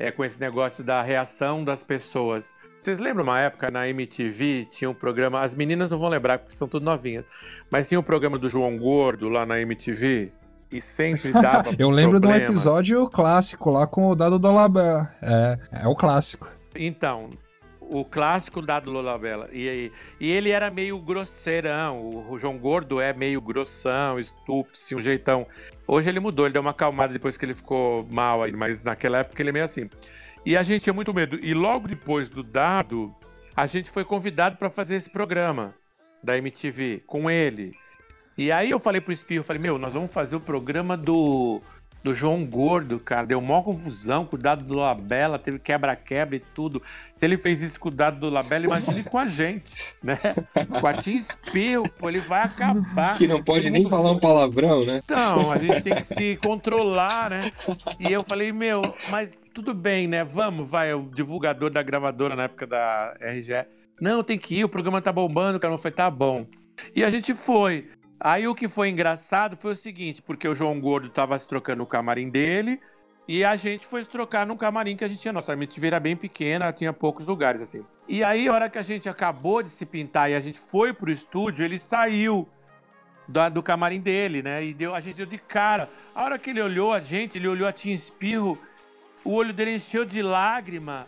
É 0.00 0.10
com 0.10 0.24
esse 0.24 0.40
negócio 0.40 0.82
da 0.82 1.02
reação 1.02 1.62
das 1.62 1.84
pessoas. 1.84 2.54
Vocês 2.80 2.98
lembram 2.98 3.22
uma 3.22 3.38
época 3.38 3.70
na 3.70 3.86
MTV, 3.86 4.66
tinha 4.70 4.88
um 4.88 4.94
programa, 4.94 5.42
as 5.42 5.54
meninas 5.54 5.90
não 5.90 5.98
vão 5.98 6.08
lembrar 6.08 6.38
porque 6.38 6.56
são 6.56 6.66
tudo 6.66 6.82
novinhas, 6.82 7.26
mas 7.70 7.86
tinha 7.86 8.00
um 8.00 8.02
programa 8.02 8.38
do 8.38 8.48
João 8.48 8.78
Gordo 8.78 9.28
lá 9.28 9.44
na 9.44 9.60
MTV 9.60 10.32
e 10.72 10.80
sempre 10.80 11.30
dava 11.36 11.74
Eu 11.78 11.90
lembro 11.90 12.18
de 12.18 12.26
um 12.26 12.30
problemas. 12.30 12.50
episódio 12.50 13.06
clássico 13.10 13.68
lá 13.70 13.86
com 13.86 14.08
o 14.08 14.14
Dado 14.16 14.38
Dolabella. 14.38 15.12
É, 15.20 15.58
é 15.82 15.86
o 15.86 15.94
clássico. 15.94 16.48
Então, 16.74 17.28
o 17.90 18.04
clássico 18.04 18.62
da 18.62 18.78
do 18.78 18.90
Lolabella. 18.90 19.48
E, 19.52 19.90
e 20.20 20.30
ele 20.30 20.50
era 20.50 20.70
meio 20.70 20.98
grosseirão. 20.98 22.00
O, 22.00 22.32
o 22.32 22.38
João 22.38 22.56
Gordo 22.56 23.00
é 23.00 23.12
meio 23.12 23.40
grossão, 23.40 24.18
estúpido, 24.18 24.76
assim, 24.76 24.94
um 24.94 25.02
jeitão. 25.02 25.46
Hoje 25.86 26.08
ele 26.08 26.20
mudou, 26.20 26.46
ele 26.46 26.52
deu 26.52 26.62
uma 26.62 26.70
acalmada 26.70 27.12
depois 27.12 27.36
que 27.36 27.44
ele 27.44 27.54
ficou 27.54 28.06
mal 28.08 28.42
aí, 28.42 28.52
mas 28.52 28.82
naquela 28.84 29.18
época 29.18 29.42
ele 29.42 29.50
é 29.50 29.52
meio 29.52 29.64
assim. 29.64 29.90
E 30.46 30.56
a 30.56 30.62
gente 30.62 30.82
tinha 30.82 30.94
muito 30.94 31.12
medo. 31.12 31.38
E 31.44 31.52
logo 31.52 31.88
depois 31.88 32.30
do 32.30 32.42
dado, 32.42 33.12
a 33.56 33.66
gente 33.66 33.90
foi 33.90 34.04
convidado 34.04 34.56
para 34.56 34.70
fazer 34.70 34.94
esse 34.94 35.10
programa 35.10 35.74
da 36.22 36.38
MTV 36.38 37.02
com 37.06 37.28
ele. 37.28 37.74
E 38.38 38.52
aí 38.52 38.70
eu 38.70 38.78
falei 38.78 39.00
pro 39.00 39.12
Espirro, 39.12 39.44
falei, 39.44 39.60
meu, 39.60 39.78
nós 39.78 39.92
vamos 39.92 40.12
fazer 40.12 40.36
o 40.36 40.40
programa 40.40 40.96
do 40.96 41.60
do 42.02 42.14
João 42.14 42.44
Gordo, 42.44 42.98
cara. 42.98 43.26
Deu 43.26 43.40
maior 43.40 43.62
confusão 43.62 44.24
com 44.24 44.36
o 44.36 44.38
dado 44.38 44.64
do 44.64 44.74
Labela, 44.74 45.38
teve 45.38 45.58
quebra-quebra 45.58 46.36
e 46.36 46.40
tudo. 46.40 46.82
Se 47.12 47.24
ele 47.24 47.36
fez 47.36 47.60
isso 47.62 47.78
com 47.78 47.88
o 47.88 47.92
dado 47.92 48.18
do 48.18 48.30
Labela, 48.30 48.64
imagine 48.64 49.02
com 49.02 49.18
a 49.18 49.26
gente, 49.26 49.94
né? 50.02 50.18
Com 50.80 50.86
a 50.86 50.94
Tim 50.94 51.20
pô, 51.98 52.08
ele 52.08 52.20
vai 52.20 52.42
acabar. 52.42 53.16
Que 53.18 53.26
não 53.26 53.42
pode 53.42 53.70
nem 53.70 53.88
falar 53.88 54.12
um 54.12 54.18
palavrão, 54.18 54.84
né? 54.84 55.00
Então, 55.04 55.50
a 55.50 55.58
gente 55.58 55.82
tem 55.82 55.94
que 55.94 56.04
se 56.04 56.36
controlar, 56.36 57.30
né? 57.30 57.52
E 57.98 58.12
eu 58.12 58.24
falei, 58.24 58.52
meu, 58.52 58.94
mas 59.10 59.36
tudo 59.52 59.74
bem, 59.74 60.06
né? 60.06 60.24
Vamos, 60.24 60.68
vai, 60.68 60.92
o 60.94 61.10
divulgador 61.14 61.70
da 61.70 61.82
gravadora 61.82 62.36
na 62.36 62.44
época 62.44 62.66
da 62.66 63.14
RGE. 63.20 63.66
Não, 64.00 64.22
tem 64.22 64.38
que 64.38 64.56
ir, 64.56 64.64
o 64.64 64.68
programa 64.68 65.02
tá 65.02 65.12
bombando, 65.12 65.58
o 65.58 65.60
cara 65.60 65.76
foi, 65.76 65.90
tá 65.90 66.10
bom. 66.10 66.46
E 66.94 67.04
a 67.04 67.10
gente 67.10 67.34
foi. 67.34 67.88
Aí 68.20 68.46
o 68.46 68.54
que 68.54 68.68
foi 68.68 68.90
engraçado 68.90 69.56
foi 69.56 69.72
o 69.72 69.76
seguinte, 69.76 70.20
porque 70.20 70.46
o 70.46 70.54
João 70.54 70.78
Gordo 70.78 71.08
tava 71.08 71.38
se 71.38 71.48
trocando 71.48 71.78
no 71.78 71.86
camarim 71.86 72.28
dele 72.28 72.78
e 73.26 73.42
a 73.42 73.56
gente 73.56 73.86
foi 73.86 74.02
se 74.02 74.10
trocar 74.10 74.46
num 74.46 74.56
camarim 74.56 74.94
que 74.94 75.04
a 75.04 75.08
gente 75.08 75.20
tinha. 75.20 75.32
Nossa, 75.32 75.52
a 75.52 75.54
MTV 75.54 75.86
era 75.86 76.00
bem 76.00 76.14
pequena, 76.14 76.70
tinha 76.70 76.92
poucos 76.92 77.28
lugares 77.28 77.62
assim. 77.62 77.82
E 78.06 78.22
aí, 78.22 78.46
a 78.48 78.52
hora 78.52 78.68
que 78.68 78.76
a 78.76 78.82
gente 78.82 79.08
acabou 79.08 79.62
de 79.62 79.70
se 79.70 79.86
pintar 79.86 80.30
e 80.30 80.34
a 80.34 80.40
gente 80.40 80.58
foi 80.58 80.92
pro 80.92 81.10
estúdio, 81.10 81.64
ele 81.64 81.78
saiu 81.78 82.46
do, 83.26 83.48
do 83.50 83.62
camarim 83.62 84.00
dele, 84.00 84.42
né? 84.42 84.64
E 84.64 84.74
deu, 84.74 84.94
a 84.94 85.00
gente 85.00 85.16
deu 85.16 85.26
de 85.26 85.38
cara. 85.38 85.88
A 86.14 86.24
hora 86.24 86.38
que 86.38 86.50
ele 86.50 86.60
olhou 86.60 86.92
a 86.92 87.00
gente, 87.00 87.38
ele 87.38 87.48
olhou 87.48 87.66
a 87.66 87.72
Tim 87.72 87.92
Espirro, 87.92 88.58
o 89.24 89.32
olho 89.32 89.54
dele 89.54 89.76
encheu 89.76 90.04
de 90.04 90.20
lágrima. 90.20 91.06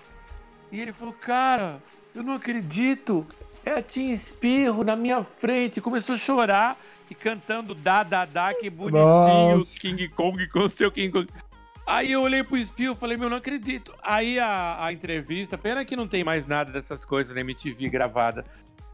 E 0.71 0.81
ele 0.81 0.93
falou, 0.93 1.13
cara, 1.13 1.83
eu 2.15 2.23
não 2.23 2.35
acredito. 2.35 3.27
É 3.65 3.73
a 3.73 3.83
Tim 3.83 4.11
Espirro 4.11 4.83
na 4.83 4.97
minha 4.97 5.23
frente. 5.23 5.81
Começou 5.81 6.15
a 6.15 6.19
chorar 6.19 6.79
e 7.11 7.15
cantando 7.15 7.75
da 7.75 8.03
da 8.03 8.25
da 8.25 8.55
que 8.55 8.71
bonitinho, 8.71 9.57
Nossa. 9.57 9.79
King 9.79 10.09
Kong 10.09 10.47
com 10.49 10.61
o 10.61 10.69
seu 10.69 10.91
King 10.91 11.11
Kong. 11.11 11.29
Aí 11.87 12.13
eu 12.13 12.23
olhei 12.23 12.45
pro 12.45 12.57
Espio 12.57 12.93
e 12.93 12.97
falei, 12.97 13.17
meu, 13.17 13.29
não 13.29 13.37
acredito. 13.37 13.93
Aí 14.03 14.39
a, 14.39 14.85
a 14.85 14.93
entrevista, 14.93 15.59
pena 15.59 15.85
que 15.85 15.97
não 15.97 16.07
tem 16.07 16.23
mais 16.23 16.47
nada 16.47 16.71
dessas 16.71 17.05
coisas 17.05 17.35
na 17.35 17.41
MTV 17.41 17.89
gravada, 17.89 18.45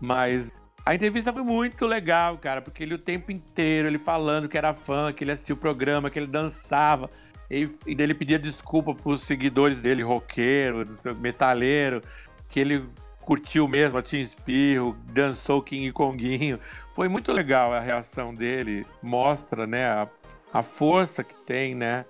mas 0.01 0.53
a 0.85 0.95
entrevista 0.95 1.33
foi 1.33 1.43
muito 1.43 1.87
legal, 1.87 2.39
cara, 2.39 2.63
porque 2.63 2.83
ele 2.83 2.95
o 2.95 2.99
tempo 2.99 3.31
inteiro, 3.31 3.89
ele 3.89 3.99
falando 3.99 4.49
que 4.49 4.57
era 4.57 4.73
fã, 4.73 5.13
que 5.13 5.23
ele 5.23 5.33
assistia 5.33 5.55
o 5.55 5.59
programa, 5.59 6.09
que 6.09 6.19
ele 6.19 6.27
dançava, 6.27 7.11
e, 7.51 7.69
e 7.87 7.93
ele 7.99 8.15
pedia 8.15 8.39
desculpa 8.39 8.95
pros 8.95 9.23
seguidores 9.23 9.83
dele, 9.83 10.03
roqueiro, 10.03 10.87
metaleiro, 11.21 12.03
que 12.49 12.59
ele 12.59 12.87
curtiu 13.29 13.69
mesmo 13.69 13.99
a 13.99 14.03
Tim 14.03 14.21
Espirro, 14.21 14.97
dançou 15.13 15.61
King 15.61 15.93
Konguinho. 15.93 16.59
Foi 16.91 17.11
muito 17.11 17.31
legal 17.31 17.75
a 17.75 17.79
reação 17.79 18.35
dele, 18.35 18.87
mostra, 19.03 19.67
né, 19.67 19.85
a, 19.85 20.09
a 20.51 20.63
força 20.63 21.23
que 21.23 21.35
tem, 21.35 21.75
né, 21.75 22.07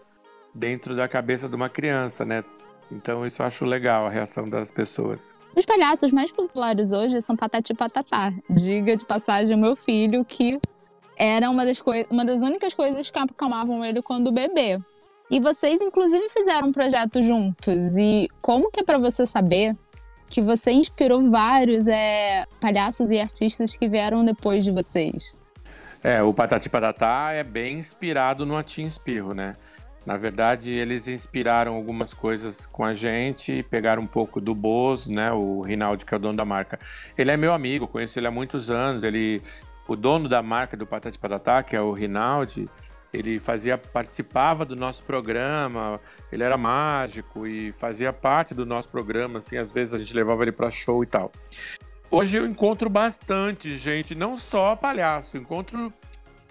dentro 0.54 0.94
da 0.94 1.08
cabeça 1.08 1.48
de 1.48 1.56
uma 1.56 1.68
criança, 1.68 2.24
né? 2.24 2.44
Então 2.88 3.26
isso 3.26 3.42
eu 3.42 3.46
acho 3.46 3.64
legal 3.64 4.06
a 4.06 4.08
reação 4.08 4.48
das 4.48 4.70
pessoas. 4.70 5.34
Os 5.56 5.66
palhaços 5.66 6.12
mais 6.12 6.30
populares 6.30 6.92
hoje 6.92 7.20
são 7.20 7.34
Patati 7.34 7.74
Patatá. 7.74 8.32
Diga 8.48 8.96
de 8.96 9.04
passagem 9.04 9.56
o 9.56 9.60
meu 9.60 9.74
filho 9.74 10.24
que 10.24 10.60
era 11.16 11.50
uma 11.50 11.66
das, 11.66 11.82
uma 12.08 12.24
das 12.24 12.42
únicas 12.42 12.74
coisas 12.74 13.10
que 13.10 13.18
acalmavam 13.18 13.84
ele 13.84 14.00
quando 14.02 14.30
bebê. 14.30 14.78
E 15.28 15.40
vocês, 15.40 15.80
inclusive, 15.80 16.28
fizeram 16.30 16.68
um 16.68 16.72
projeto 16.72 17.20
juntos. 17.20 17.96
E 17.96 18.28
como 18.40 18.70
que 18.70 18.80
é 18.80 18.84
para 18.84 18.98
você 18.98 19.26
saber 19.26 19.76
que 20.28 20.42
você 20.42 20.70
inspirou 20.72 21.30
vários 21.30 21.86
é, 21.86 22.44
palhaços 22.60 23.10
e 23.10 23.18
artistas 23.18 23.76
que 23.76 23.88
vieram 23.88 24.24
depois 24.24 24.64
de 24.64 24.70
vocês. 24.70 25.48
É, 26.02 26.22
o 26.22 26.32
Patati 26.32 26.68
Patatá 26.68 27.32
é 27.32 27.42
bem 27.42 27.78
inspirado 27.78 28.46
no 28.46 28.56
Atim 28.56 28.84
Espirro, 28.84 29.34
né? 29.34 29.56
Na 30.06 30.16
verdade, 30.16 30.70
eles 30.70 31.06
inspiraram 31.06 31.74
algumas 31.74 32.14
coisas 32.14 32.64
com 32.64 32.84
a 32.84 32.94
gente, 32.94 33.62
pegaram 33.64 34.02
um 34.02 34.06
pouco 34.06 34.40
do 34.40 34.54
Bozo, 34.54 35.12
né? 35.12 35.32
O 35.32 35.60
Rinaldi, 35.60 36.06
que 36.06 36.14
é 36.14 36.16
o 36.16 36.20
dono 36.20 36.36
da 36.36 36.44
marca. 36.44 36.78
Ele 37.16 37.30
é 37.30 37.36
meu 37.36 37.52
amigo, 37.52 37.86
conheço 37.86 38.18
ele 38.18 38.26
há 38.26 38.30
muitos 38.30 38.70
anos. 38.70 39.04
Ele, 39.04 39.42
o 39.86 39.94
dono 39.94 40.28
da 40.28 40.42
marca 40.42 40.76
do 40.76 40.86
Patati 40.86 41.18
Patatá, 41.18 41.62
que 41.62 41.76
é 41.76 41.80
o 41.80 41.92
Rinaldi, 41.92 42.70
ele 43.12 43.38
fazia 43.38 43.78
participava 43.78 44.64
do 44.64 44.76
nosso 44.76 45.02
programa, 45.02 46.00
ele 46.30 46.42
era 46.42 46.56
mágico 46.56 47.46
e 47.46 47.72
fazia 47.72 48.12
parte 48.12 48.54
do 48.54 48.66
nosso 48.66 48.88
programa, 48.88 49.38
assim, 49.38 49.56
às 49.56 49.72
vezes 49.72 49.94
a 49.94 49.98
gente 49.98 50.14
levava 50.14 50.42
ele 50.42 50.52
para 50.52 50.70
show 50.70 51.02
e 51.02 51.06
tal. 51.06 51.32
Hoje 52.10 52.38
eu 52.38 52.46
encontro 52.46 52.88
bastante 52.88 53.76
gente, 53.76 54.14
não 54.14 54.36
só 54.36 54.74
palhaço, 54.74 55.36
encontro 55.36 55.92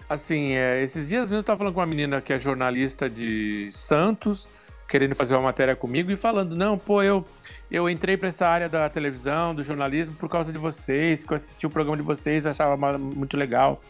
assim, 0.08 0.52
é, 0.52 0.82
esses 0.82 1.08
dias 1.08 1.28
mesmo 1.28 1.40
eu 1.40 1.44
tava 1.44 1.58
falando 1.58 1.74
com 1.74 1.80
uma 1.80 1.86
menina 1.86 2.20
que 2.20 2.32
é 2.32 2.38
jornalista 2.38 3.10
de 3.10 3.68
Santos, 3.70 4.48
querendo 4.88 5.14
fazer 5.14 5.34
uma 5.34 5.42
matéria 5.42 5.76
comigo 5.76 6.10
e 6.10 6.16
falando: 6.16 6.56
"Não, 6.56 6.78
pô, 6.78 7.02
eu 7.02 7.24
eu 7.70 7.90
entrei 7.90 8.16
para 8.16 8.28
essa 8.28 8.46
área 8.46 8.68
da 8.68 8.88
televisão, 8.88 9.54
do 9.54 9.62
jornalismo 9.62 10.14
por 10.14 10.28
causa 10.28 10.50
de 10.52 10.58
vocês, 10.58 11.22
que 11.24 11.32
eu 11.32 11.36
assisti 11.36 11.66
o 11.66 11.70
programa 11.70 11.96
de 11.98 12.02
vocês, 12.02 12.46
achava 12.46 12.98
muito 12.98 13.36
legal". 13.36 13.82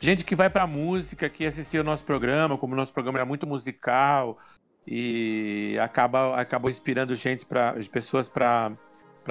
Gente 0.00 0.24
que 0.24 0.34
vai 0.34 0.50
pra 0.50 0.66
música, 0.66 1.28
que 1.28 1.46
assistia 1.46 1.80
o 1.80 1.84
nosso 1.84 2.04
programa, 2.04 2.56
como 2.56 2.74
o 2.74 2.76
nosso 2.76 2.92
programa 2.92 3.18
era 3.18 3.26
muito 3.26 3.46
musical 3.46 4.38
e 4.86 5.76
acaba, 5.80 6.40
acabou 6.40 6.70
inspirando 6.70 7.14
gente 7.14 7.44
pra, 7.44 7.74
pessoas 7.90 8.28
para 8.28 8.76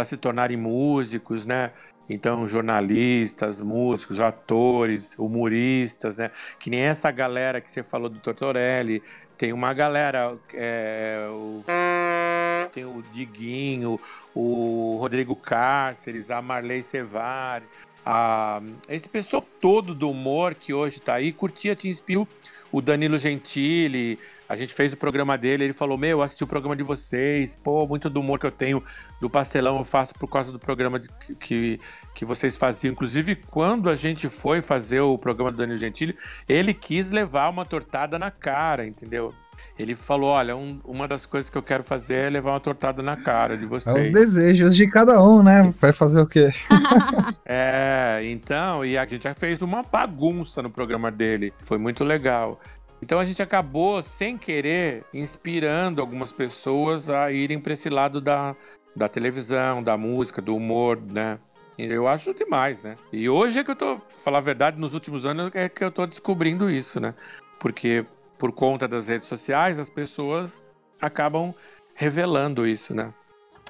se 0.03 0.17
tornarem 0.17 0.57
músicos, 0.57 1.45
né? 1.45 1.71
Então, 2.07 2.47
jornalistas, 2.47 3.61
músicos, 3.61 4.19
atores, 4.19 5.17
humoristas, 5.17 6.17
né? 6.17 6.29
Que 6.59 6.69
nem 6.69 6.81
essa 6.81 7.09
galera 7.09 7.59
que 7.59 7.71
você 7.71 7.81
falou 7.81 8.09
do 8.09 8.19
Tortorelli. 8.19 9.01
Tem 9.37 9.51
uma 9.51 9.73
galera, 9.73 10.37
é, 10.53 11.27
o, 11.29 11.63
tem 12.71 12.85
o 12.85 13.03
Diguinho, 13.11 13.99
o 14.33 14.97
Rodrigo 14.99 15.35
Cárceres, 15.35 16.29
a 16.29 16.41
Marley 16.41 16.83
Cevari 16.83 17.65
a, 18.05 18.61
esse 18.87 19.09
pessoal 19.09 19.43
todo 19.59 19.95
do 19.95 20.09
humor 20.09 20.53
que 20.53 20.73
hoje 20.73 20.97
está 20.97 21.15
aí 21.15 21.31
curtia 21.31 21.75
Tim 21.75 21.91
Spill, 21.91 22.27
o 22.71 22.81
Danilo 22.81 23.17
Gentili, 23.17 24.19
a 24.47 24.55
gente 24.55 24.73
fez 24.73 24.93
o 24.93 24.97
programa 24.97 25.37
dele, 25.37 25.63
ele 25.63 25.73
falou, 25.73 25.97
meu, 25.97 26.21
assisti 26.21 26.43
o 26.43 26.47
programa 26.47 26.75
de 26.75 26.83
vocês, 26.83 27.55
pô, 27.55 27.87
muito 27.87 28.09
do 28.09 28.19
humor 28.19 28.37
que 28.37 28.45
eu 28.45 28.51
tenho 28.51 28.83
do 29.19 29.29
pastelão 29.29 29.77
eu 29.77 29.85
faço 29.85 30.13
por 30.13 30.27
causa 30.27 30.51
do 30.51 30.59
programa 30.59 30.99
de, 30.99 31.09
que, 31.39 31.79
que 32.13 32.25
vocês 32.25 32.57
faziam. 32.57 32.91
Inclusive, 32.91 33.35
quando 33.35 33.89
a 33.89 33.95
gente 33.95 34.29
foi 34.29 34.61
fazer 34.61 34.99
o 34.99 35.17
programa 35.17 35.51
do 35.51 35.57
Danilo 35.57 35.77
Gentili, 35.77 36.15
ele 36.47 36.73
quis 36.73 37.11
levar 37.11 37.49
uma 37.49 37.65
tortada 37.65 38.19
na 38.19 38.29
cara, 38.29 38.85
entendeu? 38.85 39.33
Ele 39.77 39.95
falou: 39.95 40.29
Olha, 40.29 40.55
um, 40.55 40.79
uma 40.83 41.07
das 41.07 41.25
coisas 41.25 41.49
que 41.49 41.57
eu 41.57 41.63
quero 41.63 41.83
fazer 41.83 42.15
é 42.15 42.29
levar 42.29 42.51
uma 42.51 42.59
tortada 42.59 43.01
na 43.01 43.17
cara 43.17 43.57
de 43.57 43.65
vocês. 43.65 43.95
É 43.95 44.01
os 44.01 44.09
desejos 44.09 44.75
de 44.75 44.87
cada 44.87 45.21
um, 45.21 45.43
né? 45.43 45.73
Vai 45.79 45.91
fazer 45.91 46.19
o 46.19 46.27
quê? 46.27 46.49
é, 47.45 48.21
então, 48.23 48.85
e 48.85 48.97
a 48.97 49.05
gente 49.05 49.23
já 49.23 49.33
fez 49.33 49.61
uma 49.61 49.83
bagunça 49.83 50.61
no 50.61 50.69
programa 50.69 51.11
dele. 51.11 51.53
Foi 51.59 51.77
muito 51.77 52.03
legal. 52.03 52.59
Então 53.01 53.19
a 53.19 53.25
gente 53.25 53.41
acabou, 53.41 54.01
sem 54.01 54.37
querer, 54.37 55.03
inspirando 55.13 56.01
algumas 56.01 56.31
pessoas 56.31 57.09
a 57.09 57.31
irem 57.31 57.59
para 57.59 57.73
esse 57.73 57.89
lado 57.89 58.19
da, 58.21 58.55
da 58.95 59.07
televisão, 59.07 59.83
da 59.83 59.97
música, 59.97 60.41
do 60.41 60.55
humor, 60.55 60.99
né? 61.11 61.37
Eu 61.77 62.07
acho 62.07 62.33
demais, 62.33 62.81
né? 62.81 62.95
E 63.11 63.27
hoje 63.29 63.59
é 63.59 63.63
que 63.63 63.71
eu 63.71 63.75
tô, 63.75 63.99
falar 64.23 64.37
a 64.37 64.41
verdade, 64.41 64.79
nos 64.79 64.93
últimos 64.93 65.25
anos 65.25 65.51
é 65.53 65.67
que 65.67 65.83
eu 65.83 65.91
tô 65.91 66.05
descobrindo 66.05 66.69
isso, 66.69 66.99
né? 66.99 67.13
Porque 67.59 68.05
por 68.37 68.51
conta 68.51 68.87
das 68.87 69.07
redes 69.07 69.27
sociais, 69.27 69.79
as 69.79 69.89
pessoas 69.89 70.65
acabam 71.01 71.53
revelando 71.93 72.67
isso, 72.67 72.93
né? 72.93 73.13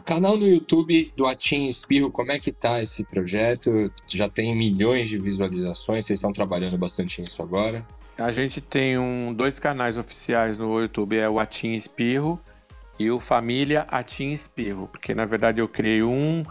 Canal 0.06 0.38
no 0.38 0.48
YouTube 0.48 1.12
do 1.18 1.26
Atim 1.26 1.68
Espirro, 1.68 2.12
como 2.12 2.32
é 2.32 2.38
que 2.38 2.52
tá 2.52 2.82
esse 2.82 3.04
projeto? 3.04 3.92
Já 4.08 4.30
tem 4.30 4.56
milhões 4.56 5.10
de 5.10 5.18
visualizações, 5.18 6.06
vocês 6.06 6.20
estão 6.20 6.32
trabalhando 6.32 6.78
bastante 6.78 7.22
nisso 7.22 7.42
agora? 7.42 7.84
A 8.18 8.32
gente 8.32 8.62
tem 8.62 9.00
um, 9.00 9.34
dois 9.34 9.58
canais 9.58 9.98
oficiais 9.98 10.60
no 10.60 10.80
YouTube, 10.80 11.18
é 11.18 11.28
o 11.28 11.40
Atim 11.40 11.74
Espirro 11.74 12.40
e 13.00 13.10
o 13.10 13.20
Família 13.20 13.82
Atim 13.90 14.32
Espirro, 14.32 14.88
porque 14.88 15.16
na 15.16 15.26
verdade 15.26 15.60
eu 15.60 15.68
criei 15.68 16.04
um, 16.04 16.44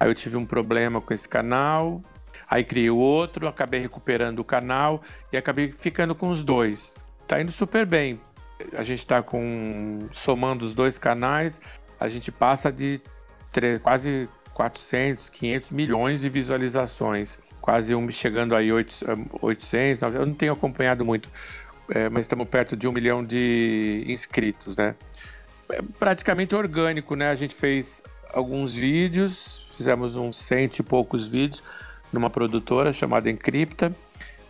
aí 0.00 0.08
eu 0.08 0.14
tive 0.14 0.36
um 0.36 0.44
problema 0.44 1.00
com 1.00 1.14
esse 1.14 1.28
canal, 1.28 2.02
aí 2.50 2.64
criei 2.64 2.90
o 2.90 2.98
outro, 2.98 3.46
acabei 3.46 3.78
recuperando 3.78 4.40
o 4.40 4.44
canal 4.44 5.00
e 5.32 5.36
acabei 5.36 5.70
ficando 5.70 6.12
com 6.12 6.28
os 6.28 6.42
dois. 6.42 6.96
Tá 7.26 7.40
indo 7.40 7.50
super 7.50 7.84
bem. 7.84 8.20
A 8.76 8.82
gente 8.82 9.00
está 9.00 9.22
com 9.22 10.08
somando 10.12 10.64
os 10.64 10.74
dois 10.74 10.98
canais, 10.98 11.60
a 12.00 12.08
gente 12.08 12.30
passa 12.32 12.72
de 12.72 13.00
quase 13.82 14.28
400, 14.54 15.28
500 15.28 15.70
milhões 15.70 16.20
de 16.20 16.28
visualizações, 16.28 17.38
quase 17.60 17.94
um, 17.94 18.10
chegando 18.10 18.54
aí 18.54 18.70
800, 18.72 20.02
eu 20.14 20.26
não 20.26 20.34
tenho 20.34 20.52
acompanhado 20.52 21.04
muito, 21.04 21.28
é, 21.90 22.08
mas 22.08 22.22
estamos 22.22 22.48
perto 22.48 22.76
de 22.76 22.86
um 22.86 22.92
milhão 22.92 23.24
de 23.24 24.04
inscritos, 24.06 24.76
né? 24.76 24.94
É 25.70 25.82
praticamente 25.98 26.54
orgânico, 26.54 27.14
né? 27.14 27.30
A 27.30 27.34
gente 27.34 27.54
fez 27.54 28.02
alguns 28.32 28.72
vídeos, 28.72 29.74
fizemos 29.76 30.16
uns 30.16 30.36
cento 30.36 30.78
e 30.78 30.82
poucos 30.82 31.28
vídeos 31.28 31.62
numa 32.12 32.30
produtora 32.30 32.92
chamada 32.92 33.30
Encripta 33.30 33.94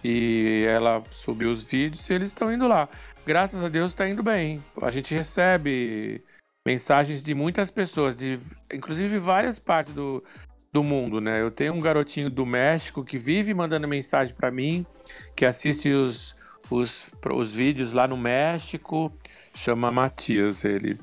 e 0.08 0.64
ela 0.68 1.02
subiu 1.10 1.50
os 1.50 1.64
vídeos 1.64 2.08
e 2.08 2.12
eles 2.12 2.28
estão 2.28 2.52
indo 2.52 2.68
lá. 2.68 2.88
Graças 3.26 3.60
a 3.64 3.68
Deus 3.68 3.90
está 3.90 4.08
indo 4.08 4.22
bem. 4.22 4.62
A 4.80 4.88
gente 4.88 5.12
recebe 5.12 6.22
mensagens 6.64 7.24
de 7.24 7.34
muitas 7.34 7.72
pessoas, 7.72 8.14
de 8.14 8.38
inclusive 8.72 9.18
várias 9.18 9.58
partes 9.58 9.92
do, 9.92 10.22
do 10.72 10.84
mundo, 10.84 11.20
né? 11.20 11.40
Eu 11.40 11.50
tenho 11.50 11.74
um 11.74 11.80
garotinho 11.80 12.30
do 12.30 12.46
México 12.46 13.04
que 13.04 13.18
vive 13.18 13.52
mandando 13.52 13.88
mensagem 13.88 14.32
para 14.32 14.48
mim, 14.48 14.86
que 15.34 15.44
assiste 15.44 15.90
os, 15.90 16.36
os, 16.70 17.10
os 17.34 17.52
vídeos 17.52 17.92
lá 17.92 18.06
no 18.06 18.16
México, 18.16 19.12
chama 19.52 19.90
Matias 19.90 20.64
ele. 20.64 21.00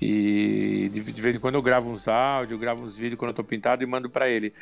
E 0.00 0.88
de, 0.92 1.00
vez 1.00 1.34
em 1.34 1.40
quando 1.40 1.56
eu 1.56 1.62
gravo 1.62 1.90
uns 1.90 2.06
áudios, 2.06 2.60
gravo 2.60 2.84
uns 2.84 2.96
vídeos 2.96 3.18
quando 3.18 3.30
eu 3.30 3.34
tô 3.34 3.42
pintado 3.42 3.82
e 3.82 3.86
mando 3.86 4.08
para 4.08 4.28
ele. 4.28 4.52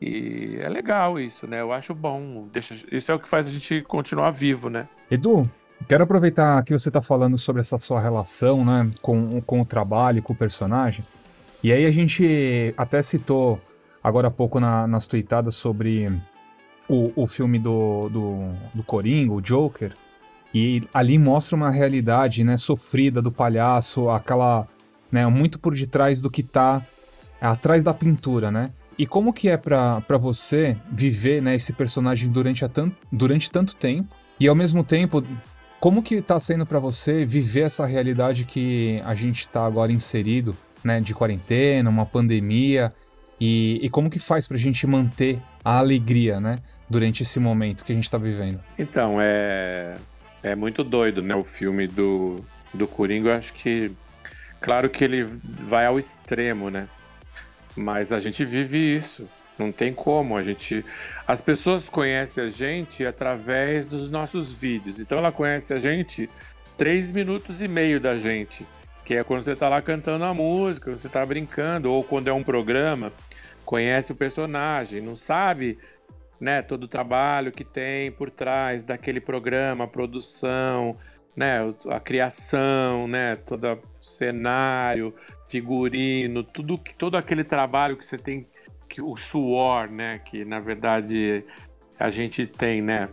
E 0.00 0.58
é 0.60 0.68
legal 0.68 1.18
isso, 1.18 1.46
né? 1.46 1.60
Eu 1.60 1.72
acho 1.72 1.94
bom. 1.94 2.48
Deixa, 2.52 2.76
isso 2.92 3.10
é 3.10 3.14
o 3.14 3.18
que 3.18 3.28
faz 3.28 3.46
a 3.46 3.50
gente 3.50 3.82
continuar 3.82 4.30
vivo, 4.30 4.70
né? 4.70 4.88
Edu, 5.10 5.50
quero 5.88 6.04
aproveitar 6.04 6.62
que 6.62 6.72
você 6.72 6.88
está 6.88 7.02
falando 7.02 7.36
sobre 7.36 7.60
essa 7.60 7.78
sua 7.78 8.00
relação, 8.00 8.64
né, 8.64 8.90
com, 9.02 9.40
com 9.40 9.60
o 9.60 9.64
trabalho, 9.64 10.22
com 10.22 10.32
o 10.32 10.36
personagem. 10.36 11.04
E 11.62 11.72
aí 11.72 11.86
a 11.86 11.90
gente 11.90 12.72
até 12.76 13.02
citou 13.02 13.60
agora 14.02 14.28
há 14.28 14.30
pouco 14.30 14.60
na, 14.60 14.86
nas 14.86 15.06
tweetadas 15.06 15.56
sobre 15.56 16.12
o, 16.88 17.12
o 17.16 17.26
filme 17.26 17.58
do, 17.58 18.08
do, 18.08 18.52
do 18.74 18.82
Coringa, 18.84 19.32
o 19.32 19.40
Joker. 19.40 19.92
E 20.54 20.82
ali 20.94 21.18
mostra 21.18 21.56
uma 21.56 21.70
realidade, 21.70 22.44
né, 22.44 22.56
sofrida 22.56 23.20
do 23.20 23.30
palhaço, 23.30 24.08
aquela, 24.08 24.66
né, 25.10 25.26
muito 25.26 25.58
por 25.58 25.74
detrás 25.74 26.20
do 26.20 26.30
que 26.30 26.42
tá 26.42 26.80
atrás 27.40 27.82
da 27.82 27.92
pintura, 27.92 28.50
né? 28.50 28.72
E 28.98 29.06
como 29.06 29.32
que 29.32 29.48
é 29.48 29.56
para 29.56 30.02
você 30.18 30.76
viver, 30.90 31.40
né, 31.40 31.54
esse 31.54 31.72
personagem 31.72 32.28
durante, 32.30 32.64
a 32.64 32.68
tan 32.68 32.90
durante 33.12 33.50
tanto 33.50 33.76
tempo? 33.76 34.14
E 34.40 34.48
ao 34.48 34.54
mesmo 34.54 34.82
tempo, 34.82 35.24
como 35.78 36.02
que 36.02 36.20
tá 36.20 36.38
sendo 36.40 36.66
para 36.66 36.78
você 36.78 37.24
viver 37.24 37.66
essa 37.66 37.86
realidade 37.86 38.44
que 38.44 39.00
a 39.04 39.14
gente 39.14 39.48
tá 39.48 39.64
agora 39.64 39.92
inserido, 39.92 40.56
né, 40.82 41.00
de 41.00 41.14
quarentena, 41.14 41.88
uma 41.88 42.06
pandemia, 42.06 42.92
e, 43.40 43.78
e 43.82 43.88
como 43.88 44.10
que 44.10 44.18
faz 44.18 44.48
pra 44.48 44.56
gente 44.56 44.84
manter 44.86 45.40
a 45.64 45.78
alegria, 45.78 46.40
né, 46.40 46.58
durante 46.90 47.22
esse 47.22 47.38
momento 47.38 47.84
que 47.84 47.92
a 47.92 47.94
gente 47.94 48.10
tá 48.10 48.18
vivendo? 48.18 48.60
Então, 48.76 49.18
é 49.20 49.96
é 50.42 50.54
muito 50.54 50.84
doido, 50.84 51.22
né? 51.22 51.34
O 51.34 51.44
filme 51.44 51.86
do, 51.86 52.36
do 52.72 52.86
Coringa, 52.86 53.30
eu 53.30 53.34
acho 53.34 53.52
que. 53.54 53.90
Claro 54.60 54.90
que 54.90 55.04
ele 55.04 55.24
vai 55.24 55.86
ao 55.86 55.98
extremo, 55.98 56.68
né? 56.70 56.88
Mas 57.76 58.12
a 58.12 58.18
gente 58.20 58.44
vive 58.44 58.78
isso. 58.96 59.28
Não 59.58 59.72
tem 59.72 59.92
como. 59.92 60.36
A 60.36 60.42
gente. 60.42 60.84
As 61.26 61.40
pessoas 61.40 61.88
conhecem 61.88 62.44
a 62.44 62.48
gente 62.48 63.04
através 63.04 63.86
dos 63.86 64.10
nossos 64.10 64.52
vídeos. 64.58 65.00
Então 65.00 65.18
ela 65.18 65.32
conhece 65.32 65.72
a 65.72 65.78
gente 65.78 66.30
três 66.76 67.10
minutos 67.10 67.60
e 67.60 67.68
meio 67.68 68.00
da 68.00 68.18
gente. 68.18 68.66
Que 69.04 69.14
é 69.14 69.24
quando 69.24 69.42
você 69.42 69.56
tá 69.56 69.68
lá 69.68 69.82
cantando 69.82 70.24
a 70.24 70.34
música, 70.34 70.90
quando 70.90 71.00
você 71.00 71.08
tá 71.08 71.24
brincando, 71.24 71.90
ou 71.90 72.04
quando 72.04 72.28
é 72.28 72.32
um 72.32 72.42
programa, 72.42 73.12
conhece 73.64 74.12
o 74.12 74.14
personagem, 74.14 75.00
não 75.00 75.16
sabe 75.16 75.78
né, 76.40 76.62
todo 76.62 76.84
o 76.84 76.88
trabalho 76.88 77.50
que 77.50 77.64
tem 77.64 78.12
por 78.12 78.30
trás 78.30 78.84
daquele 78.84 79.20
programa, 79.20 79.88
produção, 79.88 80.96
né, 81.38 81.58
a 81.88 82.00
criação, 82.00 83.06
né, 83.06 83.36
todo 83.36 83.78
cenário, 84.00 85.14
figurino, 85.46 86.42
tudo 86.42 86.76
todo 86.98 87.16
aquele 87.16 87.44
trabalho 87.44 87.96
que 87.96 88.04
você 88.04 88.18
tem, 88.18 88.44
que 88.88 89.00
o 89.00 89.16
suor, 89.16 89.88
né, 89.88 90.18
que 90.18 90.44
na 90.44 90.58
verdade 90.58 91.44
a 91.96 92.10
gente 92.10 92.44
tem, 92.44 92.82
né, 92.82 93.08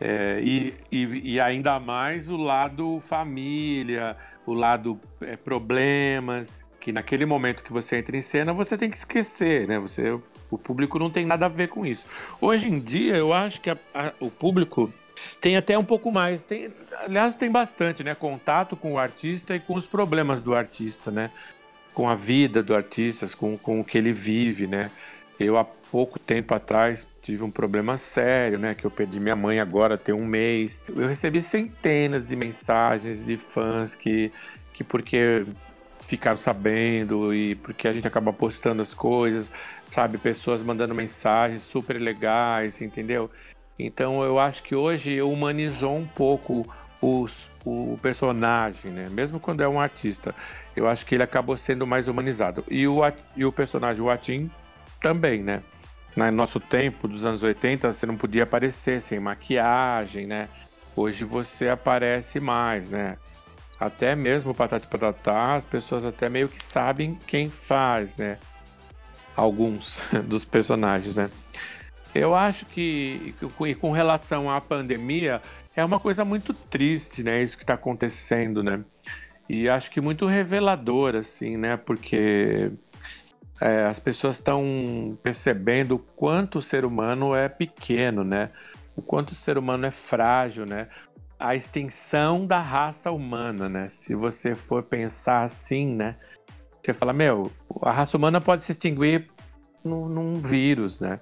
é, 0.00 0.40
e, 0.40 0.72
e, 0.92 1.32
e, 1.34 1.40
ainda 1.40 1.80
mais 1.80 2.30
o 2.30 2.36
lado 2.36 3.00
família, 3.00 4.16
o 4.46 4.54
lado 4.54 5.00
é, 5.20 5.36
problemas, 5.36 6.64
que 6.78 6.92
naquele 6.92 7.26
momento 7.26 7.64
que 7.64 7.72
você 7.72 7.96
entra 7.96 8.16
em 8.16 8.22
cena 8.22 8.52
você 8.52 8.78
tem 8.78 8.88
que 8.88 8.96
esquecer, 8.96 9.66
né? 9.66 9.80
Você 9.80 10.16
o 10.48 10.56
público 10.56 10.98
não 11.00 11.10
tem 11.10 11.26
nada 11.26 11.46
a 11.46 11.48
ver 11.48 11.68
com 11.68 11.84
isso. 11.84 12.06
Hoje 12.40 12.68
em 12.68 12.78
dia, 12.78 13.16
eu 13.16 13.32
acho 13.32 13.60
que 13.60 13.68
a, 13.68 13.76
a, 13.92 14.12
o 14.20 14.30
público 14.30 14.90
tem 15.40 15.56
até 15.56 15.76
um 15.78 15.84
pouco 15.84 16.10
mais, 16.10 16.42
tem, 16.42 16.72
aliás, 17.00 17.36
tem 17.36 17.50
bastante, 17.50 18.02
né? 18.02 18.14
Contato 18.14 18.76
com 18.76 18.94
o 18.94 18.98
artista 18.98 19.54
e 19.54 19.60
com 19.60 19.74
os 19.74 19.86
problemas 19.86 20.42
do 20.42 20.54
artista, 20.54 21.10
né? 21.10 21.30
Com 21.94 22.08
a 22.08 22.14
vida 22.14 22.62
do 22.62 22.74
artista, 22.74 23.26
com, 23.36 23.56
com 23.56 23.80
o 23.80 23.84
que 23.84 23.98
ele 23.98 24.12
vive, 24.12 24.66
né? 24.66 24.90
Eu, 25.38 25.56
há 25.56 25.64
pouco 25.64 26.18
tempo 26.18 26.54
atrás, 26.54 27.06
tive 27.22 27.44
um 27.44 27.50
problema 27.50 27.96
sério, 27.96 28.58
né? 28.58 28.74
Que 28.74 28.84
eu 28.84 28.90
perdi 28.90 29.20
minha 29.20 29.36
mãe 29.36 29.60
agora 29.60 29.96
tem 29.96 30.14
um 30.14 30.26
mês. 30.26 30.84
Eu 30.88 31.08
recebi 31.08 31.40
centenas 31.42 32.28
de 32.28 32.36
mensagens 32.36 33.24
de 33.24 33.36
fãs 33.36 33.94
que, 33.94 34.32
que 34.72 34.84
porque 34.84 35.46
ficaram 36.00 36.38
sabendo 36.38 37.34
e 37.34 37.54
porque 37.56 37.88
a 37.88 37.92
gente 37.92 38.06
acaba 38.06 38.32
postando 38.32 38.82
as 38.82 38.94
coisas, 38.94 39.50
sabe? 39.90 40.18
Pessoas 40.18 40.62
mandando 40.62 40.94
mensagens 40.94 41.62
super 41.62 42.00
legais, 42.00 42.80
entendeu? 42.80 43.30
Então 43.78 44.22
eu 44.22 44.38
acho 44.38 44.62
que 44.62 44.74
hoje 44.74 45.20
humanizou 45.22 45.96
um 45.96 46.06
pouco 46.06 46.66
os, 47.00 47.48
o 47.64 47.98
personagem, 48.02 48.90
né? 48.90 49.08
Mesmo 49.08 49.38
quando 49.38 49.60
é 49.60 49.68
um 49.68 49.78
artista, 49.78 50.34
eu 50.74 50.88
acho 50.88 51.06
que 51.06 51.14
ele 51.14 51.22
acabou 51.22 51.56
sendo 51.56 51.86
mais 51.86 52.08
humanizado. 52.08 52.64
E 52.68 52.86
o, 52.88 53.00
e 53.36 53.44
o 53.44 53.52
personagem, 53.52 54.02
o 54.02 54.10
Atim, 54.10 54.50
também, 55.00 55.42
né? 55.42 55.62
No 56.16 56.32
nosso 56.32 56.58
tempo, 56.58 57.06
dos 57.06 57.24
anos 57.24 57.44
80, 57.44 57.92
você 57.92 58.04
não 58.04 58.16
podia 58.16 58.42
aparecer 58.42 59.00
sem 59.00 59.20
maquiagem, 59.20 60.26
né? 60.26 60.48
Hoje 60.96 61.24
você 61.24 61.68
aparece 61.68 62.40
mais, 62.40 62.88
né? 62.88 63.16
Até 63.78 64.16
mesmo 64.16 64.50
o 64.50 64.54
Patati 64.54 64.88
Patatá, 64.88 65.54
as 65.54 65.64
pessoas 65.64 66.04
até 66.04 66.28
meio 66.28 66.48
que 66.48 66.62
sabem 66.62 67.16
quem 67.26 67.48
faz, 67.48 68.16
né? 68.16 68.38
alguns 69.38 70.00
dos 70.26 70.44
personagens, 70.44 71.14
né? 71.14 71.30
Eu 72.14 72.34
acho 72.34 72.66
que, 72.66 73.34
com 73.80 73.92
relação 73.92 74.50
à 74.50 74.60
pandemia, 74.60 75.42
é 75.76 75.84
uma 75.84 76.00
coisa 76.00 76.24
muito 76.24 76.52
triste, 76.52 77.22
né? 77.22 77.42
Isso 77.42 77.56
que 77.56 77.62
está 77.62 77.74
acontecendo, 77.74 78.62
né? 78.62 78.82
E 79.48 79.68
acho 79.68 79.90
que 79.90 80.00
muito 80.00 80.26
revelador, 80.26 81.14
assim, 81.14 81.56
né? 81.56 81.76
Porque 81.76 82.70
é, 83.60 83.84
as 83.86 83.98
pessoas 83.98 84.36
estão 84.36 85.16
percebendo 85.22 85.96
o 85.96 85.98
quanto 85.98 86.58
o 86.58 86.62
ser 86.62 86.84
humano 86.84 87.34
é 87.34 87.48
pequeno, 87.48 88.24
né? 88.24 88.50
O 88.96 89.02
quanto 89.02 89.30
o 89.30 89.34
ser 89.34 89.56
humano 89.56 89.86
é 89.86 89.90
frágil, 89.90 90.66
né? 90.66 90.88
A 91.38 91.54
extensão 91.54 92.46
da 92.46 92.58
raça 92.58 93.10
humana, 93.12 93.68
né? 93.68 93.88
Se 93.88 94.14
você 94.14 94.54
for 94.54 94.82
pensar 94.82 95.44
assim, 95.44 95.94
né? 95.94 96.16
Você 96.82 96.92
fala, 96.92 97.12
meu, 97.12 97.52
a 97.82 97.92
raça 97.92 98.16
humana 98.16 98.40
pode 98.40 98.62
se 98.62 98.72
extinguir 98.72 99.30
num, 99.84 100.08
num 100.08 100.42
vírus, 100.42 101.00
né? 101.00 101.20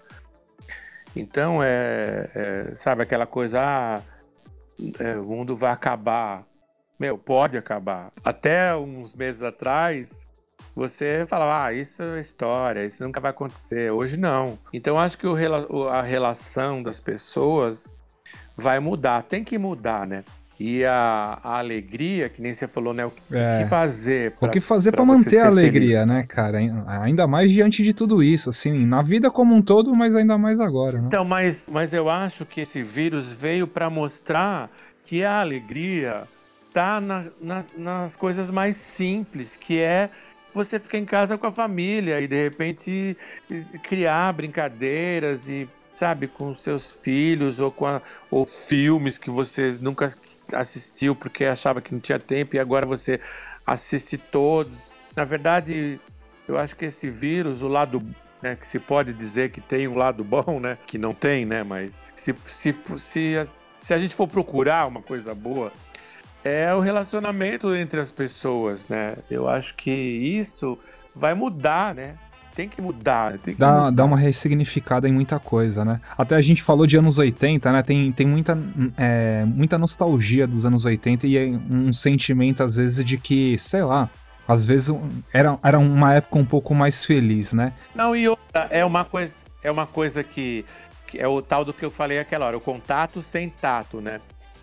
Então, 1.16 1.62
é, 1.62 2.30
é, 2.34 2.76
sabe 2.76 3.02
aquela 3.02 3.26
coisa, 3.26 3.60
ah, 3.60 4.02
é, 4.98 5.16
o 5.16 5.24
mundo 5.24 5.56
vai 5.56 5.70
acabar. 5.70 6.44
Meu, 7.00 7.16
pode 7.16 7.56
acabar. 7.56 8.12
Até 8.22 8.76
uns 8.76 9.14
meses 9.14 9.42
atrás, 9.42 10.26
você 10.74 11.24
falava, 11.26 11.64
ah, 11.64 11.72
isso 11.72 12.02
é 12.02 12.20
história, 12.20 12.84
isso 12.84 13.02
nunca 13.02 13.18
vai 13.18 13.30
acontecer. 13.30 13.90
Hoje 13.90 14.18
não. 14.18 14.58
Então, 14.72 14.98
acho 14.98 15.16
que 15.16 15.26
o, 15.26 15.88
a 15.88 16.02
relação 16.02 16.82
das 16.82 17.00
pessoas 17.00 17.92
vai 18.54 18.78
mudar, 18.78 19.22
tem 19.22 19.42
que 19.42 19.56
mudar, 19.56 20.06
né? 20.06 20.22
E 20.58 20.84
a, 20.84 21.38
a, 21.44 21.58
alegria, 21.58 22.30
que 22.30 22.40
nem 22.40 22.54
você 22.54 22.66
falou, 22.66 22.94
né? 22.94 23.04
O 23.04 23.10
que, 23.10 23.36
é. 23.36 23.58
que 23.58 23.68
fazer 23.68 24.30
pra, 24.32 24.48
O 24.48 24.50
que 24.50 24.60
fazer 24.60 24.90
para 24.90 25.04
manter 25.04 25.40
a 25.40 25.48
alegria, 25.48 26.00
feliz. 26.00 26.06
né, 26.06 26.22
cara? 26.22 26.58
Ainda 27.02 27.26
mais 27.26 27.50
diante 27.50 27.82
de 27.82 27.92
tudo 27.92 28.22
isso, 28.22 28.48
assim, 28.48 28.86
na 28.86 29.02
vida 29.02 29.30
como 29.30 29.54
um 29.54 29.60
todo, 29.60 29.94
mas 29.94 30.16
ainda 30.16 30.38
mais 30.38 30.58
agora, 30.58 30.98
né? 30.98 31.08
Então, 31.08 31.24
mas, 31.24 31.68
mas 31.70 31.92
eu 31.92 32.08
acho 32.08 32.46
que 32.46 32.62
esse 32.62 32.82
vírus 32.82 33.30
veio 33.30 33.66
para 33.66 33.90
mostrar 33.90 34.70
que 35.04 35.22
a 35.22 35.40
alegria 35.40 36.22
tá 36.72 37.00
na, 37.02 37.26
nas, 37.40 37.74
nas 37.76 38.16
coisas 38.16 38.50
mais 38.50 38.76
simples, 38.76 39.58
que 39.58 39.78
é 39.78 40.08
você 40.54 40.80
ficar 40.80 40.98
em 40.98 41.04
casa 41.04 41.36
com 41.36 41.46
a 41.46 41.50
família 41.50 42.18
e 42.18 42.26
de 42.26 42.44
repente 42.44 43.16
criar 43.82 44.32
brincadeiras 44.32 45.48
e 45.48 45.68
sabe, 45.96 46.28
com 46.28 46.54
seus 46.54 46.94
filhos 46.96 47.58
ou 47.58 47.70
com 47.70 47.86
a, 47.86 48.02
ou 48.30 48.44
filmes 48.44 49.16
que 49.16 49.30
você 49.30 49.78
nunca 49.80 50.12
assistiu 50.52 51.14
porque 51.14 51.44
achava 51.44 51.80
que 51.80 51.92
não 51.92 52.00
tinha 52.00 52.18
tempo 52.18 52.56
e 52.56 52.58
agora 52.58 52.86
você 52.86 53.20
assiste 53.66 54.16
todos. 54.16 54.92
Na 55.14 55.24
verdade, 55.24 56.00
eu 56.46 56.58
acho 56.58 56.76
que 56.76 56.84
esse 56.84 57.10
vírus, 57.10 57.62
o 57.62 57.68
lado 57.68 58.02
né, 58.42 58.54
que 58.54 58.66
se 58.66 58.78
pode 58.78 59.12
dizer 59.12 59.50
que 59.50 59.60
tem 59.60 59.88
um 59.88 59.96
lado 59.96 60.22
bom, 60.22 60.60
né, 60.60 60.78
que 60.86 60.98
não 60.98 61.14
tem, 61.14 61.44
né, 61.44 61.62
mas 61.62 62.12
se, 62.14 62.34
se, 62.44 62.74
se, 62.98 63.34
se 63.46 63.94
a 63.94 63.98
gente 63.98 64.14
for 64.14 64.28
procurar 64.28 64.86
uma 64.86 65.02
coisa 65.02 65.34
boa, 65.34 65.72
é 66.44 66.72
o 66.72 66.80
relacionamento 66.80 67.74
entre 67.74 67.98
as 67.98 68.12
pessoas, 68.12 68.86
né? 68.86 69.16
Eu 69.28 69.48
acho 69.48 69.74
que 69.74 69.90
isso 69.90 70.78
vai 71.12 71.34
mudar, 71.34 71.92
né? 71.92 72.16
Tem 72.56 72.66
que 72.66 72.80
mudar. 72.80 73.32
Tem 73.32 73.52
que 73.52 73.60
dá, 73.60 73.70
mudar. 73.70 73.90
dá 73.90 74.04
uma 74.06 74.16
ressignificada 74.16 75.06
em 75.06 75.12
muita 75.12 75.38
coisa, 75.38 75.84
né? 75.84 76.00
Até 76.16 76.36
a 76.36 76.40
gente 76.40 76.62
falou 76.62 76.86
de 76.86 76.96
anos 76.96 77.18
80, 77.18 77.70
né? 77.70 77.82
Tem, 77.82 78.10
tem 78.10 78.26
muita, 78.26 78.58
é, 78.96 79.44
muita 79.44 79.76
nostalgia 79.76 80.46
dos 80.46 80.64
anos 80.64 80.86
80 80.86 81.26
e 81.26 81.36
é 81.36 81.44
um 81.44 81.92
sentimento, 81.92 82.62
às 82.62 82.76
vezes, 82.76 83.04
de 83.04 83.18
que, 83.18 83.58
sei 83.58 83.82
lá, 83.82 84.08
às 84.48 84.64
vezes 84.64 84.88
era, 85.34 85.58
era 85.62 85.78
uma 85.78 86.14
época 86.14 86.38
um 86.38 86.46
pouco 86.46 86.74
mais 86.74 87.04
feliz, 87.04 87.52
né? 87.52 87.74
Não, 87.94 88.16
e 88.16 88.26
outra, 88.26 88.66
é 88.70 88.82
uma 88.86 89.04
coisa, 89.04 89.34
é 89.62 89.70
uma 89.70 89.86
coisa 89.86 90.24
que, 90.24 90.64
que 91.06 91.18
é 91.18 91.28
o 91.28 91.42
tal 91.42 91.62
do 91.62 91.74
que 91.74 91.84
eu 91.84 91.90
falei 91.90 92.18
aquela 92.18 92.46
hora, 92.46 92.56
o 92.56 92.60
contato 92.60 93.20
sem 93.20 93.50
tato, 93.50 94.00
né? 94.00 94.18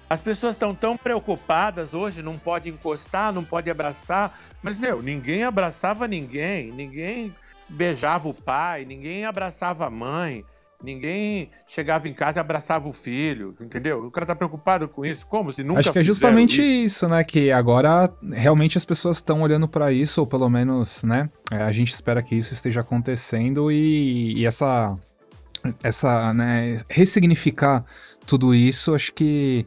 As 0.09 0.19
pessoas 0.19 0.55
estão 0.55 0.73
tão 0.73 0.97
preocupadas 0.97 1.93
hoje, 1.93 2.23
não 2.23 2.39
pode 2.39 2.69
encostar, 2.69 3.31
não 3.31 3.43
pode 3.43 3.69
abraçar, 3.69 4.35
mas 4.63 4.79
meu, 4.79 4.99
ninguém 4.99 5.43
abraçava 5.43 6.07
ninguém, 6.07 6.71
ninguém 6.71 7.33
beijava 7.69 8.27
o 8.27 8.33
pai, 8.33 8.85
ninguém 8.85 9.25
abraçava 9.25 9.85
a 9.85 9.89
mãe, 9.89 10.45
ninguém 10.83 11.49
chegava 11.65 12.07
em 12.07 12.13
casa 12.13 12.39
e 12.39 12.41
abraçava 12.41 12.87
o 12.87 12.93
filho, 12.93 13.55
entendeu? 13.59 14.05
O 14.05 14.11
cara 14.11 14.25
tá 14.25 14.35
preocupado 14.35 14.87
com 14.87 15.05
isso, 15.05 15.25
como 15.25 15.51
se 15.51 15.63
nunca 15.63 15.79
Acho 15.79 15.93
que 15.93 15.99
é 15.99 16.03
justamente 16.03 16.61
isso. 16.61 17.05
isso, 17.05 17.07
né? 17.07 17.23
Que 17.23 17.51
agora 17.51 18.13
realmente 18.31 18.77
as 18.77 18.85
pessoas 18.85 19.17
estão 19.17 19.41
olhando 19.41 19.67
para 19.67 19.91
isso, 19.93 20.19
ou 20.19 20.27
pelo 20.27 20.49
menos, 20.49 21.03
né? 21.03 21.29
É, 21.49 21.63
a 21.63 21.71
gente 21.71 21.93
espera 21.93 22.21
que 22.21 22.35
isso 22.35 22.53
esteja 22.53 22.81
acontecendo 22.81 23.71
e, 23.71 24.33
e 24.37 24.45
essa, 24.45 24.95
essa, 25.81 26.33
né? 26.33 26.77
Ressignificar 26.89 27.85
tudo 28.27 28.53
isso, 28.53 28.93
acho 28.93 29.13
que 29.13 29.65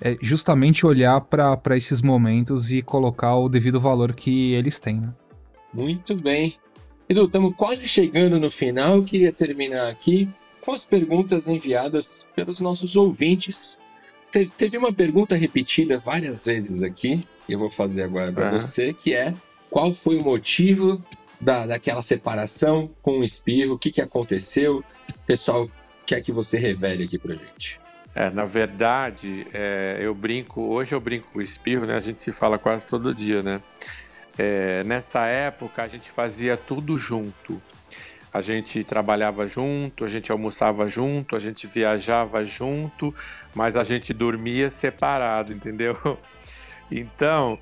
é 0.00 0.16
justamente 0.20 0.84
olhar 0.84 1.20
para 1.20 1.76
esses 1.76 2.02
momentos 2.02 2.70
e 2.70 2.82
colocar 2.82 3.34
o 3.36 3.48
devido 3.48 3.80
valor 3.80 4.14
que 4.14 4.52
eles 4.52 4.78
têm, 4.78 5.00
né? 5.00 5.14
Muito 5.72 6.14
bem. 6.14 6.56
Edu, 7.08 7.24
estamos 7.26 7.54
quase 7.56 7.86
chegando 7.86 8.40
no 8.40 8.50
final. 8.50 8.96
Eu 8.96 9.04
queria 9.04 9.32
terminar 9.32 9.88
aqui 9.88 10.28
com 10.60 10.72
as 10.72 10.84
perguntas 10.84 11.46
enviadas 11.46 12.26
pelos 12.34 12.58
nossos 12.60 12.96
ouvintes. 12.96 13.78
Te 14.32 14.46
teve 14.56 14.76
uma 14.76 14.92
pergunta 14.92 15.36
repetida 15.36 15.98
várias 15.98 16.46
vezes 16.46 16.82
aqui, 16.82 17.22
e 17.48 17.52
eu 17.52 17.58
vou 17.58 17.70
fazer 17.70 18.02
agora 18.02 18.32
para 18.32 18.52
Uhum. 18.52 18.60
você, 18.60 18.92
que 18.92 19.14
é 19.14 19.32
qual 19.70 19.94
foi 19.94 20.16
o 20.18 20.24
motivo 20.24 21.00
da, 21.40 21.66
daquela 21.66 22.02
separação 22.02 22.90
com 23.00 23.20
o 23.20 23.24
espirro, 23.24 23.74
o 23.74 23.78
que, 23.78 23.92
que 23.92 24.00
aconteceu? 24.00 24.82
O 25.08 25.26
pessoal 25.26 25.70
quer 26.04 26.20
que 26.22 26.32
você 26.32 26.58
revele 26.58 27.04
aqui 27.04 27.18
pra 27.18 27.34
gente. 27.34 27.78
É, 28.14 28.30
na 28.30 28.44
verdade, 28.46 29.46
é, 29.52 29.98
eu 30.00 30.14
brinco, 30.14 30.60
hoje 30.62 30.94
eu 30.94 31.00
brinco 31.00 31.28
com 31.32 31.38
o 31.38 31.42
espirro, 31.42 31.84
né? 31.86 31.94
A 31.96 32.00
gente 32.00 32.18
se 32.20 32.32
fala 32.32 32.58
quase 32.58 32.86
todo 32.86 33.14
dia, 33.14 33.42
né? 33.42 33.60
É, 34.38 34.84
nessa 34.84 35.26
época 35.26 35.82
a 35.82 35.88
gente 35.88 36.10
fazia 36.10 36.56
tudo 36.56 36.96
junto. 36.96 37.60
A 38.32 38.40
gente 38.42 38.84
trabalhava 38.84 39.46
junto, 39.46 40.04
a 40.04 40.08
gente 40.08 40.30
almoçava 40.30 40.86
junto, 40.88 41.34
a 41.34 41.38
gente 41.38 41.66
viajava 41.66 42.44
junto, 42.44 43.14
mas 43.54 43.76
a 43.76 43.84
gente 43.84 44.12
dormia 44.12 44.70
separado, 44.70 45.52
entendeu? 45.52 45.96
Então, 46.88 47.58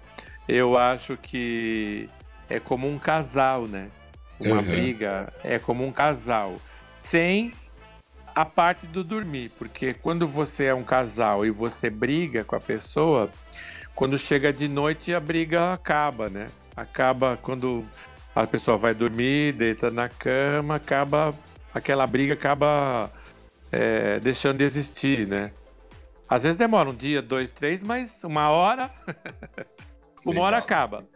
eu 0.46 0.76
acho 0.76 1.16
que 1.16 2.10
é 2.50 2.60
como 2.60 2.86
um 2.86 2.98
casal, 2.98 3.66
né? 3.66 3.88
Uma 4.38 4.56
Uhum. 4.56 4.62
briga 4.62 5.32
é 5.42 5.58
como 5.58 5.82
um 5.86 5.90
casal. 5.90 6.60
Sem 7.02 7.50
a 8.34 8.44
parte 8.44 8.86
do 8.86 9.02
dormir, 9.02 9.50
porque 9.58 9.94
quando 9.94 10.28
você 10.28 10.64
é 10.64 10.74
um 10.74 10.82
casal 10.84 11.46
e 11.46 11.50
você 11.50 11.88
briga 11.88 12.44
com 12.44 12.54
a 12.54 12.60
pessoa, 12.60 13.30
quando 13.94 14.18
chega 14.18 14.52
de 14.52 14.68
noite 14.68 15.14
a 15.14 15.20
briga 15.20 15.72
acaba, 15.72 16.28
né? 16.28 16.48
Acaba 16.76 17.36
quando 17.40 17.84
a 18.34 18.46
pessoa 18.46 18.76
vai 18.76 18.94
dormir, 18.94 19.52
deita 19.52 19.90
na 19.90 20.08
cama, 20.08 20.76
acaba 20.76 21.34
aquela 21.72 22.06
briga 22.06 22.34
acaba 22.34 23.10
é, 23.72 24.20
deixando 24.20 24.58
de 24.58 24.64
existir, 24.64 25.26
né? 25.26 25.52
Às 26.28 26.44
vezes 26.44 26.56
demora 26.56 26.88
um 26.88 26.94
dia, 26.94 27.20
dois, 27.20 27.50
três, 27.50 27.84
mas 27.84 28.24
uma 28.24 28.48
hora, 28.50 28.90
uma 30.24 30.40
hora 30.40 30.56
acaba. 30.56 31.06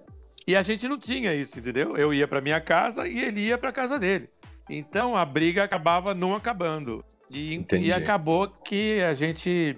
E 0.46 0.56
a 0.56 0.62
gente 0.62 0.88
não 0.88 0.98
tinha 0.98 1.34
isso, 1.34 1.58
entendeu? 1.58 1.96
Eu 1.96 2.12
ia 2.12 2.26
para 2.26 2.40
minha 2.40 2.60
casa 2.60 3.06
e 3.06 3.20
ele 3.20 3.40
ia 3.40 3.58
para 3.58 3.72
casa 3.72 3.98
dele. 3.98 4.28
Então 4.68 5.16
a 5.16 5.24
briga 5.24 5.64
acabava 5.64 6.14
não 6.14 6.34
acabando. 6.34 7.04
E, 7.30 7.64
e 7.72 7.92
acabou 7.92 8.48
que 8.48 9.00
a 9.02 9.12
gente. 9.12 9.76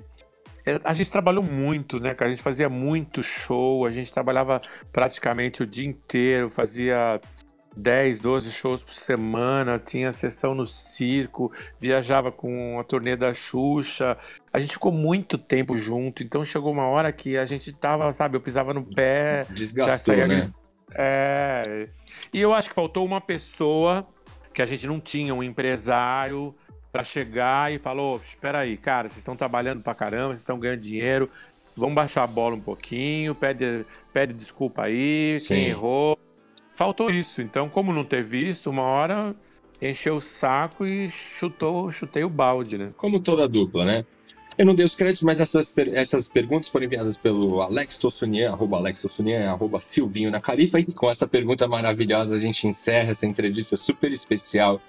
É, 0.64 0.80
A 0.84 0.92
gente 0.92 1.11
trabalhou 1.11 1.42
muito, 1.42 1.98
né, 2.00 2.14
cara? 2.14 2.30
A 2.30 2.34
gente 2.34 2.42
fazia 2.42 2.68
muito 2.68 3.22
show, 3.22 3.86
a 3.86 3.90
gente 3.90 4.12
trabalhava 4.12 4.61
praticamente 4.92 5.62
o 5.62 5.66
dia 5.66 5.86
inteiro, 5.86 6.48
fazia 6.48 7.20
10, 7.76 8.20
12 8.20 8.50
shows 8.50 8.82
por 8.82 8.94
semana, 8.94 9.78
tinha 9.78 10.12
sessão 10.12 10.54
no 10.54 10.66
circo, 10.66 11.52
viajava 11.78 12.32
com 12.32 12.78
a 12.78 12.84
turnê 12.84 13.16
da 13.16 13.32
Xuxa. 13.32 14.16
A 14.52 14.58
gente 14.58 14.72
ficou 14.72 14.92
muito 14.92 15.38
tempo 15.38 15.76
junto, 15.76 16.22
então 16.22 16.44
chegou 16.44 16.72
uma 16.72 16.86
hora 16.86 17.12
que 17.12 17.36
a 17.36 17.44
gente 17.44 17.72
tava, 17.72 18.12
sabe, 18.12 18.36
eu 18.36 18.40
pisava 18.40 18.74
no 18.74 18.82
pé, 18.82 19.46
Desgastou, 19.50 20.14
saía 20.14 20.26
né? 20.26 20.50
é. 20.94 21.88
E 22.32 22.40
eu 22.40 22.52
acho 22.52 22.68
que 22.68 22.74
faltou 22.74 23.04
uma 23.04 23.20
pessoa 23.20 24.06
que 24.52 24.61
a 24.61 24.66
gente 24.66 24.86
não 24.86 24.98
tinha, 24.98 25.34
um 25.34 25.42
empresário, 25.42 26.54
pra 26.93 27.05
chegar 27.05 27.72
e 27.72 27.78
falou: 27.78 28.20
espera 28.22 28.61
aí, 28.61 28.76
cara, 28.76 29.09
vocês 29.09 29.18
estão 29.18 29.36
trabalhando 29.36 29.82
pra 29.82 29.95
caramba, 29.95 30.28
vocês 30.28 30.41
estão 30.41 30.59
ganhando 30.59 30.80
dinheiro, 30.80 31.30
vamos 31.76 31.95
baixar 31.95 32.24
a 32.24 32.26
bola 32.26 32.55
um 32.55 32.61
pouquinho, 32.61 33.34
pede, 33.34 33.84
pede 34.12 34.32
desculpa 34.32 34.84
aí, 34.84 35.38
Sim. 35.41 35.49
quem 35.49 35.66
errou. 35.66 36.18
Faltou 36.74 37.11
isso. 37.11 37.43
Então, 37.43 37.68
como 37.68 37.93
não 37.93 38.05
teve 38.05 38.49
isso, 38.49 38.70
uma 38.70 38.82
hora 38.82 39.34
encheu 39.82 40.16
o 40.16 40.20
saco 40.20 40.86
e 40.86 41.09
chutou, 41.09 41.91
chutei 41.91 42.22
o 42.22 42.28
balde, 42.28 42.76
né? 42.76 42.91
Como 42.97 43.20
toda 43.20 43.49
dupla, 43.49 43.84
né? 43.84 44.05
Eu 44.59 44.66
não 44.66 44.74
dei 44.74 44.84
os 44.84 44.95
créditos, 44.95 45.22
mas 45.22 45.41
essas, 45.41 45.74
essas 45.95 46.28
perguntas 46.28 46.68
foram 46.68 46.84
enviadas 46.84 47.16
pelo 47.16 47.62
Alex 47.62 47.97
Tossunian, 47.97 48.51
arroba 48.51 48.76
Alex 48.76 49.01
Tossunian, 49.01 49.51
arroba 49.51 49.80
Silvinho 49.80 50.30
na 50.30 50.38
Califa. 50.38 50.78
E 50.78 50.84
com 50.84 51.09
essa 51.09 51.26
pergunta 51.26 51.66
maravilhosa, 51.66 52.34
a 52.36 52.38
gente 52.38 52.66
encerra 52.66 53.11
essa 53.11 53.26
entrevista 53.26 53.74
super 53.76 54.12
especial 54.12 54.80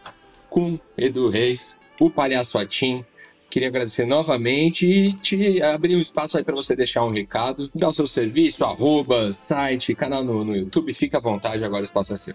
com 0.49 0.77
Edu 0.97 1.29
Reis, 1.29 1.77
o 2.01 2.09
Palhaço 2.09 2.57
Atim. 2.57 3.05
Queria 3.47 3.67
agradecer 3.67 4.05
novamente 4.05 4.87
e 4.87 5.13
te 5.13 5.61
abrir 5.61 5.95
um 5.95 6.01
espaço 6.01 6.37
aí 6.37 6.43
para 6.43 6.55
você 6.55 6.75
deixar 6.75 7.03
um 7.03 7.11
recado, 7.11 7.69
dar 7.75 7.89
o 7.89 7.93
seu 7.93 8.07
serviço, 8.07 8.63
arroba, 8.65 9.31
site, 9.33 9.93
canal 9.93 10.23
no, 10.23 10.43
no 10.43 10.55
YouTube. 10.55 10.93
Fica 10.95 11.17
à 11.17 11.21
vontade, 11.21 11.63
agora 11.63 11.81
o 11.81 11.83
espaço 11.83 12.13
é 12.13 12.17
seu. 12.17 12.33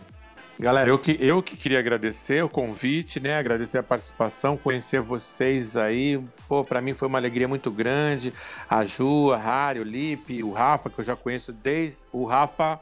Galera, 0.58 0.88
eu 0.88 0.98
que, 0.98 1.18
eu 1.20 1.42
que 1.42 1.56
queria 1.56 1.80
agradecer 1.80 2.44
o 2.44 2.48
convite, 2.48 3.18
né? 3.18 3.36
Agradecer 3.38 3.78
a 3.78 3.82
participação, 3.82 4.56
conhecer 4.56 5.00
vocês 5.00 5.76
aí. 5.76 6.22
Pô, 6.48 6.62
pra 6.62 6.80
mim 6.80 6.94
foi 6.94 7.08
uma 7.08 7.18
alegria 7.18 7.48
muito 7.48 7.70
grande. 7.70 8.32
A 8.68 8.84
Ju, 8.84 9.32
a 9.32 9.36
Rari, 9.36 9.80
o 9.80 9.84
Lipe, 9.84 10.42
o 10.42 10.52
Rafa, 10.52 10.88
que 10.88 11.00
eu 11.00 11.04
já 11.04 11.16
conheço 11.16 11.52
desde. 11.52 12.04
O 12.12 12.24
Rafa, 12.24 12.80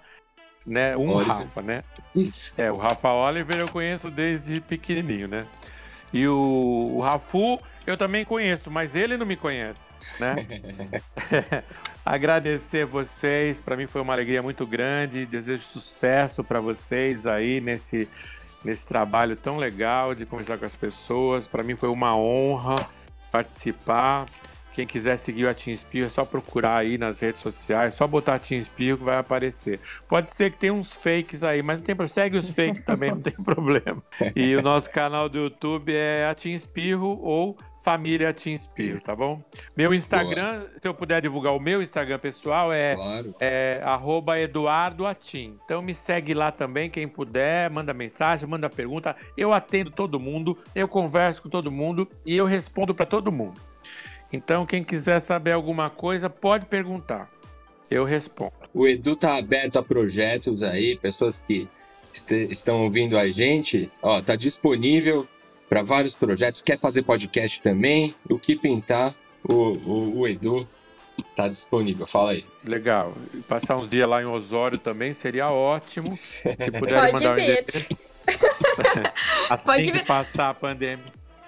né? 0.66 0.96
Um 0.96 1.10
Oliver. 1.10 1.36
Rafa, 1.36 1.62
né? 1.62 1.82
Isso. 2.14 2.52
É, 2.56 2.70
o 2.70 2.76
Rafa 2.76 3.10
Oliver 3.10 3.58
eu 3.58 3.68
conheço 3.68 4.10
desde 4.10 4.60
pequenininho, 4.60 5.26
né? 5.26 5.46
E 6.14 6.28
o, 6.28 6.92
o 6.94 7.00
Rafu 7.00 7.60
eu 7.84 7.96
também 7.96 8.24
conheço, 8.24 8.70
mas 8.70 8.94
ele 8.94 9.16
não 9.16 9.26
me 9.26 9.34
conhece, 9.34 9.82
né? 10.20 10.46
Agradecer 12.06 12.86
vocês, 12.86 13.60
para 13.60 13.76
mim 13.76 13.88
foi 13.88 14.00
uma 14.00 14.12
alegria 14.12 14.40
muito 14.40 14.64
grande. 14.64 15.26
Desejo 15.26 15.62
sucesso 15.62 16.44
para 16.44 16.60
vocês 16.60 17.26
aí 17.26 17.60
nesse, 17.60 18.08
nesse 18.64 18.86
trabalho 18.86 19.34
tão 19.36 19.56
legal 19.56 20.14
de 20.14 20.24
conversar 20.24 20.56
com 20.56 20.64
as 20.64 20.76
pessoas. 20.76 21.48
Para 21.48 21.64
mim 21.64 21.74
foi 21.74 21.88
uma 21.88 22.16
honra 22.16 22.88
participar. 23.32 24.26
Quem 24.74 24.88
quiser 24.88 25.16
seguir 25.16 25.44
o 25.44 25.48
Atim 25.48 25.70
Espirro 25.70 26.06
é 26.06 26.08
só 26.08 26.24
procurar 26.24 26.78
aí 26.78 26.98
nas 26.98 27.20
redes 27.20 27.40
sociais, 27.40 27.94
só 27.94 28.08
botar 28.08 28.34
Atim 28.34 28.56
Espirro 28.56 28.98
que 28.98 29.04
vai 29.04 29.16
aparecer. 29.18 29.78
Pode 30.08 30.32
ser 30.32 30.50
que 30.50 30.58
tenha 30.58 30.74
uns 30.74 30.92
fakes 30.92 31.44
aí, 31.44 31.62
mas 31.62 31.78
não 31.78 31.84
tem 31.84 31.94
problema. 31.94 32.08
Segue 32.08 32.36
os 32.38 32.50
fakes 32.50 32.82
também, 32.84 33.12
não 33.12 33.20
tem 33.20 33.32
problema. 33.34 34.02
E 34.34 34.56
o 34.56 34.62
nosso 34.62 34.90
canal 34.90 35.28
do 35.28 35.38
YouTube 35.38 35.94
é 35.94 36.26
Atim 36.28 36.50
Espirro 36.50 37.20
ou 37.22 37.56
Família 37.84 38.30
Atim 38.30 38.52
Espirro, 38.52 39.00
tá 39.00 39.14
bom? 39.14 39.40
Meu 39.76 39.94
Instagram, 39.94 40.64
se 40.80 40.88
eu 40.88 40.92
puder 40.92 41.22
divulgar 41.22 41.54
o 41.54 41.60
meu 41.60 41.80
Instagram 41.80 42.18
pessoal, 42.18 42.72
é 42.72 42.96
Claro. 42.96 43.34
é 43.38 43.80
arroba 43.84 44.40
Eduardo 44.40 45.06
Atim. 45.06 45.56
Então 45.64 45.82
me 45.82 45.94
segue 45.94 46.34
lá 46.34 46.50
também, 46.50 46.90
quem 46.90 47.06
puder, 47.06 47.70
manda 47.70 47.94
mensagem, 47.94 48.48
manda 48.48 48.68
pergunta. 48.68 49.14
Eu 49.36 49.52
atendo 49.52 49.92
todo 49.92 50.18
mundo, 50.18 50.58
eu 50.74 50.88
converso 50.88 51.42
com 51.44 51.48
todo 51.48 51.70
mundo 51.70 52.08
e 52.26 52.36
eu 52.36 52.44
respondo 52.44 52.92
para 52.92 53.06
todo 53.06 53.30
mundo. 53.30 53.60
Então 54.34 54.66
quem 54.66 54.82
quiser 54.82 55.20
saber 55.20 55.52
alguma 55.52 55.88
coisa, 55.88 56.28
pode 56.28 56.66
perguntar. 56.66 57.30
Eu 57.90 58.04
respondo. 58.04 58.52
O 58.72 58.86
Edu 58.88 59.14
tá 59.14 59.36
aberto 59.36 59.78
a 59.78 59.82
projetos 59.82 60.62
aí, 60.62 60.98
pessoas 60.98 61.38
que 61.38 61.68
este- 62.12 62.48
estão 62.50 62.82
ouvindo 62.82 63.16
a 63.16 63.30
gente, 63.30 63.88
ó, 64.02 64.20
tá 64.20 64.34
disponível 64.34 65.28
para 65.68 65.82
vários 65.82 66.14
projetos. 66.16 66.60
Quer 66.60 66.78
fazer 66.78 67.02
podcast 67.02 67.62
também? 67.62 68.14
O 68.28 68.38
que 68.38 68.56
pintar, 68.56 69.14
o, 69.44 69.52
o, 69.52 70.18
o 70.20 70.28
Edu 70.28 70.66
tá 71.36 71.46
disponível. 71.46 72.06
Fala 72.06 72.32
aí. 72.32 72.44
Legal. 72.64 73.14
Passar 73.46 73.76
uns 73.76 73.88
dias 73.88 74.08
lá 74.08 74.20
em 74.20 74.26
Osório 74.26 74.78
também 74.78 75.12
seria 75.12 75.48
ótimo. 75.50 76.18
Se 76.58 76.70
puderem 76.72 77.12
Pode 77.12 77.12
mandar 77.12 77.32
o 77.32 77.34
vir. 77.36 77.42
endereço. 77.60 78.10
assim 79.50 79.66
Pode 79.66 79.82
que 79.84 79.92
vir. 79.92 80.04
passar 80.06 80.50
a 80.50 80.54
pandemia. 80.54 81.04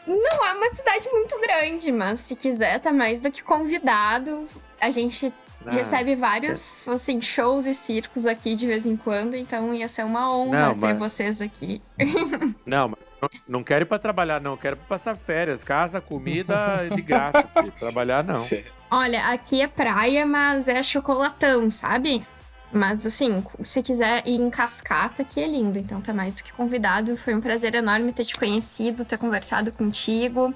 Não 0.07 0.44
é 0.46 0.52
uma 0.52 0.70
cidade 0.70 1.09
muito 1.11 1.38
grande, 1.40 1.90
mas 1.90 2.20
se 2.20 2.36
quiser, 2.36 2.78
tá 2.80 2.92
mais 2.92 3.20
do 3.20 3.30
que 3.30 3.42
convidado. 3.42 4.46
A 4.80 4.90
gente 4.90 5.32
Ah, 5.66 5.70
recebe 5.72 6.14
vários 6.14 6.86
assim, 6.88 7.20
shows 7.20 7.66
e 7.66 7.74
circos 7.74 8.24
aqui 8.26 8.54
de 8.54 8.66
vez 8.66 8.86
em 8.86 8.96
quando, 8.96 9.34
então 9.34 9.74
ia 9.74 9.88
ser 9.88 10.04
uma 10.04 10.32
honra 10.32 10.66
Não, 10.68 10.74
ter 10.74 10.80
mas- 10.94 10.98
vocês 10.98 11.40
aqui. 11.40 11.82
Não, 12.64 12.88
mas 12.88 12.98
não- 13.20 13.30
não 13.48 13.64
quero 13.64 13.82
ir 13.84 13.86
pra 13.86 13.98
trabalhar, 13.98 14.40
não. 14.40 14.57
Quero 14.57 14.76
pra 14.76 14.86
passar 14.86 15.16
férias. 15.16 15.64
Casa, 15.64 16.00
comida 16.00 16.86
de 16.94 17.02
graça. 17.02 17.42
filho. 17.48 17.72
Trabalhar, 17.72 18.22
não. 18.22 18.44
Olha, 18.90 19.26
aqui 19.28 19.61
é 19.62 19.66
praia, 19.66 20.24
mas 20.26 20.68
é 20.68 20.80
chocolatão, 20.82 21.70
sabe? 21.70 22.24
Mas 22.72 23.06
assim, 23.06 23.44
se 23.62 23.82
quiser 23.82 24.26
ir 24.26 24.40
em 24.40 24.50
cascata, 24.50 25.22
aqui 25.22 25.40
é 25.40 25.46
lindo. 25.46 25.78
Então 25.78 26.00
tá 26.00 26.12
mais 26.12 26.36
do 26.36 26.42
que 26.42 26.52
convidado. 26.52 27.16
Foi 27.16 27.34
um 27.34 27.40
prazer 27.40 27.74
enorme 27.74 28.12
ter 28.12 28.24
te 28.24 28.36
conhecido, 28.36 29.04
ter 29.04 29.16
conversado 29.18 29.70
contigo. 29.72 30.52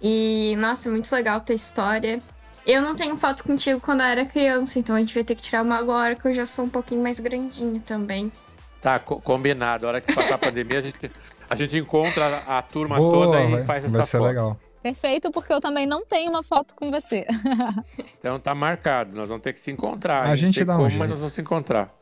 E, 0.00 0.54
nossa, 0.58 0.88
é 0.88 0.92
muito 0.92 1.12
legal 1.14 1.40
tua 1.40 1.54
história. 1.54 2.20
Eu 2.66 2.80
não 2.80 2.94
tenho 2.94 3.16
foto 3.16 3.42
contigo 3.44 3.80
quando 3.80 4.00
eu 4.00 4.06
era 4.06 4.24
criança, 4.24 4.78
então 4.78 4.94
a 4.94 5.00
gente 5.00 5.14
vai 5.14 5.24
ter 5.24 5.34
que 5.34 5.42
tirar 5.42 5.62
uma 5.62 5.76
agora, 5.76 6.14
que 6.14 6.26
eu 6.26 6.32
já 6.32 6.46
sou 6.46 6.64
um 6.64 6.68
pouquinho 6.68 7.02
mais 7.02 7.18
grandinha 7.18 7.80
também. 7.80 8.30
Tá, 8.80 8.98
co- 9.00 9.20
combinado. 9.20 9.84
A 9.84 9.88
hora 9.90 10.00
que 10.00 10.12
passar 10.14 10.34
a 10.34 10.38
pandemia, 10.38 10.78
a 10.78 10.82
gente, 10.82 11.10
a 11.50 11.56
gente 11.56 11.76
encontra 11.76 12.42
a, 12.46 12.58
a 12.58 12.62
turma 12.62 12.96
Boa, 12.96 13.26
toda 13.26 13.42
e 13.42 13.64
faz 13.64 13.84
essa 13.84 13.96
vai 13.96 14.06
ser 14.06 14.18
foto. 14.18 14.26
legal. 14.28 14.60
Perfeito, 14.82 15.30
porque 15.30 15.52
eu 15.52 15.60
também 15.60 15.86
não 15.86 16.04
tenho 16.04 16.30
uma 16.30 16.42
foto 16.42 16.74
com 16.74 16.90
você. 16.90 17.26
Então 18.18 18.38
tá 18.38 18.54
marcado. 18.54 19.16
Nós 19.16 19.28
vamos 19.28 19.42
ter 19.42 19.52
que 19.52 19.58
se 19.58 19.72
encontrar. 19.72 20.26
A 20.26 20.36
gente 20.36 20.64
dá 20.64 20.74
um 20.74 20.76
como, 20.76 20.88
jeito. 20.88 21.00
mas 21.00 21.10
nós 21.10 21.18
vamos 21.18 21.34
se 21.34 21.40
encontrar. 21.40 21.92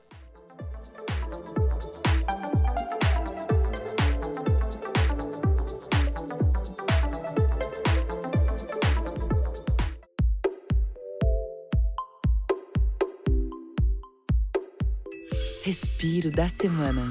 Respiro 15.62 16.30
da 16.30 16.48
semana. 16.48 17.08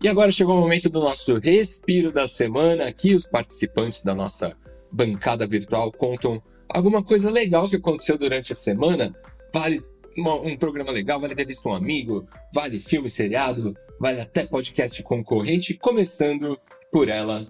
E 0.00 0.06
agora 0.06 0.30
chegou 0.30 0.56
o 0.56 0.60
momento 0.60 0.88
do 0.88 1.00
nosso 1.00 1.38
respiro 1.38 2.12
da 2.12 2.28
semana. 2.28 2.86
Aqui 2.86 3.14
os 3.14 3.26
participantes 3.26 4.02
da 4.02 4.14
nossa 4.14 4.56
bancada 4.92 5.44
virtual 5.44 5.90
contam 5.90 6.40
alguma 6.68 7.02
coisa 7.02 7.28
legal 7.30 7.68
que 7.68 7.76
aconteceu 7.76 8.16
durante 8.16 8.52
a 8.52 8.56
semana. 8.56 9.12
Vale 9.52 9.82
um 10.16 10.56
programa 10.56 10.92
legal, 10.92 11.20
vale 11.20 11.34
ter 11.34 11.46
visto 11.46 11.68
um 11.68 11.74
amigo, 11.74 12.28
vale 12.52 12.80
filme 12.80 13.10
seriado, 13.10 13.76
vale 14.00 14.20
até 14.20 14.46
podcast 14.46 15.02
concorrente, 15.02 15.74
começando 15.74 16.58
por 16.92 17.08
ela, 17.08 17.46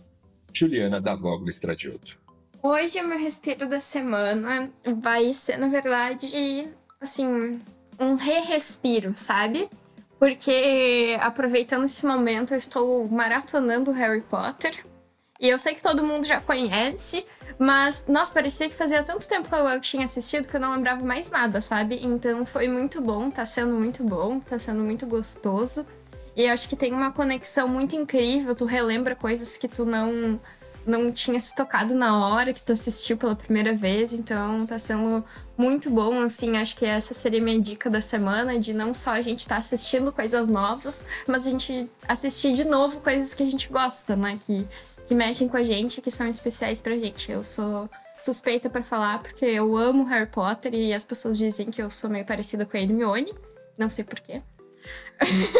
Juliana 0.52 1.00
da 1.00 1.14
Voglo 1.14 1.48
Estradioto. 1.48 2.18
Hoje, 2.62 3.00
o 3.00 3.06
meu 3.06 3.18
respiro 3.18 3.68
da 3.68 3.80
semana 3.80 4.70
vai 5.00 5.32
ser, 5.32 5.58
na 5.58 5.68
verdade, 5.68 6.68
assim, 7.00 7.60
um 7.98 8.16
re-respiro, 8.16 9.12
sabe? 9.14 9.68
Porque, 10.18 11.16
aproveitando 11.20 11.84
esse 11.84 12.04
momento, 12.04 12.52
eu 12.52 12.58
estou 12.58 13.08
maratonando 13.08 13.92
Harry 13.92 14.20
Potter. 14.20 14.84
E 15.40 15.48
eu 15.48 15.58
sei 15.58 15.74
que 15.74 15.82
todo 15.82 16.02
mundo 16.02 16.26
já 16.26 16.40
conhece, 16.40 17.24
mas, 17.58 18.04
nossa, 18.08 18.34
parecia 18.34 18.68
que 18.68 18.74
fazia 18.74 19.02
tanto 19.02 19.28
tempo 19.28 19.48
que 19.48 19.54
eu 19.54 19.80
tinha 19.80 20.04
assistido 20.04 20.48
que 20.48 20.56
eu 20.56 20.60
não 20.60 20.74
lembrava 20.74 21.04
mais 21.04 21.30
nada, 21.30 21.60
sabe? 21.60 22.00
Então 22.02 22.44
foi 22.44 22.66
muito 22.66 23.00
bom, 23.00 23.30
tá 23.30 23.46
sendo 23.46 23.74
muito 23.74 24.02
bom, 24.02 24.40
tá 24.40 24.58
sendo 24.58 24.80
muito 24.80 25.06
gostoso. 25.06 25.86
E 26.34 26.44
eu 26.44 26.52
acho 26.52 26.68
que 26.68 26.76
tem 26.76 26.92
uma 26.92 27.12
conexão 27.12 27.68
muito 27.68 27.96
incrível, 27.96 28.54
tu 28.54 28.64
relembra 28.64 29.16
coisas 29.16 29.56
que 29.56 29.66
tu 29.66 29.84
não 29.84 30.40
não 30.88 31.12
tinha 31.12 31.38
se 31.38 31.54
tocado 31.54 31.94
na 31.94 32.26
hora 32.26 32.52
que 32.52 32.62
tu 32.62 32.72
assistiu 32.72 33.16
pela 33.16 33.36
primeira 33.36 33.74
vez, 33.74 34.12
então 34.12 34.66
tá 34.66 34.78
sendo 34.78 35.24
muito 35.56 35.90
bom, 35.90 36.20
assim, 36.22 36.56
acho 36.56 36.76
que 36.76 36.84
essa 36.84 37.12
seria 37.12 37.40
minha 37.40 37.60
dica 37.60 37.90
da 37.90 38.00
semana, 38.00 38.58
de 38.58 38.72
não 38.72 38.94
só 38.94 39.10
a 39.10 39.20
gente 39.20 39.40
estar 39.40 39.56
assistindo 39.56 40.12
coisas 40.12 40.48
novas, 40.48 41.04
mas 41.26 41.46
a 41.46 41.50
gente 41.50 41.90
assistir 42.06 42.52
de 42.52 42.64
novo 42.64 43.00
coisas 43.00 43.34
que 43.34 43.42
a 43.42 43.46
gente 43.46 43.68
gosta, 43.68 44.16
né, 44.16 44.38
que, 44.46 44.66
que 45.06 45.14
mexem 45.14 45.48
com 45.48 45.56
a 45.56 45.62
gente, 45.62 46.00
que 46.00 46.10
são 46.10 46.26
especiais 46.28 46.80
pra 46.80 46.96
gente. 46.96 47.30
Eu 47.30 47.44
sou 47.44 47.88
suspeita 48.22 48.68
pra 48.68 48.82
falar 48.82 49.22
porque 49.22 49.44
eu 49.44 49.76
amo 49.76 50.04
Harry 50.04 50.26
Potter 50.26 50.74
e 50.74 50.92
as 50.92 51.04
pessoas 51.04 51.38
dizem 51.38 51.70
que 51.70 51.80
eu 51.80 51.90
sou 51.90 52.08
meio 52.10 52.24
parecida 52.24 52.64
com 52.64 52.76
a 52.76 52.80
Hermione, 52.80 53.32
não 53.76 53.90
sei 53.90 54.04
porquê. 54.04 54.42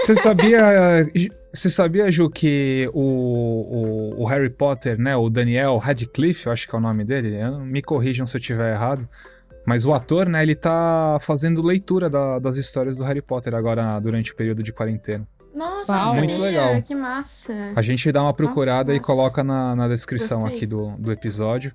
Você 0.05 0.15
sabia, 0.15 1.07
você 1.53 1.69
sabia, 1.71 2.11
Ju, 2.11 2.31
que 2.31 2.89
o, 2.95 4.15
o, 4.17 4.23
o 4.23 4.27
Harry 4.27 4.51
Potter, 4.51 4.99
né, 4.99 5.17
o 5.17 5.29
Daniel 5.29 5.77
Radcliffe, 5.79 6.47
eu 6.47 6.53
acho 6.53 6.69
que 6.69 6.75
é 6.75 6.79
o 6.79 6.81
nome 6.81 7.05
dele, 7.05 7.37
me 7.65 7.83
corrijam 7.83 8.25
se 8.27 8.37
eu 8.37 8.41
estiver 8.41 8.73
errado, 8.73 9.09
mas 9.67 9.85
o 9.85 9.93
ator, 9.93 10.29
né, 10.29 10.43
ele 10.43 10.55
tá 10.55 11.19
fazendo 11.21 11.61
leitura 11.61 12.09
da- 12.09 12.39
das 12.39 12.57
histórias 12.57 12.97
do 12.99 13.05
Harry 13.05 13.21
Potter 13.21 13.55
agora 13.55 13.99
durante 14.01 14.33
o 14.33 14.37
período 14.37 14.63
de 14.63 14.73
quarentena. 14.73 15.27
Nossa, 15.55 15.93
Uau. 15.93 16.03
não 16.03 16.09
sabia, 16.11 16.25
Muito 16.25 16.41
legal. 16.41 16.83
que 16.83 16.95
massa. 16.95 17.53
A 17.75 17.83
gente 17.83 18.13
dá 18.13 18.23
uma 18.23 18.33
procurada 18.33 18.93
e 18.95 18.99
nossa. 18.99 19.07
coloca 19.13 19.43
na, 19.43 19.75
na 19.75 19.89
descrição 19.89 20.41
Gostei. 20.41 20.57
aqui 20.57 20.67
do, 20.67 20.91
do 20.99 21.11
episódio. 21.11 21.73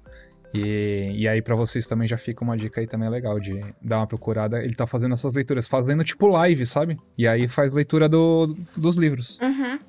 E, 0.53 1.11
e 1.15 1.27
aí, 1.27 1.41
pra 1.41 1.55
vocês 1.55 1.87
também 1.87 2.07
já 2.07 2.17
fica 2.17 2.43
uma 2.43 2.55
dica 2.55 2.79
aí 2.79 2.87
também 2.87 3.09
legal 3.09 3.39
de 3.39 3.59
dar 3.81 3.97
uma 3.97 4.07
procurada. 4.07 4.63
Ele 4.63 4.75
tá 4.75 4.85
fazendo 4.85 5.13
essas 5.13 5.33
leituras, 5.33 5.67
fazendo 5.67 6.03
tipo 6.03 6.27
live, 6.27 6.65
sabe? 6.65 6.97
E 7.17 7.27
aí 7.27 7.47
faz 7.47 7.73
leitura 7.73 8.07
do, 8.07 8.55
dos 8.77 8.95
livros. 8.95 9.39
Uhum. 9.41 9.79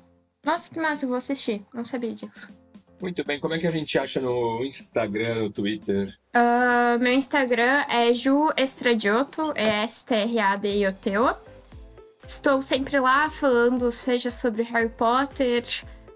Nossa, 0.43 0.73
que 0.73 0.79
massa, 0.79 1.05
eu 1.05 1.09
vou 1.09 1.17
assistir. 1.17 1.61
Não 1.73 1.85
sabia 1.85 2.13
disso. 2.13 2.53
Muito 3.01 3.23
bem, 3.25 3.39
como 3.39 3.53
é 3.53 3.59
que 3.59 3.67
a 3.67 3.71
gente 3.71 3.97
acha 3.99 4.21
no 4.21 4.63
Instagram, 4.63 5.43
no 5.43 5.49
Twitter? 5.51 6.15
Ah, 6.33 6.97
meu 6.99 7.13
Instagram 7.13 7.83
é 7.89 8.13
Ju 8.13 8.51
Estradioto, 8.57 9.51
é 9.55 9.83
S-T-R-A-D-I-O-T-O. 9.83 11.35
Estou 12.25 12.61
sempre 12.61 12.99
lá 12.99 13.29
falando, 13.29 13.91
seja 13.91 14.31
sobre 14.31 14.63
Harry 14.63 14.89
Potter, 14.89 15.63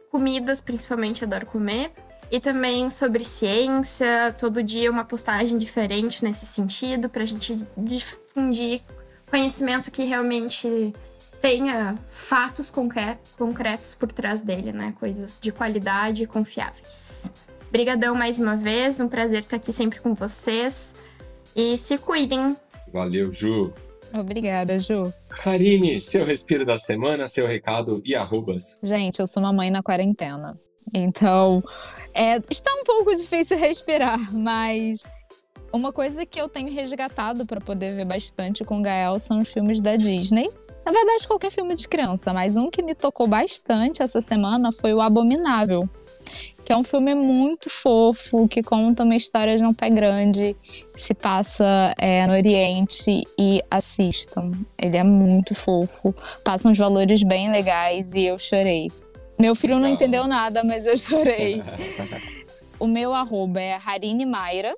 comidas, 0.10 0.62
principalmente 0.62 1.24
adoro 1.24 1.46
comer, 1.46 1.92
e 2.32 2.40
também 2.40 2.90
sobre 2.90 3.24
ciência, 3.26 4.34
todo 4.38 4.62
dia 4.62 4.92
uma 4.92 5.04
postagem 5.04 5.58
diferente 5.58 6.24
nesse 6.24 6.46
sentido, 6.46 7.10
pra 7.10 7.26
gente 7.26 7.60
difundir 7.78 8.82
conhecimento 9.30 9.92
que 9.92 10.04
realmente 10.04 10.94
tenha 11.40 11.98
fatos 12.06 12.70
concre- 12.70 13.18
concretos 13.38 13.96
por 13.96 14.12
trás 14.12 14.42
dele, 14.42 14.72
né? 14.72 14.94
Coisas 15.00 15.40
de 15.40 15.52
qualidade 15.52 16.24
e 16.24 16.28
confiáveis. 16.28 17.32
Brigadão 17.72 18.16
mais 18.16 18.40
uma 18.40 18.58
vez, 18.58 19.00
um 19.00 19.08
prazer 19.08 19.40
estar 19.40 19.56
aqui 19.58 19.72
sempre 19.72 20.00
com 20.00 20.14
vocês. 20.14 20.96
E 21.56 21.78
se 21.78 21.98
cuidem. 21.98 22.56
Valeu, 22.92 23.32
Ju. 23.32 23.74
Obrigada, 24.14 24.80
Ju. 24.80 25.14
Karine, 25.30 26.02
seu 26.02 26.26
respiro 26.26 26.66
da 26.66 26.78
semana, 26.78 27.28
seu 27.28 27.48
recado 27.48 28.02
e 28.06 28.16
arrobas. 28.16 28.78
Gente, 28.82 29.20
eu 29.20 29.28
sou 29.28 29.44
uma 29.44 29.54
mãe 29.54 29.70
na 29.70 29.84
quarentena. 29.84 30.58
Então, 30.94 31.64
é, 32.14 32.42
está 32.50 32.72
um 32.74 32.84
pouco 32.84 33.16
difícil 33.16 33.58
respirar, 33.60 34.34
mas 34.34 35.04
uma 35.72 35.94
coisa 35.94 36.26
que 36.26 36.42
eu 36.42 36.50
tenho 36.50 36.72
resgatado 36.72 37.46
para 37.46 37.62
poder 37.62 37.96
ver 37.96 38.06
bastante 38.06 38.64
com 38.64 38.80
o 38.80 38.82
Gael 38.82 39.20
são 39.20 39.40
os 39.40 39.52
filmes 39.52 39.82
da 39.82 39.96
Disney. 39.96 40.50
Na 40.86 40.92
verdade, 40.92 41.28
qualquer 41.28 41.52
filme 41.52 41.76
de 41.76 41.88
criança, 41.88 42.34
mas 42.34 42.56
um 42.56 42.70
que 42.70 42.82
me 42.82 42.96
tocou 42.96 43.28
bastante 43.28 44.02
essa 44.02 44.22
semana 44.22 44.72
foi 44.72 44.94
o 44.94 45.02
Abominável, 45.02 45.88
que 46.66 46.72
é 46.72 46.78
um 46.78 46.84
filme 46.84 47.14
muito 47.14 47.70
fofo, 47.70 48.48
que 48.48 48.64
conta 48.64 49.04
uma 49.04 49.16
história 49.16 49.56
de 49.58 49.64
um 49.64 49.74
pé 49.74 49.90
grande, 49.90 50.56
que 50.94 51.00
se 51.00 51.14
passa 51.14 51.94
é, 51.98 52.26
no 52.26 52.34
Oriente 52.34 53.24
e 53.38 53.62
assistam. 53.70 54.52
Ele 54.82 54.98
é 54.98 55.04
muito 55.04 55.54
fofo, 55.54 56.14
passa 56.44 56.70
uns 56.70 56.78
valores 56.78 57.22
bem 57.24 57.52
legais 57.52 58.14
e 58.14 58.26
eu 58.26 58.40
chorei. 58.40 58.90
Meu 59.38 59.56
filho 59.56 59.76
não 59.76 59.84
Legal. 59.84 59.96
entendeu 59.96 60.28
nada, 60.28 60.64
mas 60.64 60.86
eu 60.86 60.98
chorei. 60.98 61.62
O 62.80 62.88
meu 62.88 63.14
arroba 63.14 63.60
é 63.60 63.78
Harine 63.86 64.26
Mayra. 64.26 64.74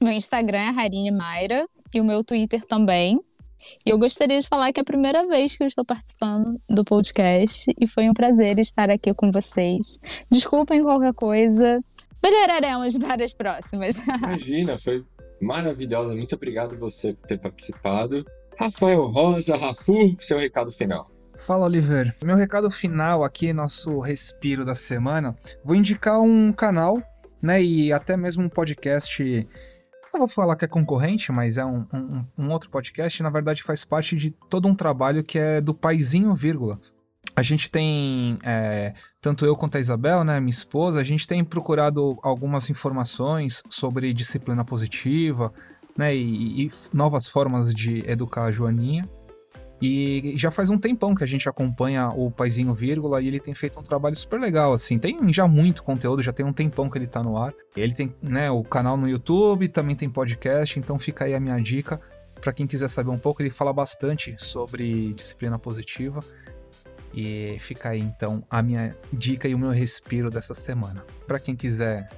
Meu 0.00 0.12
Instagram 0.12 0.58
é 0.58 0.68
Harine 0.68 1.10
Mayra. 1.10 1.66
E 1.92 2.00
o 2.00 2.04
meu 2.04 2.22
Twitter 2.22 2.64
também. 2.64 3.20
E 3.84 3.90
eu 3.90 3.98
gostaria 3.98 4.38
de 4.38 4.48
falar 4.48 4.72
que 4.72 4.80
é 4.80 4.82
a 4.82 4.84
primeira 4.84 5.26
vez 5.26 5.56
que 5.56 5.62
eu 5.62 5.66
estou 5.66 5.84
participando 5.84 6.58
do 6.68 6.84
podcast. 6.84 7.72
E 7.78 7.86
foi 7.86 8.08
um 8.08 8.14
prazer 8.14 8.58
estar 8.58 8.90
aqui 8.90 9.10
com 9.14 9.30
vocês. 9.30 9.98
Desculpem 10.30 10.82
qualquer 10.82 11.14
coisa. 11.14 11.80
Melhoraremos 12.22 12.98
para 12.98 13.24
as 13.24 13.32
próximas. 13.32 13.98
Imagina, 14.22 14.78
foi 14.78 15.04
maravilhosa. 15.40 16.14
Muito 16.14 16.34
obrigado 16.34 16.78
você 16.78 17.12
por 17.12 17.26
ter 17.26 17.38
participado. 17.38 18.24
Rafael 18.58 19.06
Rosa, 19.06 19.56
Rafu, 19.56 20.16
seu 20.18 20.38
recado 20.38 20.72
final. 20.72 21.08
Fala, 21.36 21.66
Oliver. 21.66 22.12
Meu 22.24 22.36
recado 22.36 22.68
final 22.70 23.22
aqui, 23.22 23.52
nosso 23.52 24.00
respiro 24.00 24.64
da 24.64 24.74
semana. 24.74 25.36
Vou 25.64 25.76
indicar 25.76 26.20
um 26.20 26.52
canal, 26.52 27.00
né, 27.40 27.62
e 27.62 27.92
até 27.92 28.16
mesmo 28.16 28.42
um 28.42 28.48
podcast. 28.48 29.46
Não 30.12 30.20
vou 30.20 30.28
falar 30.28 30.56
que 30.56 30.64
é 30.64 30.68
concorrente, 30.68 31.30
mas 31.30 31.58
é 31.58 31.64
um, 31.64 31.86
um, 31.92 32.24
um 32.38 32.50
outro 32.50 32.70
podcast. 32.70 33.22
Na 33.22 33.30
verdade, 33.30 33.62
faz 33.62 33.84
parte 33.84 34.16
de 34.16 34.30
todo 34.30 34.66
um 34.66 34.74
trabalho 34.74 35.22
que 35.22 35.38
é 35.38 35.60
do 35.60 35.74
Paizinho 35.74 36.34
Vírgula. 36.34 36.78
A 37.36 37.42
gente 37.42 37.70
tem, 37.70 38.38
é, 38.42 38.94
tanto 39.20 39.44
eu 39.44 39.54
quanto 39.54 39.76
a 39.76 39.80
Isabel, 39.80 40.24
né, 40.24 40.40
minha 40.40 40.50
esposa, 40.50 40.98
a 40.98 41.04
gente 41.04 41.26
tem 41.26 41.44
procurado 41.44 42.18
algumas 42.22 42.68
informações 42.68 43.62
sobre 43.68 44.12
disciplina 44.12 44.64
positiva, 44.64 45.52
né, 45.96 46.14
e, 46.16 46.66
e 46.66 46.68
novas 46.92 47.28
formas 47.28 47.72
de 47.72 48.02
educar 48.10 48.44
a 48.44 48.50
Joaninha. 48.50 49.08
E 49.80 50.34
já 50.36 50.50
faz 50.50 50.70
um 50.70 50.78
tempão 50.78 51.14
que 51.14 51.22
a 51.22 51.26
gente 51.26 51.48
acompanha 51.48 52.08
o 52.08 52.30
Paizinho 52.30 52.74
Vírgula 52.74 53.20
e 53.22 53.28
ele 53.28 53.38
tem 53.38 53.54
feito 53.54 53.78
um 53.78 53.82
trabalho 53.82 54.16
super 54.16 54.40
legal, 54.40 54.72
assim. 54.72 54.98
Tem 54.98 55.32
já 55.32 55.46
muito 55.46 55.82
conteúdo, 55.84 56.22
já 56.22 56.32
tem 56.32 56.44
um 56.44 56.52
tempão 56.52 56.90
que 56.90 56.98
ele 56.98 57.06
tá 57.06 57.22
no 57.22 57.36
ar. 57.36 57.54
Ele 57.76 57.94
tem, 57.94 58.12
né, 58.20 58.50
o 58.50 58.64
canal 58.64 58.96
no 58.96 59.08
YouTube, 59.08 59.68
também 59.68 59.94
tem 59.94 60.10
podcast, 60.10 60.78
então 60.78 60.98
fica 60.98 61.26
aí 61.26 61.34
a 61.34 61.40
minha 61.40 61.58
dica 61.60 62.00
para 62.40 62.52
quem 62.52 62.66
quiser 62.66 62.88
saber 62.88 63.10
um 63.10 63.18
pouco. 63.18 63.40
Ele 63.40 63.50
fala 63.50 63.72
bastante 63.72 64.34
sobre 64.38 65.12
disciplina 65.14 65.58
positiva. 65.58 66.20
E 67.14 67.56
fica 67.58 67.90
aí 67.90 68.00
então 68.00 68.44
a 68.50 68.62
minha 68.62 68.96
dica 69.12 69.48
e 69.48 69.54
o 69.54 69.58
meu 69.58 69.70
respiro 69.70 70.28
dessa 70.28 70.54
semana. 70.54 71.04
Para 71.26 71.38
quem 71.38 71.56
quiser 71.56 72.08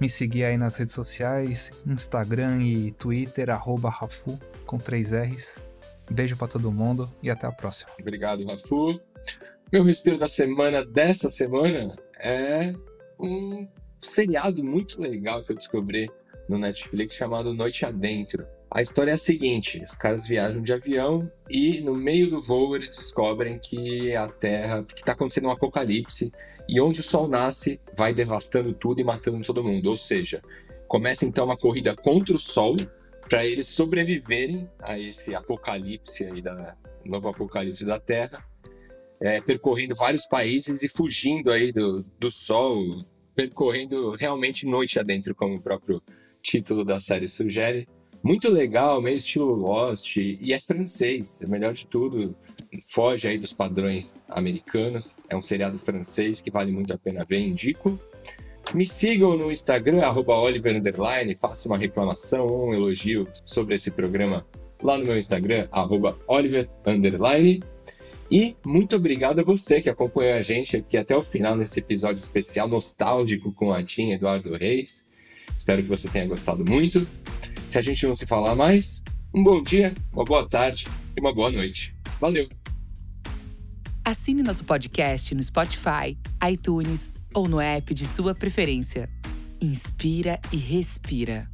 me 0.00 0.08
seguir 0.08 0.44
aí 0.44 0.56
nas 0.56 0.76
redes 0.76 0.94
sociais, 0.94 1.72
Instagram 1.84 2.62
e 2.62 2.92
Twitter, 2.92 3.50
arroba 3.50 3.90
Rafu, 3.90 4.38
com 4.64 4.78
três 4.78 5.12
R's. 5.12 5.67
Beijo 6.10 6.36
para 6.36 6.48
todo 6.48 6.72
mundo 6.72 7.12
e 7.22 7.30
até 7.30 7.46
a 7.46 7.52
próxima. 7.52 7.90
Obrigado, 8.00 8.46
Rafu. 8.46 9.00
Meu 9.70 9.84
respiro 9.84 10.18
da 10.18 10.26
semana 10.26 10.84
dessa 10.84 11.28
semana 11.28 11.94
é 12.18 12.72
um 13.20 13.68
seriado 14.00 14.64
muito 14.64 15.00
legal 15.00 15.44
que 15.44 15.52
eu 15.52 15.56
descobri 15.56 16.10
no 16.48 16.58
Netflix 16.58 17.14
chamado 17.14 17.52
Noite 17.52 17.84
Adentro. 17.84 18.46
A 18.70 18.82
história 18.82 19.10
é 19.10 19.14
a 19.14 19.18
seguinte: 19.18 19.82
os 19.84 19.94
caras 19.94 20.26
viajam 20.26 20.62
de 20.62 20.72
avião 20.72 21.30
e 21.50 21.80
no 21.80 21.94
meio 21.94 22.30
do 22.30 22.40
voo 22.40 22.74
eles 22.74 22.90
descobrem 22.90 23.58
que 23.58 24.14
a 24.14 24.28
Terra, 24.28 24.84
que 24.84 25.00
está 25.00 25.12
acontecendo 25.12 25.48
um 25.48 25.50
apocalipse 25.50 26.32
e 26.68 26.80
onde 26.80 27.00
o 27.00 27.04
Sol 27.04 27.28
nasce 27.28 27.80
vai 27.96 28.14
devastando 28.14 28.72
tudo 28.72 29.00
e 29.00 29.04
matando 29.04 29.42
todo 29.42 29.64
mundo. 29.64 29.90
Ou 29.90 29.96
seja, 29.96 30.42
começa 30.86 31.24
então 31.24 31.44
uma 31.44 31.56
corrida 31.56 31.94
contra 31.96 32.34
o 32.34 32.38
Sol 32.40 32.76
para 33.28 33.44
eles 33.44 33.68
sobreviverem 33.68 34.68
a 34.80 34.98
esse 34.98 35.34
apocalipse 35.34 36.24
aí 36.24 36.40
da 36.40 36.76
novo 37.04 37.28
apocalipse 37.28 37.84
da 37.84 38.00
Terra, 38.00 38.44
é, 39.20 39.40
percorrendo 39.40 39.94
vários 39.94 40.26
países 40.26 40.82
e 40.82 40.88
fugindo 40.88 41.50
aí 41.50 41.72
do, 41.72 42.04
do 42.18 42.30
sol, 42.30 43.04
percorrendo 43.34 44.14
realmente 44.14 44.66
noite 44.66 44.98
adentro, 44.98 45.34
como 45.34 45.56
o 45.56 45.60
próprio 45.60 46.02
título 46.42 46.84
da 46.84 47.00
série 47.00 47.28
sugere. 47.28 47.88
Muito 48.22 48.50
legal, 48.50 49.00
meio 49.00 49.16
estilo 49.16 49.54
Lost, 49.54 50.16
e 50.16 50.52
é 50.52 50.60
francês, 50.60 51.40
é 51.40 51.46
melhor 51.46 51.72
de 51.72 51.86
tudo, 51.86 52.36
foge 52.88 53.28
aí 53.28 53.38
dos 53.38 53.52
padrões 53.52 54.20
americanos, 54.28 55.16
é 55.28 55.36
um 55.36 55.40
seriado 55.40 55.78
francês 55.78 56.40
que 56.40 56.50
vale 56.50 56.72
muito 56.72 56.92
a 56.92 56.98
pena 56.98 57.24
ver, 57.24 57.40
indico. 57.40 57.98
Me 58.74 58.84
sigam 58.84 59.36
no 59.36 59.50
Instagram, 59.50 60.02
Oliver 60.06 60.76
Underline, 60.76 61.34
faça 61.34 61.68
uma 61.68 61.78
reclamação 61.78 62.46
ou 62.46 62.68
um 62.68 62.74
elogio 62.74 63.26
sobre 63.44 63.74
esse 63.74 63.90
programa 63.90 64.46
lá 64.82 64.98
no 64.98 65.06
meu 65.06 65.18
Instagram, 65.18 65.68
Oliver 66.26 66.68
Underline. 66.86 67.62
E 68.30 68.54
muito 68.64 68.96
obrigado 68.96 69.40
a 69.40 69.42
você 69.42 69.80
que 69.80 69.88
acompanhou 69.88 70.34
a 70.34 70.42
gente 70.42 70.76
aqui 70.76 70.98
até 70.98 71.16
o 71.16 71.22
final 71.22 71.56
nesse 71.56 71.78
episódio 71.78 72.20
especial 72.20 72.68
nostálgico 72.68 73.52
com 73.52 73.72
a 73.72 73.82
Tim 73.82 74.10
Eduardo 74.10 74.54
Reis. 74.54 75.08
Espero 75.56 75.82
que 75.82 75.88
você 75.88 76.06
tenha 76.08 76.26
gostado 76.26 76.62
muito. 76.68 77.06
Se 77.64 77.78
a 77.78 77.82
gente 77.82 78.06
não 78.06 78.14
se 78.14 78.26
falar 78.26 78.54
mais, 78.54 79.02
um 79.34 79.42
bom 79.42 79.62
dia, 79.62 79.94
uma 80.12 80.24
boa 80.24 80.46
tarde 80.46 80.86
e 81.16 81.20
uma 81.20 81.34
boa 81.34 81.50
noite. 81.50 81.94
Valeu! 82.20 82.46
Assine 84.04 84.42
nosso 84.42 84.64
podcast 84.64 85.34
no 85.34 85.42
Spotify, 85.42 86.16
iTunes 86.50 87.10
ou 87.34 87.48
no 87.48 87.60
app 87.60 87.92
de 87.94 88.06
sua 88.06 88.34
preferência. 88.34 89.08
Inspira 89.60 90.40
e 90.52 90.56
Respira. 90.56 91.50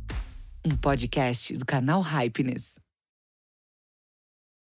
Um 0.65 0.77
podcast 0.77 1.57
do 1.57 1.65
canal 1.65 2.01
Hypeness. 2.01 2.84